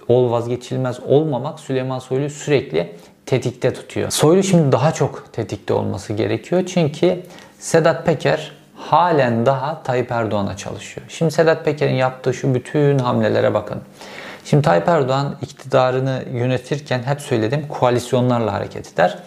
ol 0.07 0.31
vazgeçilmez 0.31 0.99
olmamak 1.07 1.59
Süleyman 1.59 1.99
Soylu 1.99 2.29
sürekli 2.29 2.95
tetikte 3.25 3.73
tutuyor. 3.73 4.09
Soylu 4.09 4.43
şimdi 4.43 4.71
daha 4.71 4.91
çok 4.91 5.33
tetikte 5.33 5.73
olması 5.73 6.13
gerekiyor 6.13 6.63
çünkü 6.65 7.19
Sedat 7.59 8.05
Peker 8.05 8.51
halen 8.75 9.45
daha 9.45 9.83
Tayyip 9.83 10.11
Erdoğan'a 10.11 10.57
çalışıyor. 10.57 11.07
Şimdi 11.09 11.31
Sedat 11.31 11.65
Peker'in 11.65 11.95
yaptığı 11.95 12.33
şu 12.33 12.55
bütün 12.55 12.99
hamlelere 12.99 13.53
bakın. 13.53 13.81
Şimdi 14.45 14.63
Tayyip 14.63 14.87
Erdoğan 14.87 15.35
iktidarını 15.41 16.23
yönetirken 16.33 17.03
hep 17.03 17.21
söyledim 17.21 17.67
koalisyonlarla 17.67 18.53
hareket 18.53 18.93
eder. 18.93 19.17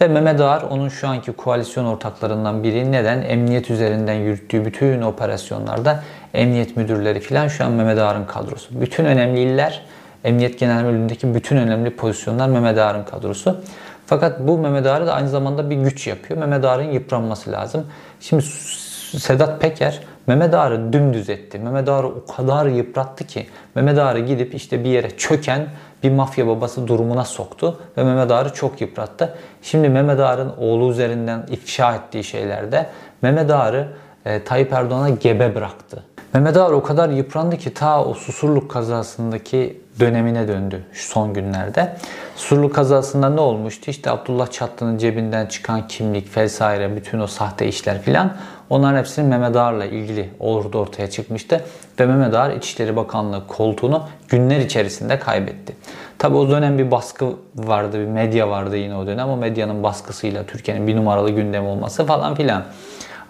Ve 0.00 0.08
Mehmet 0.08 0.40
Ağar 0.40 0.62
onun 0.62 0.88
şu 0.88 1.08
anki 1.08 1.32
koalisyon 1.32 1.84
ortaklarından 1.84 2.62
biri. 2.62 2.92
Neden? 2.92 3.22
Emniyet 3.22 3.70
üzerinden 3.70 4.14
yürüttüğü 4.14 4.64
bütün 4.64 5.02
operasyonlarda 5.02 6.02
emniyet 6.34 6.76
müdürleri 6.76 7.20
filan 7.20 7.48
şu 7.48 7.64
an 7.64 7.72
Mehmet 7.72 7.98
Ağar'ın 7.98 8.24
kadrosu. 8.24 8.80
Bütün 8.80 9.04
önemli 9.04 9.40
iller 9.40 9.82
Emniyet 10.24 10.58
Genel 10.58 10.84
Müdürlüğü'ndeki 10.84 11.34
bütün 11.34 11.56
önemli 11.56 11.96
pozisyonlar 11.96 12.48
Mehmet 12.48 12.78
Ağar'ın 12.78 13.04
kadrosu. 13.04 13.60
Fakat 14.06 14.40
bu 14.40 14.58
Mehmet 14.58 14.86
Ağar'ı 14.86 15.06
da 15.06 15.14
aynı 15.14 15.28
zamanda 15.28 15.70
bir 15.70 15.76
güç 15.76 16.06
yapıyor. 16.06 16.40
Mehmet 16.40 16.64
Ağar'ın 16.64 16.92
yıpranması 16.92 17.52
lazım. 17.52 17.86
Şimdi 18.20 18.42
Sedat 19.18 19.60
Peker 19.60 20.00
Mehmet 20.26 20.54
Ağar'ı 20.54 20.92
dümdüz 20.92 21.30
etti. 21.30 21.58
Mehmet 21.58 21.88
Ağar'ı 21.88 22.06
o 22.06 22.24
kadar 22.36 22.66
yıprattı 22.66 23.26
ki 23.26 23.46
Mehmet 23.74 23.98
Ağar'ı 23.98 24.20
gidip 24.20 24.54
işte 24.54 24.84
bir 24.84 24.88
yere 24.88 25.10
çöken 25.10 25.66
bir 26.02 26.10
mafya 26.10 26.46
babası 26.46 26.88
durumuna 26.88 27.24
soktu 27.24 27.80
ve 27.96 28.04
Mehmet 28.04 28.30
Ağar'ı 28.30 28.52
çok 28.52 28.80
yıprattı. 28.80 29.34
Şimdi 29.62 29.88
Mehmet 29.88 30.20
Ağar'ın 30.20 30.52
oğlu 30.58 30.90
üzerinden 30.90 31.46
ifşa 31.50 31.94
ettiği 31.94 32.24
şeylerde 32.24 32.86
Mehmet 33.22 33.50
Ağar'ı 33.50 33.88
e, 34.28 34.44
Tayyip 34.44 34.72
Erdoğan'a 34.72 35.08
gebe 35.08 35.54
bıraktı. 35.54 36.04
Mehmet 36.34 36.56
Ağar 36.56 36.72
o 36.72 36.82
kadar 36.82 37.08
yıprandı 37.08 37.56
ki 37.56 37.74
ta 37.74 38.04
o 38.04 38.14
Susurluk 38.14 38.70
kazasındaki 38.70 39.80
dönemine 40.00 40.48
döndü 40.48 40.84
şu 40.92 41.08
son 41.08 41.34
günlerde. 41.34 41.96
Susurluk 42.36 42.74
kazasında 42.74 43.30
ne 43.30 43.40
olmuştu? 43.40 43.90
İşte 43.90 44.10
Abdullah 44.10 44.50
Çatlı'nın 44.50 44.98
cebinden 44.98 45.46
çıkan 45.46 45.86
kimlik 45.88 46.36
vesaire 46.36 46.96
bütün 46.96 47.20
o 47.20 47.26
sahte 47.26 47.68
işler 47.68 48.02
filan 48.02 48.36
onların 48.70 48.98
hepsinin 48.98 49.28
Mehmet 49.28 49.56
Ağar'la 49.56 49.84
ilgili 49.84 50.30
orada 50.40 50.78
ortaya 50.78 51.10
çıkmıştı. 51.10 51.64
Ve 52.00 52.06
Mehmet 52.06 52.34
Ağar 52.34 52.50
İçişleri 52.50 52.96
Bakanlığı 52.96 53.46
koltuğunu 53.46 54.02
günler 54.28 54.60
içerisinde 54.60 55.18
kaybetti. 55.18 55.76
Tabi 56.18 56.36
o 56.36 56.50
dönem 56.50 56.78
bir 56.78 56.90
baskı 56.90 57.26
vardı, 57.56 58.00
bir 58.00 58.06
medya 58.06 58.48
vardı 58.48 58.76
yine 58.76 58.96
o 58.96 59.06
dönem. 59.06 59.28
O 59.28 59.36
medyanın 59.36 59.82
baskısıyla 59.82 60.46
Türkiye'nin 60.46 60.86
bir 60.86 60.96
numaralı 60.96 61.30
gündem 61.30 61.66
olması 61.66 62.06
falan 62.06 62.34
filan. 62.34 62.64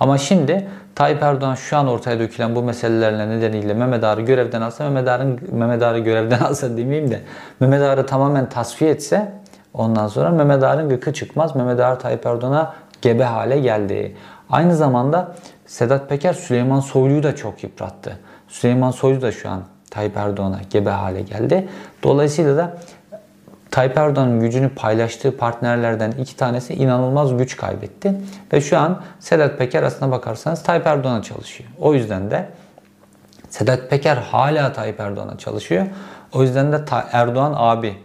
Ama 0.01 0.19
şimdi 0.19 0.69
Tayyip 0.95 1.23
Erdoğan 1.23 1.55
şu 1.55 1.77
an 1.77 1.87
ortaya 1.87 2.19
dökülen 2.19 2.55
bu 2.55 2.63
meselelerle 2.63 3.29
nedeniyle 3.29 3.75
Mehmet 3.75 4.05
Ağar'ı 4.05 4.21
görevden 4.21 4.61
alsa, 4.61 4.85
Mehmet 4.85 5.09
Ağar'ın 5.09 5.41
Mehmet 5.53 5.83
Ağar'ı 5.83 5.99
görevden 5.99 6.39
alsa 6.49 6.77
demeyeyim 6.77 7.11
de 7.11 7.21
Mehmet 7.61 7.83
Ağar'ı 7.83 8.07
tamamen 8.07 8.49
tasfiye 8.49 8.91
etse 8.91 9.33
ondan 9.75 10.09
sonra 10.09 10.31
Mehmet 10.31 10.63
Ağar'ın 10.63 10.89
gıkı 10.89 11.13
çıkmaz. 11.13 11.57
Mehmet 11.57 11.81
Ağar 11.81 12.01
Tayyip 12.01 12.27
Erdoğan'a 12.27 12.75
gebe 13.03 13.25
hale 13.25 13.59
geldi. 13.59 14.17
Aynı 14.51 14.77
zamanda 14.77 15.35
Sedat 15.67 16.09
Peker 16.09 16.33
Süleyman 16.33 16.81
Soylu'yu 16.81 17.23
da 17.23 17.37
çok 17.37 17.63
yıprattı. 17.65 18.19
Süleyman 18.49 18.91
Soylu 18.91 19.23
da 19.23 19.33
şu 19.33 19.51
an 19.51 19.63
Tayyip 19.91 20.17
Erdoğan'a 20.17 20.61
gebe 20.71 20.91
hale 20.91 21.23
geldi. 21.23 21.69
Dolayısıyla 22.03 22.57
da 22.57 22.77
Tayyip 23.71 23.99
Erdoğan'ın 23.99 24.41
gücünü 24.41 24.69
paylaştığı 24.69 25.37
partnerlerden 25.37 26.11
iki 26.11 26.37
tanesi 26.37 26.75
inanılmaz 26.75 27.37
güç 27.37 27.57
kaybetti. 27.57 28.15
Ve 28.53 28.61
şu 28.61 28.79
an 28.79 29.03
Sedat 29.21 29.59
Peker 29.59 29.83
aslına 29.83 30.11
bakarsanız 30.11 30.63
Tayyip 30.63 30.87
Erdoğan'a 30.87 31.23
çalışıyor. 31.23 31.71
O 31.79 31.95
yüzden 31.95 32.31
de 32.31 32.49
Sedat 33.51 33.91
Peker 33.91 34.17
hala 34.17 34.73
Tayyip 34.73 35.01
Erdoğan'a 35.01 35.39
çalışıyor. 35.39 35.87
O 36.33 36.43
yüzden 36.43 36.73
de 36.73 36.85
Erdoğan 37.13 37.55
abi 37.57 37.97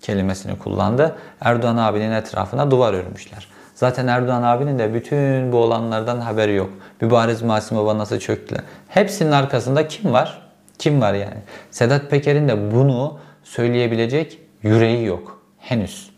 kelimesini 0.00 0.58
kullandı. 0.58 1.16
Erdoğan 1.40 1.76
abinin 1.76 2.12
etrafına 2.12 2.70
duvar 2.70 2.94
örmüşler. 2.94 3.48
Zaten 3.74 4.06
Erdoğan 4.06 4.42
abinin 4.42 4.78
de 4.78 4.94
bütün 4.94 5.52
bu 5.52 5.56
olanlardan 5.56 6.20
haberi 6.20 6.54
yok. 6.54 6.70
Mübariz 7.00 7.42
Masim 7.42 7.78
Baba 7.78 7.98
nasıl 7.98 8.18
çöktüler. 8.18 8.62
Hepsinin 8.88 9.32
arkasında 9.32 9.88
kim 9.88 10.12
var? 10.12 10.42
Kim 10.78 11.00
var 11.00 11.14
yani? 11.14 11.38
Sedat 11.70 12.10
Peker'in 12.10 12.48
de 12.48 12.74
bunu 12.74 13.18
söyleyebilecek 13.44 14.38
yüreği 14.62 15.04
yok. 15.04 15.38
Henüz 15.58 16.10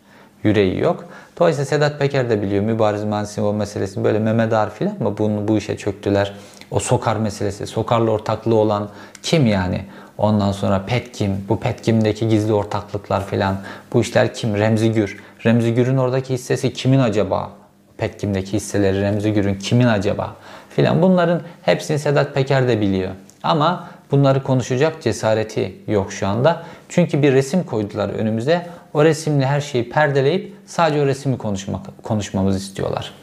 yüreği 0.43 0.79
yok. 0.79 1.05
Dolayısıyla 1.39 1.65
Sedat 1.65 1.99
Peker 1.99 2.29
de 2.29 2.41
biliyor 2.41 2.63
Mübariz 2.63 3.03
Mansimo 3.03 3.53
meselesini 3.53 4.03
böyle 4.03 4.19
Mehmet 4.19 4.53
Ağar 4.53 4.73
filan 4.73 4.95
ama 4.99 5.17
bunu 5.17 5.47
bu 5.47 5.57
işe 5.57 5.77
çöktüler. 5.77 6.33
O 6.71 6.79
Sokar 6.79 7.15
meselesi, 7.15 7.67
Sokar'la 7.67 8.11
ortaklığı 8.11 8.55
olan 8.55 8.89
kim 9.23 9.45
yani? 9.45 9.85
Ondan 10.17 10.51
sonra 10.51 10.85
Petkim, 10.85 11.45
bu 11.49 11.59
Petkim'deki 11.59 12.27
gizli 12.27 12.53
ortaklıklar 12.53 13.27
filan. 13.27 13.57
Bu 13.93 14.01
işler 14.01 14.33
kim? 14.33 14.55
Remzi 14.55 14.91
Gür. 14.91 15.23
Remzi 15.45 15.73
Gür'ün 15.73 15.97
oradaki 15.97 16.33
hissesi 16.33 16.73
kimin 16.73 16.99
acaba? 16.99 17.51
Petkim'deki 17.97 18.53
hisseleri 18.53 19.01
Remzi 19.01 19.33
Gür'ün 19.33 19.55
kimin 19.55 19.87
acaba? 19.87 20.35
Filan 20.69 21.01
bunların 21.01 21.41
hepsini 21.61 21.99
Sedat 21.99 22.33
Peker 22.33 22.67
de 22.67 22.81
biliyor. 22.81 23.11
Ama 23.43 23.87
bunları 24.11 24.43
konuşacak 24.43 25.01
cesareti 25.01 25.75
yok 25.87 26.13
şu 26.13 26.27
anda. 26.27 26.63
Çünkü 26.89 27.21
bir 27.21 27.33
resim 27.33 27.63
koydular 27.63 28.09
önümüze. 28.09 28.67
O 28.93 29.03
resimle 29.03 29.45
her 29.45 29.61
şeyi 29.61 29.89
perdeleyip 29.89 30.53
sadece 30.65 31.01
o 31.01 31.05
resmi 31.05 31.37
konuşmak, 31.37 32.03
konuşmamızı 32.03 32.57
istiyorlar. 32.57 33.13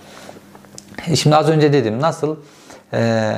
E, 1.11 1.17
şimdi 1.17 1.37
az 1.37 1.49
önce 1.49 1.73
dedim 1.73 2.01
nasıl 2.01 2.37
e, 2.95 3.33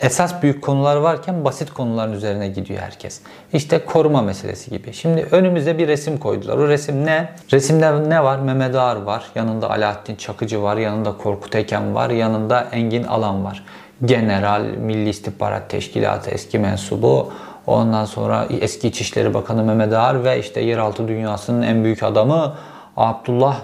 esas 0.00 0.42
büyük 0.42 0.62
konular 0.62 0.96
varken 0.96 1.44
basit 1.44 1.70
konuların 1.70 2.12
üzerine 2.12 2.48
gidiyor 2.48 2.80
herkes. 2.80 3.20
İşte 3.52 3.84
koruma 3.84 4.22
meselesi 4.22 4.70
gibi. 4.70 4.92
Şimdi 4.92 5.26
önümüze 5.30 5.78
bir 5.78 5.88
resim 5.88 6.18
koydular. 6.18 6.56
O 6.56 6.68
resim 6.68 7.06
ne? 7.06 7.28
Resimde 7.52 8.08
ne 8.08 8.24
var? 8.24 8.38
Mehmet 8.38 8.74
Ağar 8.74 8.96
var. 8.96 9.24
Yanında 9.34 9.70
Alaaddin 9.70 10.16
Çakıcı 10.16 10.62
var. 10.62 10.76
Yanında 10.76 11.16
Korkut 11.16 11.54
Eken 11.54 11.94
var. 11.94 12.10
Yanında 12.10 12.68
Engin 12.72 13.04
Alan 13.04 13.44
var. 13.44 13.64
General, 14.04 14.60
Milli 14.60 15.08
İstihbarat 15.08 15.70
Teşkilatı 15.70 16.30
eski 16.30 16.58
mensubu. 16.58 17.32
Ondan 17.66 18.04
sonra 18.04 18.46
eski 18.60 18.88
İçişleri 18.88 19.34
Bakanı 19.34 19.64
Mehmet 19.64 19.92
Ağar 19.92 20.24
ve 20.24 20.40
işte 20.40 20.60
yeraltı 20.60 21.08
dünyasının 21.08 21.62
en 21.62 21.84
büyük 21.84 22.02
adamı 22.02 22.54
Abdullah 22.96 23.60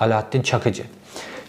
Alaaddin 0.00 0.42
Çakıcı. 0.42 0.82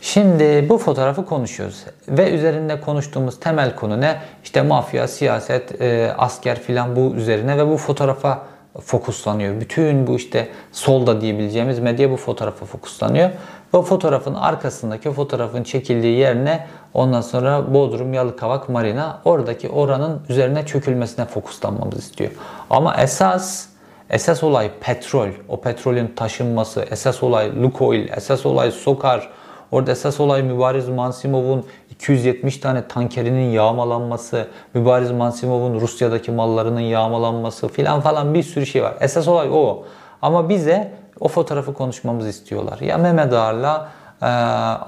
Şimdi 0.01 0.65
bu 0.69 0.77
fotoğrafı 0.77 1.25
konuşuyoruz 1.25 1.83
ve 2.07 2.31
üzerinde 2.31 2.81
konuştuğumuz 2.81 3.39
temel 3.39 3.75
konu 3.75 4.01
ne? 4.01 4.17
İşte 4.43 4.61
mafya, 4.61 5.07
siyaset, 5.07 5.81
e, 5.81 6.13
asker 6.17 6.59
filan 6.59 6.95
bu 6.95 7.15
üzerine 7.15 7.57
ve 7.57 7.67
bu 7.67 7.77
fotoğrafa 7.77 8.41
fokuslanıyor. 8.81 9.61
Bütün 9.61 10.07
bu 10.07 10.15
işte 10.15 10.47
solda 10.71 11.21
diyebileceğimiz 11.21 11.79
medya 11.79 12.11
bu 12.11 12.17
fotoğrafa 12.17 12.65
fokuslanıyor. 12.65 13.29
O 13.73 13.81
fotoğrafın 13.81 14.33
arkasındaki 14.33 15.11
fotoğrafın 15.11 15.63
çekildiği 15.63 16.17
yerine 16.17 16.67
ondan 16.93 17.21
sonra 17.21 17.73
Bodrum 17.73 18.13
Yalıkavak 18.13 18.69
Marina 18.69 19.21
oradaki 19.25 19.69
oranın 19.69 20.21
üzerine 20.29 20.65
çökülmesine 20.65 21.25
fokuslanmamız 21.25 21.97
istiyor. 21.97 22.31
Ama 22.69 22.95
esas 22.95 23.67
esas 24.09 24.43
olay 24.43 24.71
petrol. 24.81 25.27
O 25.49 25.61
petrolün 25.61 26.07
taşınması, 26.15 26.85
esas 26.91 27.23
olay 27.23 27.63
Lukoil, 27.63 28.07
esas 28.17 28.45
olay 28.45 28.71
Sokar, 28.71 29.29
Orada 29.71 29.91
esas 29.91 30.19
olay 30.19 30.43
Mübariz 30.43 30.89
Mansimov'un 30.89 31.65
270 31.91 32.57
tane 32.57 32.87
tankerinin 32.87 33.49
yağmalanması, 33.49 34.47
Mübariz 34.73 35.11
Mansimov'un 35.11 35.81
Rusya'daki 35.81 36.31
mallarının 36.31 36.79
yağmalanması 36.79 37.67
filan 37.67 38.01
falan 38.01 38.33
bir 38.33 38.43
sürü 38.43 38.65
şey 38.65 38.83
var. 38.83 38.93
Esas 38.99 39.27
olay 39.27 39.49
o. 39.51 39.83
Ama 40.21 40.49
bize 40.49 40.91
o 41.19 41.27
fotoğrafı 41.27 41.73
konuşmamızı 41.73 42.29
istiyorlar. 42.29 42.79
Ya 42.79 42.97
Mehmet 42.97 43.33
Ağar'la 43.33 43.89
e, 44.21 44.25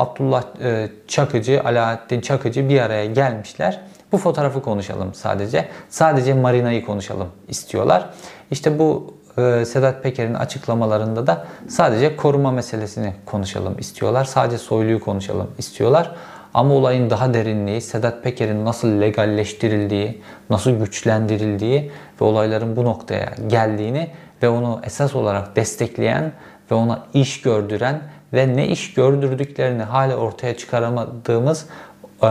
Abdullah 0.03 0.43
e, 0.61 0.89
Çakıcı, 1.07 1.61
Alaaddin 1.65 2.21
Çakıcı 2.21 2.69
bir 2.69 2.81
araya 2.81 3.05
gelmişler. 3.05 3.81
Bu 4.11 4.17
fotoğrafı 4.17 4.61
konuşalım 4.61 5.13
sadece. 5.13 5.67
Sadece 5.89 6.33
Marina'yı 6.33 6.85
konuşalım 6.85 7.27
istiyorlar. 7.47 8.09
İşte 8.51 8.79
bu 8.79 9.13
e, 9.37 9.65
Sedat 9.65 10.03
Peker'in 10.03 10.33
açıklamalarında 10.33 11.27
da 11.27 11.45
sadece 11.67 12.15
koruma 12.15 12.51
meselesini 12.51 13.13
konuşalım 13.25 13.79
istiyorlar. 13.79 14.25
Sadece 14.25 14.57
soyluyu 14.57 14.99
konuşalım 14.99 15.51
istiyorlar. 15.57 16.15
Ama 16.53 16.73
olayın 16.73 17.09
daha 17.09 17.33
derinliği, 17.33 17.81
Sedat 17.81 18.23
Peker'in 18.23 18.65
nasıl 18.65 19.01
legalleştirildiği, 19.01 20.21
nasıl 20.49 20.71
güçlendirildiği 20.71 21.91
ve 22.21 22.25
olayların 22.25 22.75
bu 22.75 22.83
noktaya 22.83 23.33
geldiğini 23.47 24.09
ve 24.43 24.49
onu 24.49 24.81
esas 24.83 25.15
olarak 25.15 25.55
destekleyen 25.55 26.31
ve 26.71 26.75
ona 26.75 27.03
iş 27.13 27.41
gördüren 27.41 28.01
ve 28.33 28.55
ne 28.55 28.67
iş 28.67 28.93
gördürdüklerini 28.93 29.83
hala 29.83 30.15
ortaya 30.15 30.57
çıkaramadığımız 30.57 31.65
e, 32.19 32.25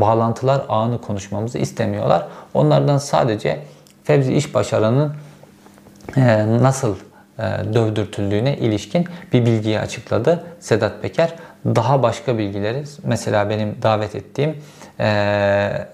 bağlantılar 0.00 0.62
ağını 0.68 1.00
konuşmamızı 1.00 1.58
istemiyorlar. 1.58 2.26
Onlardan 2.54 2.98
sadece 2.98 3.60
Fevzi 4.04 4.34
İş 4.34 4.54
Başaran'ın 4.54 5.12
e, 6.16 6.46
nasıl 6.62 6.96
e, 7.38 7.42
dövdürtüldüğüne 7.74 8.56
ilişkin 8.56 9.06
bir 9.32 9.46
bilgiyi 9.46 9.80
açıkladı 9.80 10.44
Sedat 10.60 11.02
Peker. 11.02 11.34
Daha 11.66 12.02
başka 12.02 12.38
bilgileri 12.38 12.84
mesela 13.02 13.50
benim 13.50 13.82
davet 13.82 14.14
ettiğim 14.14 14.56
e, 15.00 15.86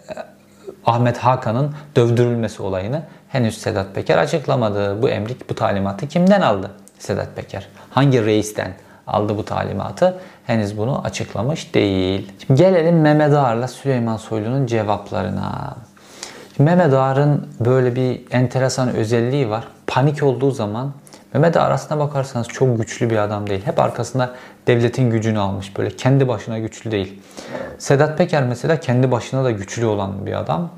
Ahmet 0.87 1.19
Hakan'ın 1.19 1.75
dövdürülmesi 1.97 2.63
olayını 2.63 3.03
henüz 3.29 3.59
Sedat 3.59 3.95
Peker 3.95 4.19
açıklamadı. 4.19 5.03
Bu 5.03 5.09
emrik, 5.09 5.51
bu 5.51 5.55
talimatı 5.55 6.09
kimden 6.09 6.41
aldı 6.41 6.71
Sedat 6.99 7.37
Peker? 7.37 7.69
Hangi 7.91 8.27
reisten 8.27 8.73
aldı 9.07 9.37
bu 9.37 9.45
talimatı? 9.45 10.21
Henüz 10.47 10.79
bunu 10.79 11.05
açıklamış 11.05 11.75
değil. 11.75 12.33
Şimdi 12.47 12.63
gelelim 12.63 13.01
Mehmet 13.01 13.35
Ağar'la 13.35 13.69
Süleyman 13.69 14.17
Soylu'nun 14.17 14.67
cevaplarına. 14.67 15.77
Şimdi 16.57 16.71
Mehmet 16.71 16.95
Ağar'ın 16.95 17.49
böyle 17.61 17.97
bir 17.97 18.21
enteresan 18.31 18.95
özelliği 18.95 19.51
var. 19.51 19.65
Panik 19.87 20.23
olduğu 20.23 20.51
zaman 20.51 20.93
Mehmet 21.35 21.57
Ağar 21.57 21.71
aslına 21.71 22.01
bakarsanız 22.01 22.49
çok 22.49 22.79
güçlü 22.79 23.11
bir 23.11 23.17
adam 23.17 23.47
değil. 23.51 23.61
Hep 23.65 23.79
arkasında 23.79 24.35
devletin 24.67 25.11
gücünü 25.11 25.39
almış. 25.39 25.79
Böyle 25.79 25.91
kendi 25.91 26.29
başına 26.29 26.59
güçlü 26.59 26.91
değil. 26.91 27.21
Sedat 27.79 28.19
Peker 28.19 28.43
mesela 28.43 28.81
kendi 28.81 29.11
başına 29.11 29.45
da 29.45 29.51
güçlü 29.51 29.87
olan 29.87 30.27
bir 30.27 30.33
adam. 30.33 30.71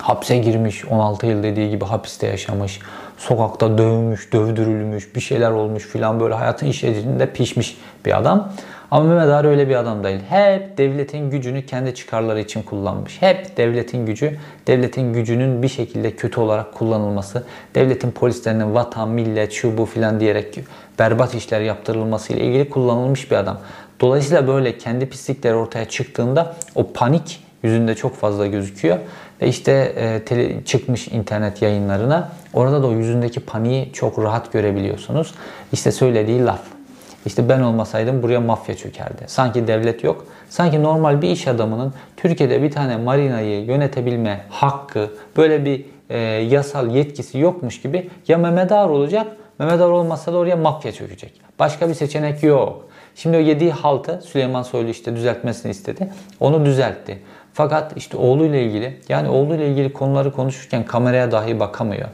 hapse 0.00 0.38
girmiş, 0.38 0.84
16 0.84 1.26
yıl 1.26 1.42
dediği 1.42 1.70
gibi 1.70 1.84
hapiste 1.84 2.26
yaşamış, 2.26 2.78
sokakta 3.18 3.78
dövmüş, 3.78 4.32
dövdürülmüş, 4.32 5.14
bir 5.14 5.20
şeyler 5.20 5.50
olmuş 5.50 5.86
filan 5.86 6.20
böyle 6.20 6.34
hayatın 6.34 6.66
işlerinde 6.66 7.32
pişmiş 7.32 7.78
bir 8.06 8.18
adam. 8.18 8.52
Ama 8.90 9.04
Mehmet 9.04 9.28
Ağar 9.28 9.44
öyle 9.44 9.68
bir 9.68 9.74
adam 9.74 10.04
değil. 10.04 10.20
Hep 10.28 10.78
devletin 10.78 11.30
gücünü 11.30 11.66
kendi 11.66 11.94
çıkarları 11.94 12.40
için 12.40 12.62
kullanmış. 12.62 13.22
Hep 13.22 13.56
devletin 13.56 14.06
gücü, 14.06 14.36
devletin 14.66 15.12
gücünün 15.12 15.62
bir 15.62 15.68
şekilde 15.68 16.10
kötü 16.10 16.40
olarak 16.40 16.74
kullanılması, 16.74 17.44
devletin 17.74 18.10
polislerinin 18.10 18.74
vatan, 18.74 19.08
millet, 19.08 19.52
şu 19.52 19.78
bu 19.78 19.86
filan 19.86 20.20
diyerek 20.20 20.58
berbat 20.98 21.34
işler 21.34 21.60
yaptırılması 21.60 22.32
ile 22.32 22.44
ilgili 22.44 22.70
kullanılmış 22.70 23.30
bir 23.30 23.36
adam. 23.36 23.58
Dolayısıyla 24.00 24.46
böyle 24.46 24.78
kendi 24.78 25.08
pislikleri 25.08 25.54
ortaya 25.54 25.84
çıktığında 25.84 26.56
o 26.74 26.92
panik 26.92 27.44
yüzünde 27.62 27.94
çok 27.94 28.16
fazla 28.16 28.46
gözüküyor. 28.46 28.98
Ve 29.42 29.48
işte 29.48 29.72
e, 29.72 30.24
tele, 30.24 30.64
çıkmış 30.64 31.08
internet 31.08 31.62
yayınlarına. 31.62 32.32
Orada 32.52 32.82
da 32.82 32.86
o 32.86 32.92
yüzündeki 32.92 33.40
paniği 33.40 33.92
çok 33.92 34.18
rahat 34.18 34.52
görebiliyorsunuz. 34.52 35.34
İşte 35.72 35.92
söylediği 35.92 36.44
laf. 36.44 36.79
İşte 37.26 37.48
ben 37.48 37.60
olmasaydım 37.60 38.22
buraya 38.22 38.40
mafya 38.40 38.76
çökerdi. 38.76 39.22
Sanki 39.26 39.66
devlet 39.66 40.04
yok. 40.04 40.26
Sanki 40.48 40.82
normal 40.82 41.22
bir 41.22 41.28
iş 41.28 41.48
adamının 41.48 41.94
Türkiye'de 42.16 42.62
bir 42.62 42.70
tane 42.70 42.96
marinayı 42.96 43.64
yönetebilme 43.64 44.44
hakkı, 44.48 45.10
böyle 45.36 45.64
bir 45.64 45.84
e, 46.10 46.18
yasal 46.28 46.90
yetkisi 46.90 47.38
yokmuş 47.38 47.82
gibi 47.82 48.10
ya 48.28 48.38
Mehmet 48.38 48.72
Ağar 48.72 48.88
olacak, 48.88 49.26
Mehmet 49.58 49.80
Ağar 49.80 49.90
olmasa 49.90 50.32
da 50.32 50.36
oraya 50.36 50.56
mafya 50.56 50.92
çökecek. 50.92 51.32
Başka 51.58 51.88
bir 51.88 51.94
seçenek 51.94 52.42
yok. 52.42 52.86
Şimdi 53.14 53.36
o 53.36 53.40
yediği 53.40 53.70
haltı 53.70 54.20
Süleyman 54.24 54.62
Soylu 54.62 54.88
işte 54.88 55.16
düzeltmesini 55.16 55.70
istedi. 55.70 56.12
Onu 56.40 56.64
düzeltti. 56.64 57.18
Fakat 57.52 57.96
işte 57.96 58.16
oğluyla 58.16 58.58
ilgili 58.58 59.00
yani 59.08 59.28
oğluyla 59.28 59.64
ilgili 59.64 59.92
konuları 59.92 60.32
konuşurken 60.32 60.84
kameraya 60.84 61.32
dahi 61.32 61.60
bakamıyor. 61.60 62.08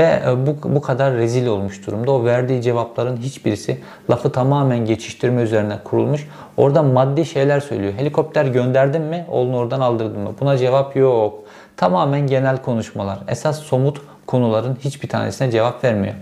Ve 0.00 0.22
e, 0.26 0.46
bu, 0.46 0.56
bu 0.64 0.80
kadar 0.80 1.14
rezil 1.14 1.46
olmuş 1.46 1.86
durumda. 1.86 2.12
O 2.12 2.24
verdiği 2.24 2.62
cevapların 2.62 3.16
hiçbirisi 3.16 3.80
lafı 4.10 4.32
tamamen 4.32 4.78
geçiştirme 4.86 5.42
üzerine 5.42 5.78
kurulmuş. 5.84 6.28
Orada 6.56 6.82
maddi 6.82 7.26
şeyler 7.26 7.60
söylüyor. 7.60 7.92
Helikopter 7.96 8.44
gönderdin 8.44 9.02
mi? 9.02 9.26
Oğlunu 9.30 9.56
oradan 9.56 9.80
aldırdın 9.80 10.20
mı? 10.20 10.34
Buna 10.40 10.58
cevap 10.58 10.96
yok. 10.96 11.38
Tamamen 11.76 12.26
genel 12.26 12.56
konuşmalar. 12.56 13.18
Esas 13.28 13.58
somut 13.58 14.00
konuların 14.26 14.78
hiçbir 14.80 15.08
tanesine 15.08 15.50
cevap 15.50 15.84
vermiyor. 15.84 16.14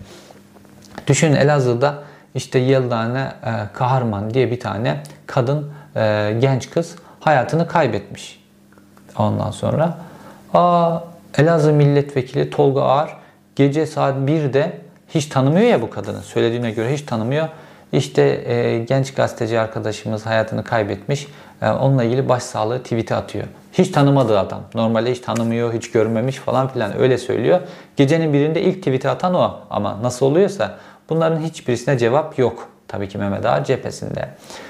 Düşün 1.07 1.35
Elazığ'da 1.35 1.95
işte 2.35 2.59
Yeldane 2.59 3.33
e, 3.45 3.53
Kaharman 3.73 4.35
diye 4.35 4.51
bir 4.51 4.61
tane 4.61 5.03
kadın 5.27 5.71
e, 5.97 6.37
genç 6.41 6.71
kız 6.71 6.97
hayatını 7.21 7.69
kaybetmiş. 7.69 8.45
Ondan 9.19 9.51
sonra 9.51 9.99
aa, 10.55 10.99
Elazığ 11.39 11.73
milletvekili 11.73 12.51
Tolga 12.51 12.83
Ağar 12.83 13.17
gece 13.59 13.87
saat 13.87 14.17
1'de 14.17 14.73
hiç 15.09 15.27
tanımıyor 15.27 15.67
ya 15.67 15.83
bu 15.83 15.91
kadını. 15.91 16.23
Söylediğine 16.23 16.71
göre 16.71 16.93
hiç 16.93 17.03
tanımıyor. 17.03 17.49
İşte 17.93 18.23
e, 18.23 18.79
genç 18.79 19.15
gazeteci 19.15 19.61
arkadaşımız 19.61 20.27
hayatını 20.27 20.65
kaybetmiş. 20.65 21.27
E, 21.63 21.71
onunla 21.71 22.05
ilgili 22.05 22.29
başsağlığı 22.29 22.83
tweet'i 22.83 23.15
atıyor. 23.15 23.45
Hiç 23.73 23.91
tanımadığı 23.91 24.39
adam. 24.39 24.61
Normalde 24.75 25.11
hiç 25.11 25.21
tanımıyor, 25.21 25.73
hiç 25.73 25.91
görmemiş 25.91 26.37
falan 26.37 26.69
filan 26.69 26.99
öyle 26.99 27.19
söylüyor. 27.19 27.61
Gecenin 27.97 28.33
birinde 28.33 28.63
ilk 28.63 28.77
tweet'i 28.77 29.09
atan 29.09 29.35
o. 29.35 29.57
Ama 29.71 30.03
nasıl 30.03 30.27
oluyorsa 30.27 30.79
bunların 31.11 31.41
hiçbirisine 31.41 31.99
cevap 31.99 32.39
yok. 32.39 32.69
Tabii 32.89 33.09
ki 33.09 33.19
Mehmet 33.19 33.47
Ağa 33.47 33.65
cephesinde. 33.65 34.29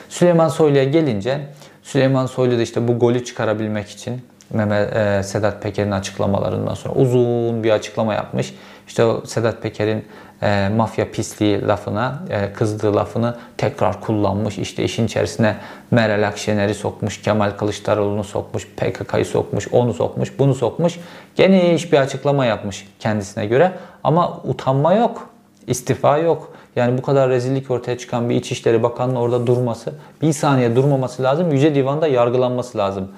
Süleyman 0.09 0.49
Soylu'ya 0.49 0.84
gelince 0.84 1.41
Süleyman 1.82 2.26
Soylu 2.26 2.59
da 2.59 2.62
işte 2.62 2.89
bu 2.89 2.99
golü 2.99 3.24
çıkarabilmek 3.24 3.89
için 3.89 4.22
Mehmet, 4.51 4.97
e, 4.97 5.22
Sedat 5.22 5.62
Peker'in 5.62 5.91
açıklamalarından 5.91 6.74
sonra 6.74 6.95
uzun 6.95 7.64
bir 7.64 7.70
açıklama 7.70 8.14
yapmış. 8.14 8.55
İşte 8.89 9.05
o 9.05 9.26
Sedat 9.26 9.62
Peker'in 9.62 10.05
e, 10.43 10.68
mafya 10.76 11.11
pisliği 11.11 11.66
lafına, 11.66 12.22
e, 12.30 12.53
kızdığı 12.53 12.97
lafını 12.97 13.36
tekrar 13.57 14.01
kullanmış. 14.01 14.59
İşte 14.59 14.84
işin 14.84 15.07
içerisine 15.07 15.57
Meral 15.91 16.28
Akşener'i 16.28 16.74
sokmuş, 16.74 17.22
Kemal 17.22 17.51
Kılıçdaroğlu'nu 17.51 18.24
sokmuş, 18.24 18.68
PKK'yı 18.76 19.24
sokmuş, 19.24 19.68
onu 19.72 19.95
sokmuş, 19.95 20.39
bunu 20.39 20.55
sokmuş. 20.55 21.01
Geniş 21.36 21.93
bir 21.93 21.99
açıklama 21.99 22.45
yapmış 22.45 22.89
kendisine 22.99 23.47
göre. 23.47 23.72
Ama 24.05 24.41
utanma 24.45 24.95
yok, 24.95 25.28
istifa 25.66 26.18
yok. 26.18 26.53
Yani 26.76 26.99
bu 26.99 27.03
kadar 27.03 27.30
rezillik 27.30 27.70
ortaya 27.70 27.99
çıkan 27.99 28.30
bir 28.30 28.34
İçişleri 28.34 28.82
Bakanı'nın 28.82 29.16
orada 29.16 29.47
durması, 29.47 29.93
bir 30.22 30.32
saniye 30.32 30.76
durmaması 30.76 31.22
lazım. 31.22 31.53
Yüce 31.53 31.74
Divan'da 31.74 32.07
yargılanması 32.07 32.78
lazım. 32.78 33.09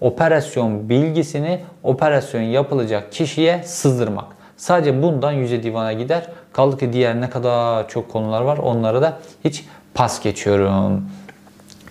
Operasyon 0.00 0.88
bilgisini 0.88 1.60
operasyon 1.82 2.42
yapılacak 2.42 3.12
kişiye 3.12 3.62
sızdırmak. 3.64 4.39
Sadece 4.60 5.02
bundan 5.02 5.32
Yüce 5.32 5.62
Divan'a 5.62 5.92
gider. 5.92 6.26
Kaldı 6.52 6.78
ki 6.78 6.92
diğer 6.92 7.20
ne 7.20 7.30
kadar 7.30 7.88
çok 7.88 8.10
konular 8.10 8.42
var 8.42 8.58
onları 8.58 9.02
da 9.02 9.18
hiç 9.44 9.64
pas 9.94 10.22
geçiyorum. 10.22 11.04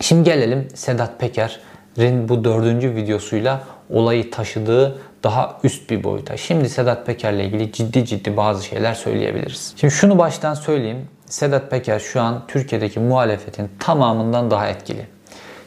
Şimdi 0.01 0.23
gelelim 0.23 0.67
Sedat 0.73 1.19
Peker'in 1.19 2.29
bu 2.29 2.43
dördüncü 2.43 2.95
videosuyla 2.95 3.63
olayı 3.89 4.31
taşıdığı 4.31 4.99
daha 5.23 5.57
üst 5.63 5.89
bir 5.89 6.03
boyuta. 6.03 6.37
Şimdi 6.37 6.69
Sedat 6.69 7.05
Peker'le 7.05 7.39
ilgili 7.39 7.71
ciddi 7.71 8.05
ciddi 8.05 8.37
bazı 8.37 8.65
şeyler 8.65 8.93
söyleyebiliriz. 8.93 9.73
Şimdi 9.75 9.93
şunu 9.93 10.17
baştan 10.17 10.53
söyleyeyim. 10.53 11.07
Sedat 11.25 11.71
Peker 11.71 11.99
şu 11.99 12.21
an 12.21 12.43
Türkiye'deki 12.47 12.99
muhalefetin 12.99 13.69
tamamından 13.79 14.51
daha 14.51 14.67
etkili. 14.67 15.05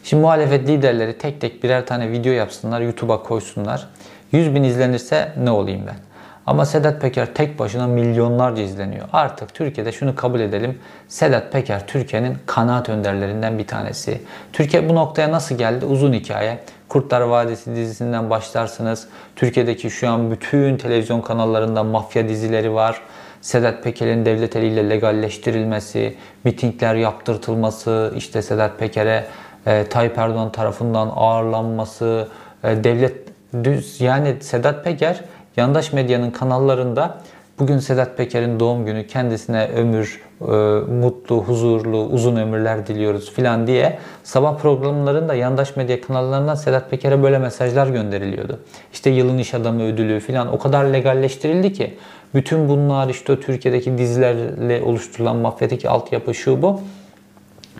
Şimdi 0.04 0.20
muhalefet 0.20 0.68
liderleri 0.68 1.18
tek 1.18 1.40
tek 1.40 1.62
birer 1.64 1.86
tane 1.86 2.10
video 2.10 2.32
yapsınlar, 2.32 2.80
YouTube'a 2.80 3.22
koysunlar. 3.22 3.88
100 4.32 4.54
bin 4.54 4.62
izlenirse 4.62 5.32
ne 5.38 5.50
olayım 5.50 5.82
ben? 5.86 6.11
Ama 6.46 6.66
Sedat 6.66 7.00
Peker 7.00 7.34
tek 7.34 7.58
başına 7.58 7.86
milyonlarca 7.86 8.62
izleniyor. 8.62 9.08
Artık 9.12 9.54
Türkiye'de 9.54 9.92
şunu 9.92 10.16
kabul 10.16 10.40
edelim. 10.40 10.78
Sedat 11.08 11.52
Peker 11.52 11.86
Türkiye'nin 11.86 12.36
kanaat 12.46 12.88
önderlerinden 12.88 13.58
bir 13.58 13.66
tanesi. 13.66 14.20
Türkiye 14.52 14.88
bu 14.88 14.94
noktaya 14.94 15.32
nasıl 15.32 15.58
geldi? 15.58 15.84
Uzun 15.84 16.12
hikaye. 16.12 16.58
Kurtlar 16.88 17.20
Vadisi 17.20 17.76
dizisinden 17.76 18.30
başlarsınız. 18.30 19.08
Türkiye'deki 19.36 19.90
şu 19.90 20.08
an 20.08 20.30
bütün 20.30 20.76
televizyon 20.76 21.20
kanallarında 21.20 21.82
mafya 21.82 22.28
dizileri 22.28 22.74
var. 22.74 23.00
Sedat 23.40 23.84
Peker'in 23.84 24.26
devlet 24.26 24.56
eliyle 24.56 24.90
legalleştirilmesi, 24.90 26.16
mitingler 26.44 26.94
yaptırtılması, 26.94 28.12
işte 28.16 28.42
Sedat 28.42 28.78
Peker'e 28.78 29.26
e, 29.66 29.86
Tayyip 29.86 30.18
Erdoğan 30.18 30.52
tarafından 30.52 31.12
ağırlanması, 31.16 32.28
e, 32.64 32.84
devlet 32.84 33.14
düz 33.64 34.00
yani 34.00 34.36
Sedat 34.40 34.84
Peker 34.84 35.20
yandaş 35.56 35.92
medyanın 35.92 36.30
kanallarında 36.30 37.18
bugün 37.58 37.78
Sedat 37.78 38.16
Peker'in 38.16 38.60
doğum 38.60 38.86
günü 38.86 39.06
kendisine 39.06 39.68
ömür, 39.68 40.22
e, 40.40 40.44
mutlu, 40.92 41.36
huzurlu, 41.36 42.04
uzun 42.04 42.36
ömürler 42.36 42.86
diliyoruz 42.86 43.32
filan 43.32 43.66
diye 43.66 43.98
sabah 44.24 44.58
programlarında 44.58 45.34
yandaş 45.34 45.76
medya 45.76 46.00
kanallarından 46.00 46.54
Sedat 46.54 46.90
Peker'e 46.90 47.22
böyle 47.22 47.38
mesajlar 47.38 47.86
gönderiliyordu. 47.86 48.60
İşte 48.92 49.10
yılın 49.10 49.38
iş 49.38 49.54
adamı 49.54 49.82
ödülü 49.82 50.20
filan 50.20 50.52
o 50.52 50.58
kadar 50.58 50.84
legalleştirildi 50.84 51.72
ki 51.72 51.96
bütün 52.34 52.68
bunlar 52.68 53.08
işte 53.08 53.40
Türkiye'deki 53.40 53.98
dizilerle 53.98 54.82
oluşturulan 54.82 55.36
mafyadaki 55.36 55.88
altyapı 55.88 56.34
şu 56.34 56.62
bu. 56.62 56.80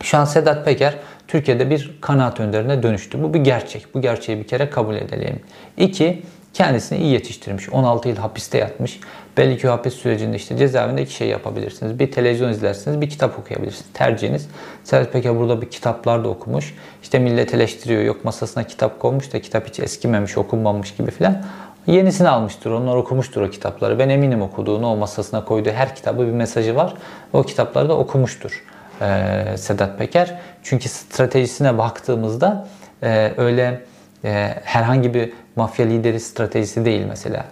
Şu 0.03 0.19
an 0.19 0.25
Sedat 0.25 0.65
Peker 0.65 0.95
Türkiye'de 1.29 1.71
bir 1.71 1.91
kanaat 2.01 2.41
önderine 2.41 2.83
dönüştü. 2.83 3.23
Bu 3.23 3.35
bir 3.35 3.41
gerçek. 3.41 3.95
Bu 3.95 4.01
gerçeği 4.01 4.39
bir 4.39 4.47
kere 4.47 4.71
kabul 4.71 4.95
edelim. 4.95 5.41
İki, 5.77 6.23
kendisini 6.55 6.99
iyi 6.99 7.13
yetiştirmiş. 7.13 7.69
16 7.69 8.09
yıl 8.09 8.17
hapiste 8.17 8.59
yatmış. 8.59 9.01
Belki 9.37 9.69
o 9.69 9.73
hapis 9.73 9.95
sürecinde 9.95 10.37
işte 10.37 10.57
cezaevinde 10.57 11.03
iki 11.03 11.15
şey 11.15 11.29
yapabilirsiniz. 11.29 11.99
Bir 11.99 12.13
televizyon 12.13 12.49
izlersiniz, 12.49 13.01
bir 13.01 13.11
kitap 13.11 13.39
okuyabilirsiniz. 13.39 13.87
Tercihiniz. 13.95 14.49
Sedat 14.85 15.13
Peker 15.13 15.39
burada 15.39 15.63
bir 15.63 15.71
kitaplar 15.71 16.25
da 16.25 16.29
okumuş. 16.29 16.75
İşte 17.03 17.19
millet 17.19 17.55
eleştiriyor. 17.55 18.03
Yok 18.03 18.25
masasına 18.25 18.65
kitap 18.65 19.01
koymuş 19.01 19.33
da 19.33 19.41
kitap 19.41 19.69
hiç 19.69 19.81
eskimemiş, 19.81 20.39
okunmamış 20.39 20.95
gibi 20.95 21.11
filan. 21.11 21.43
Yenisini 21.87 22.29
almıştır. 22.29 22.71
Onlar 22.71 22.97
okumuştur 22.97 23.43
o 23.43 23.51
kitapları. 23.51 23.99
Ben 23.99 24.09
eminim 24.09 24.43
okuduğunu, 24.43 24.93
o 24.93 24.97
masasına 24.97 25.45
koyduğu 25.45 25.71
her 25.71 25.97
kitabı 25.97 26.27
bir 26.27 26.33
mesajı 26.33 26.77
var. 26.77 26.95
O 27.33 27.43
kitapları 27.43 27.89
da 27.89 27.99
okumuştur 27.99 28.63
e, 29.03 29.57
Sedat 29.57 29.99
Peker. 29.99 30.39
Çünkü 30.63 30.89
stratejisine 30.89 31.79
baktığımızda 31.79 32.69
e, 33.03 33.33
öyle 33.37 33.81
e, 34.25 34.55
herhangi 34.65 35.15
bir 35.15 35.33
mafya 35.57 35.87
lideri 35.87 36.21
stratejisi 36.21 36.85
değil 36.85 37.07
mesela. 37.09 37.45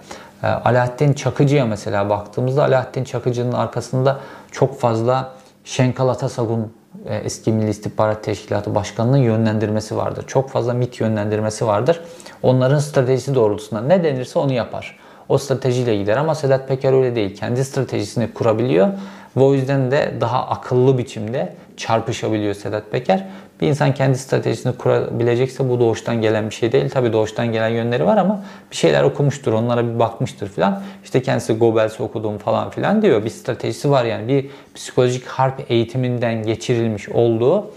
E, 0.42 0.46
Alaaddin 0.46 1.12
Çakıcı'ya 1.12 1.66
mesela 1.66 2.08
baktığımızda 2.08 2.64
Alaaddin 2.64 3.04
Çakıcı'nın 3.04 3.52
arkasında 3.52 4.20
çok 4.52 4.80
fazla 4.80 5.32
Şenkal 5.64 6.08
Atasagun 6.08 6.72
e, 7.06 7.16
eski 7.16 7.52
Milli 7.52 7.70
İstihbarat 7.70 8.24
Teşkilatı 8.24 8.74
Başkanı'nın 8.74 9.16
yönlendirmesi 9.16 9.96
vardır. 9.96 10.24
Çok 10.26 10.50
fazla 10.50 10.74
MIT 10.74 11.00
yönlendirmesi 11.00 11.66
vardır. 11.66 12.00
Onların 12.42 12.78
stratejisi 12.78 13.34
doğrultusunda 13.34 13.82
ne 13.82 14.04
denirse 14.04 14.38
onu 14.38 14.52
yapar. 14.52 14.98
O 15.28 15.38
stratejiyle 15.38 15.96
gider 15.96 16.16
ama 16.16 16.34
Sedat 16.34 16.68
Peker 16.68 16.92
öyle 16.92 17.16
değil. 17.16 17.36
Kendi 17.36 17.64
stratejisini 17.64 18.32
kurabiliyor 18.32 18.88
ve 19.36 19.42
o 19.42 19.54
yüzden 19.54 19.90
de 19.90 20.14
daha 20.20 20.48
akıllı 20.48 20.98
biçimde 20.98 21.54
çarpışabiliyor 21.76 22.54
Sedat 22.54 22.90
Peker. 22.90 23.28
Bir 23.60 23.66
insan 23.66 23.94
kendi 23.94 24.18
stratejisini 24.18 24.76
kurabilecekse 24.76 25.68
bu 25.68 25.80
doğuştan 25.80 26.22
gelen 26.22 26.50
bir 26.50 26.54
şey 26.54 26.72
değil. 26.72 26.90
Tabii 26.90 27.12
doğuştan 27.12 27.52
gelen 27.52 27.68
yönleri 27.68 28.06
var 28.06 28.16
ama 28.16 28.42
bir 28.70 28.76
şeyler 28.76 29.02
okumuştur, 29.02 29.52
onlara 29.52 29.94
bir 29.94 29.98
bakmıştır 29.98 30.48
falan. 30.48 30.82
İşte 31.04 31.22
kendisi 31.22 31.52
Goebbels 31.52 32.00
okudum 32.00 32.38
falan 32.38 32.70
filan 32.70 33.02
diyor. 33.02 33.24
Bir 33.24 33.30
stratejisi 33.30 33.90
var 33.90 34.04
yani. 34.04 34.28
Bir 34.28 34.46
psikolojik 34.74 35.26
harp 35.26 35.70
eğitiminden 35.70 36.42
geçirilmiş 36.42 37.08
olduğu 37.08 37.70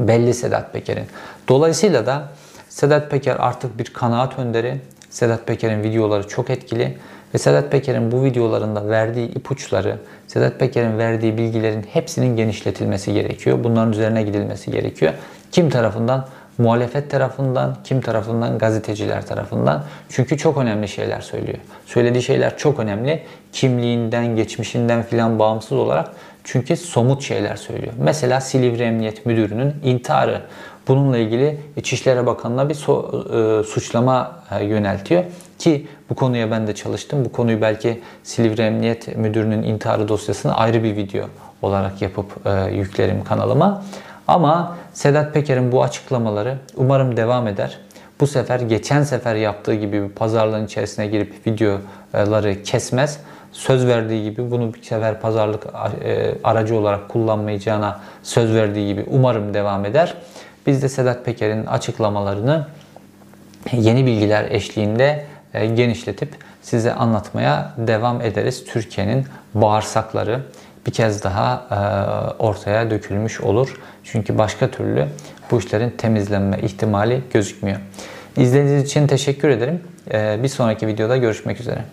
belli 0.00 0.34
Sedat 0.34 0.72
Peker'in. 0.72 1.06
Dolayısıyla 1.48 2.06
da 2.06 2.28
Sedat 2.68 3.10
Peker 3.10 3.36
artık 3.38 3.78
bir 3.78 3.84
kanaat 3.84 4.38
önderi. 4.38 4.80
Sedat 5.10 5.46
Peker'in 5.46 5.82
videoları 5.82 6.28
çok 6.28 6.50
etkili. 6.50 6.98
Ve 7.34 7.38
Sedat 7.38 7.70
Peker'in 7.70 8.12
bu 8.12 8.24
videolarında 8.24 8.88
verdiği 8.88 9.28
ipuçları, 9.28 9.98
Sedat 10.26 10.60
Peker'in 10.60 10.98
verdiği 10.98 11.38
bilgilerin 11.38 11.82
hepsinin 11.92 12.36
genişletilmesi 12.36 13.14
gerekiyor. 13.14 13.64
Bunların 13.64 13.92
üzerine 13.92 14.22
gidilmesi 14.22 14.70
gerekiyor. 14.70 15.12
Kim 15.52 15.70
tarafından? 15.70 16.26
Muhalefet 16.58 17.10
tarafından, 17.10 17.76
kim 17.84 18.00
tarafından? 18.00 18.58
Gazeteciler 18.58 19.26
tarafından. 19.26 19.84
Çünkü 20.08 20.38
çok 20.38 20.58
önemli 20.58 20.88
şeyler 20.88 21.20
söylüyor. 21.20 21.58
Söylediği 21.86 22.22
şeyler 22.22 22.58
çok 22.58 22.78
önemli. 22.78 23.22
Kimliğinden, 23.52 24.36
geçmişinden 24.36 25.02
filan 25.02 25.38
bağımsız 25.38 25.72
olarak 25.78 26.10
çünkü 26.44 26.76
somut 26.76 27.22
şeyler 27.22 27.56
söylüyor. 27.56 27.92
Mesela 27.98 28.40
Silivri 28.40 28.82
Emniyet 28.82 29.26
Müdürü'nün 29.26 29.74
intiharı. 29.84 30.40
Bununla 30.88 31.18
ilgili 31.18 31.58
İçişleri 31.76 32.26
Bakanı'na 32.26 32.68
bir 32.68 32.74
so, 32.74 33.24
e, 33.34 33.64
suçlama 33.64 34.42
e, 34.50 34.64
yöneltiyor. 34.64 35.24
Ki 35.58 35.86
bu 36.10 36.14
konuya 36.14 36.50
ben 36.50 36.66
de 36.66 36.74
çalıştım. 36.74 37.24
Bu 37.24 37.32
konuyu 37.32 37.60
belki 37.60 38.00
Silivri 38.22 38.62
Emniyet 38.62 39.16
Müdürü'nün 39.16 39.62
intiharı 39.62 40.08
dosyasını 40.08 40.56
ayrı 40.56 40.84
bir 40.84 40.96
video 40.96 41.24
olarak 41.62 42.02
yapıp 42.02 42.46
e, 42.46 42.74
yüklerim 42.74 43.24
kanalıma. 43.24 43.82
Ama 44.28 44.76
Sedat 44.92 45.34
Peker'in 45.34 45.72
bu 45.72 45.82
açıklamaları 45.82 46.58
umarım 46.76 47.16
devam 47.16 47.48
eder. 47.48 47.78
Bu 48.20 48.26
sefer 48.26 48.60
geçen 48.60 49.02
sefer 49.02 49.34
yaptığı 49.34 49.74
gibi 49.74 50.02
bir 50.02 50.08
pazarlığın 50.08 50.64
içerisine 50.66 51.06
girip 51.06 51.46
videoları 51.46 52.62
kesmez. 52.62 53.20
Söz 53.52 53.86
verdiği 53.86 54.22
gibi 54.22 54.50
bunu 54.50 54.74
bir 54.74 54.82
sefer 54.82 55.20
pazarlık 55.20 55.66
e, 56.04 56.34
aracı 56.44 56.76
olarak 56.76 57.08
kullanmayacağına 57.08 58.00
söz 58.22 58.54
verdiği 58.54 58.86
gibi 58.86 59.04
umarım 59.10 59.54
devam 59.54 59.84
eder. 59.84 60.14
Biz 60.66 60.82
de 60.82 60.88
Sedat 60.88 61.24
Peker'in 61.24 61.66
açıklamalarını 61.66 62.66
yeni 63.72 64.06
bilgiler 64.06 64.50
eşliğinde 64.50 65.26
genişletip 65.52 66.28
size 66.62 66.94
anlatmaya 66.94 67.74
devam 67.78 68.20
ederiz. 68.20 68.64
Türkiye'nin 68.64 69.26
bağırsakları 69.54 70.40
bir 70.86 70.92
kez 70.92 71.24
daha 71.24 71.66
e, 71.70 72.42
ortaya 72.42 72.90
dökülmüş 72.90 73.40
olur. 73.40 73.80
Çünkü 74.04 74.38
başka 74.38 74.70
türlü 74.70 75.06
bu 75.50 75.58
işlerin 75.58 75.90
temizlenme 75.90 76.58
ihtimali 76.58 77.20
gözükmüyor. 77.32 77.78
İzlediğiniz 78.36 78.84
için 78.84 79.06
teşekkür 79.06 79.48
ederim. 79.48 79.80
E, 80.12 80.42
bir 80.42 80.48
sonraki 80.48 80.86
videoda 80.86 81.16
görüşmek 81.16 81.60
üzere. 81.60 81.84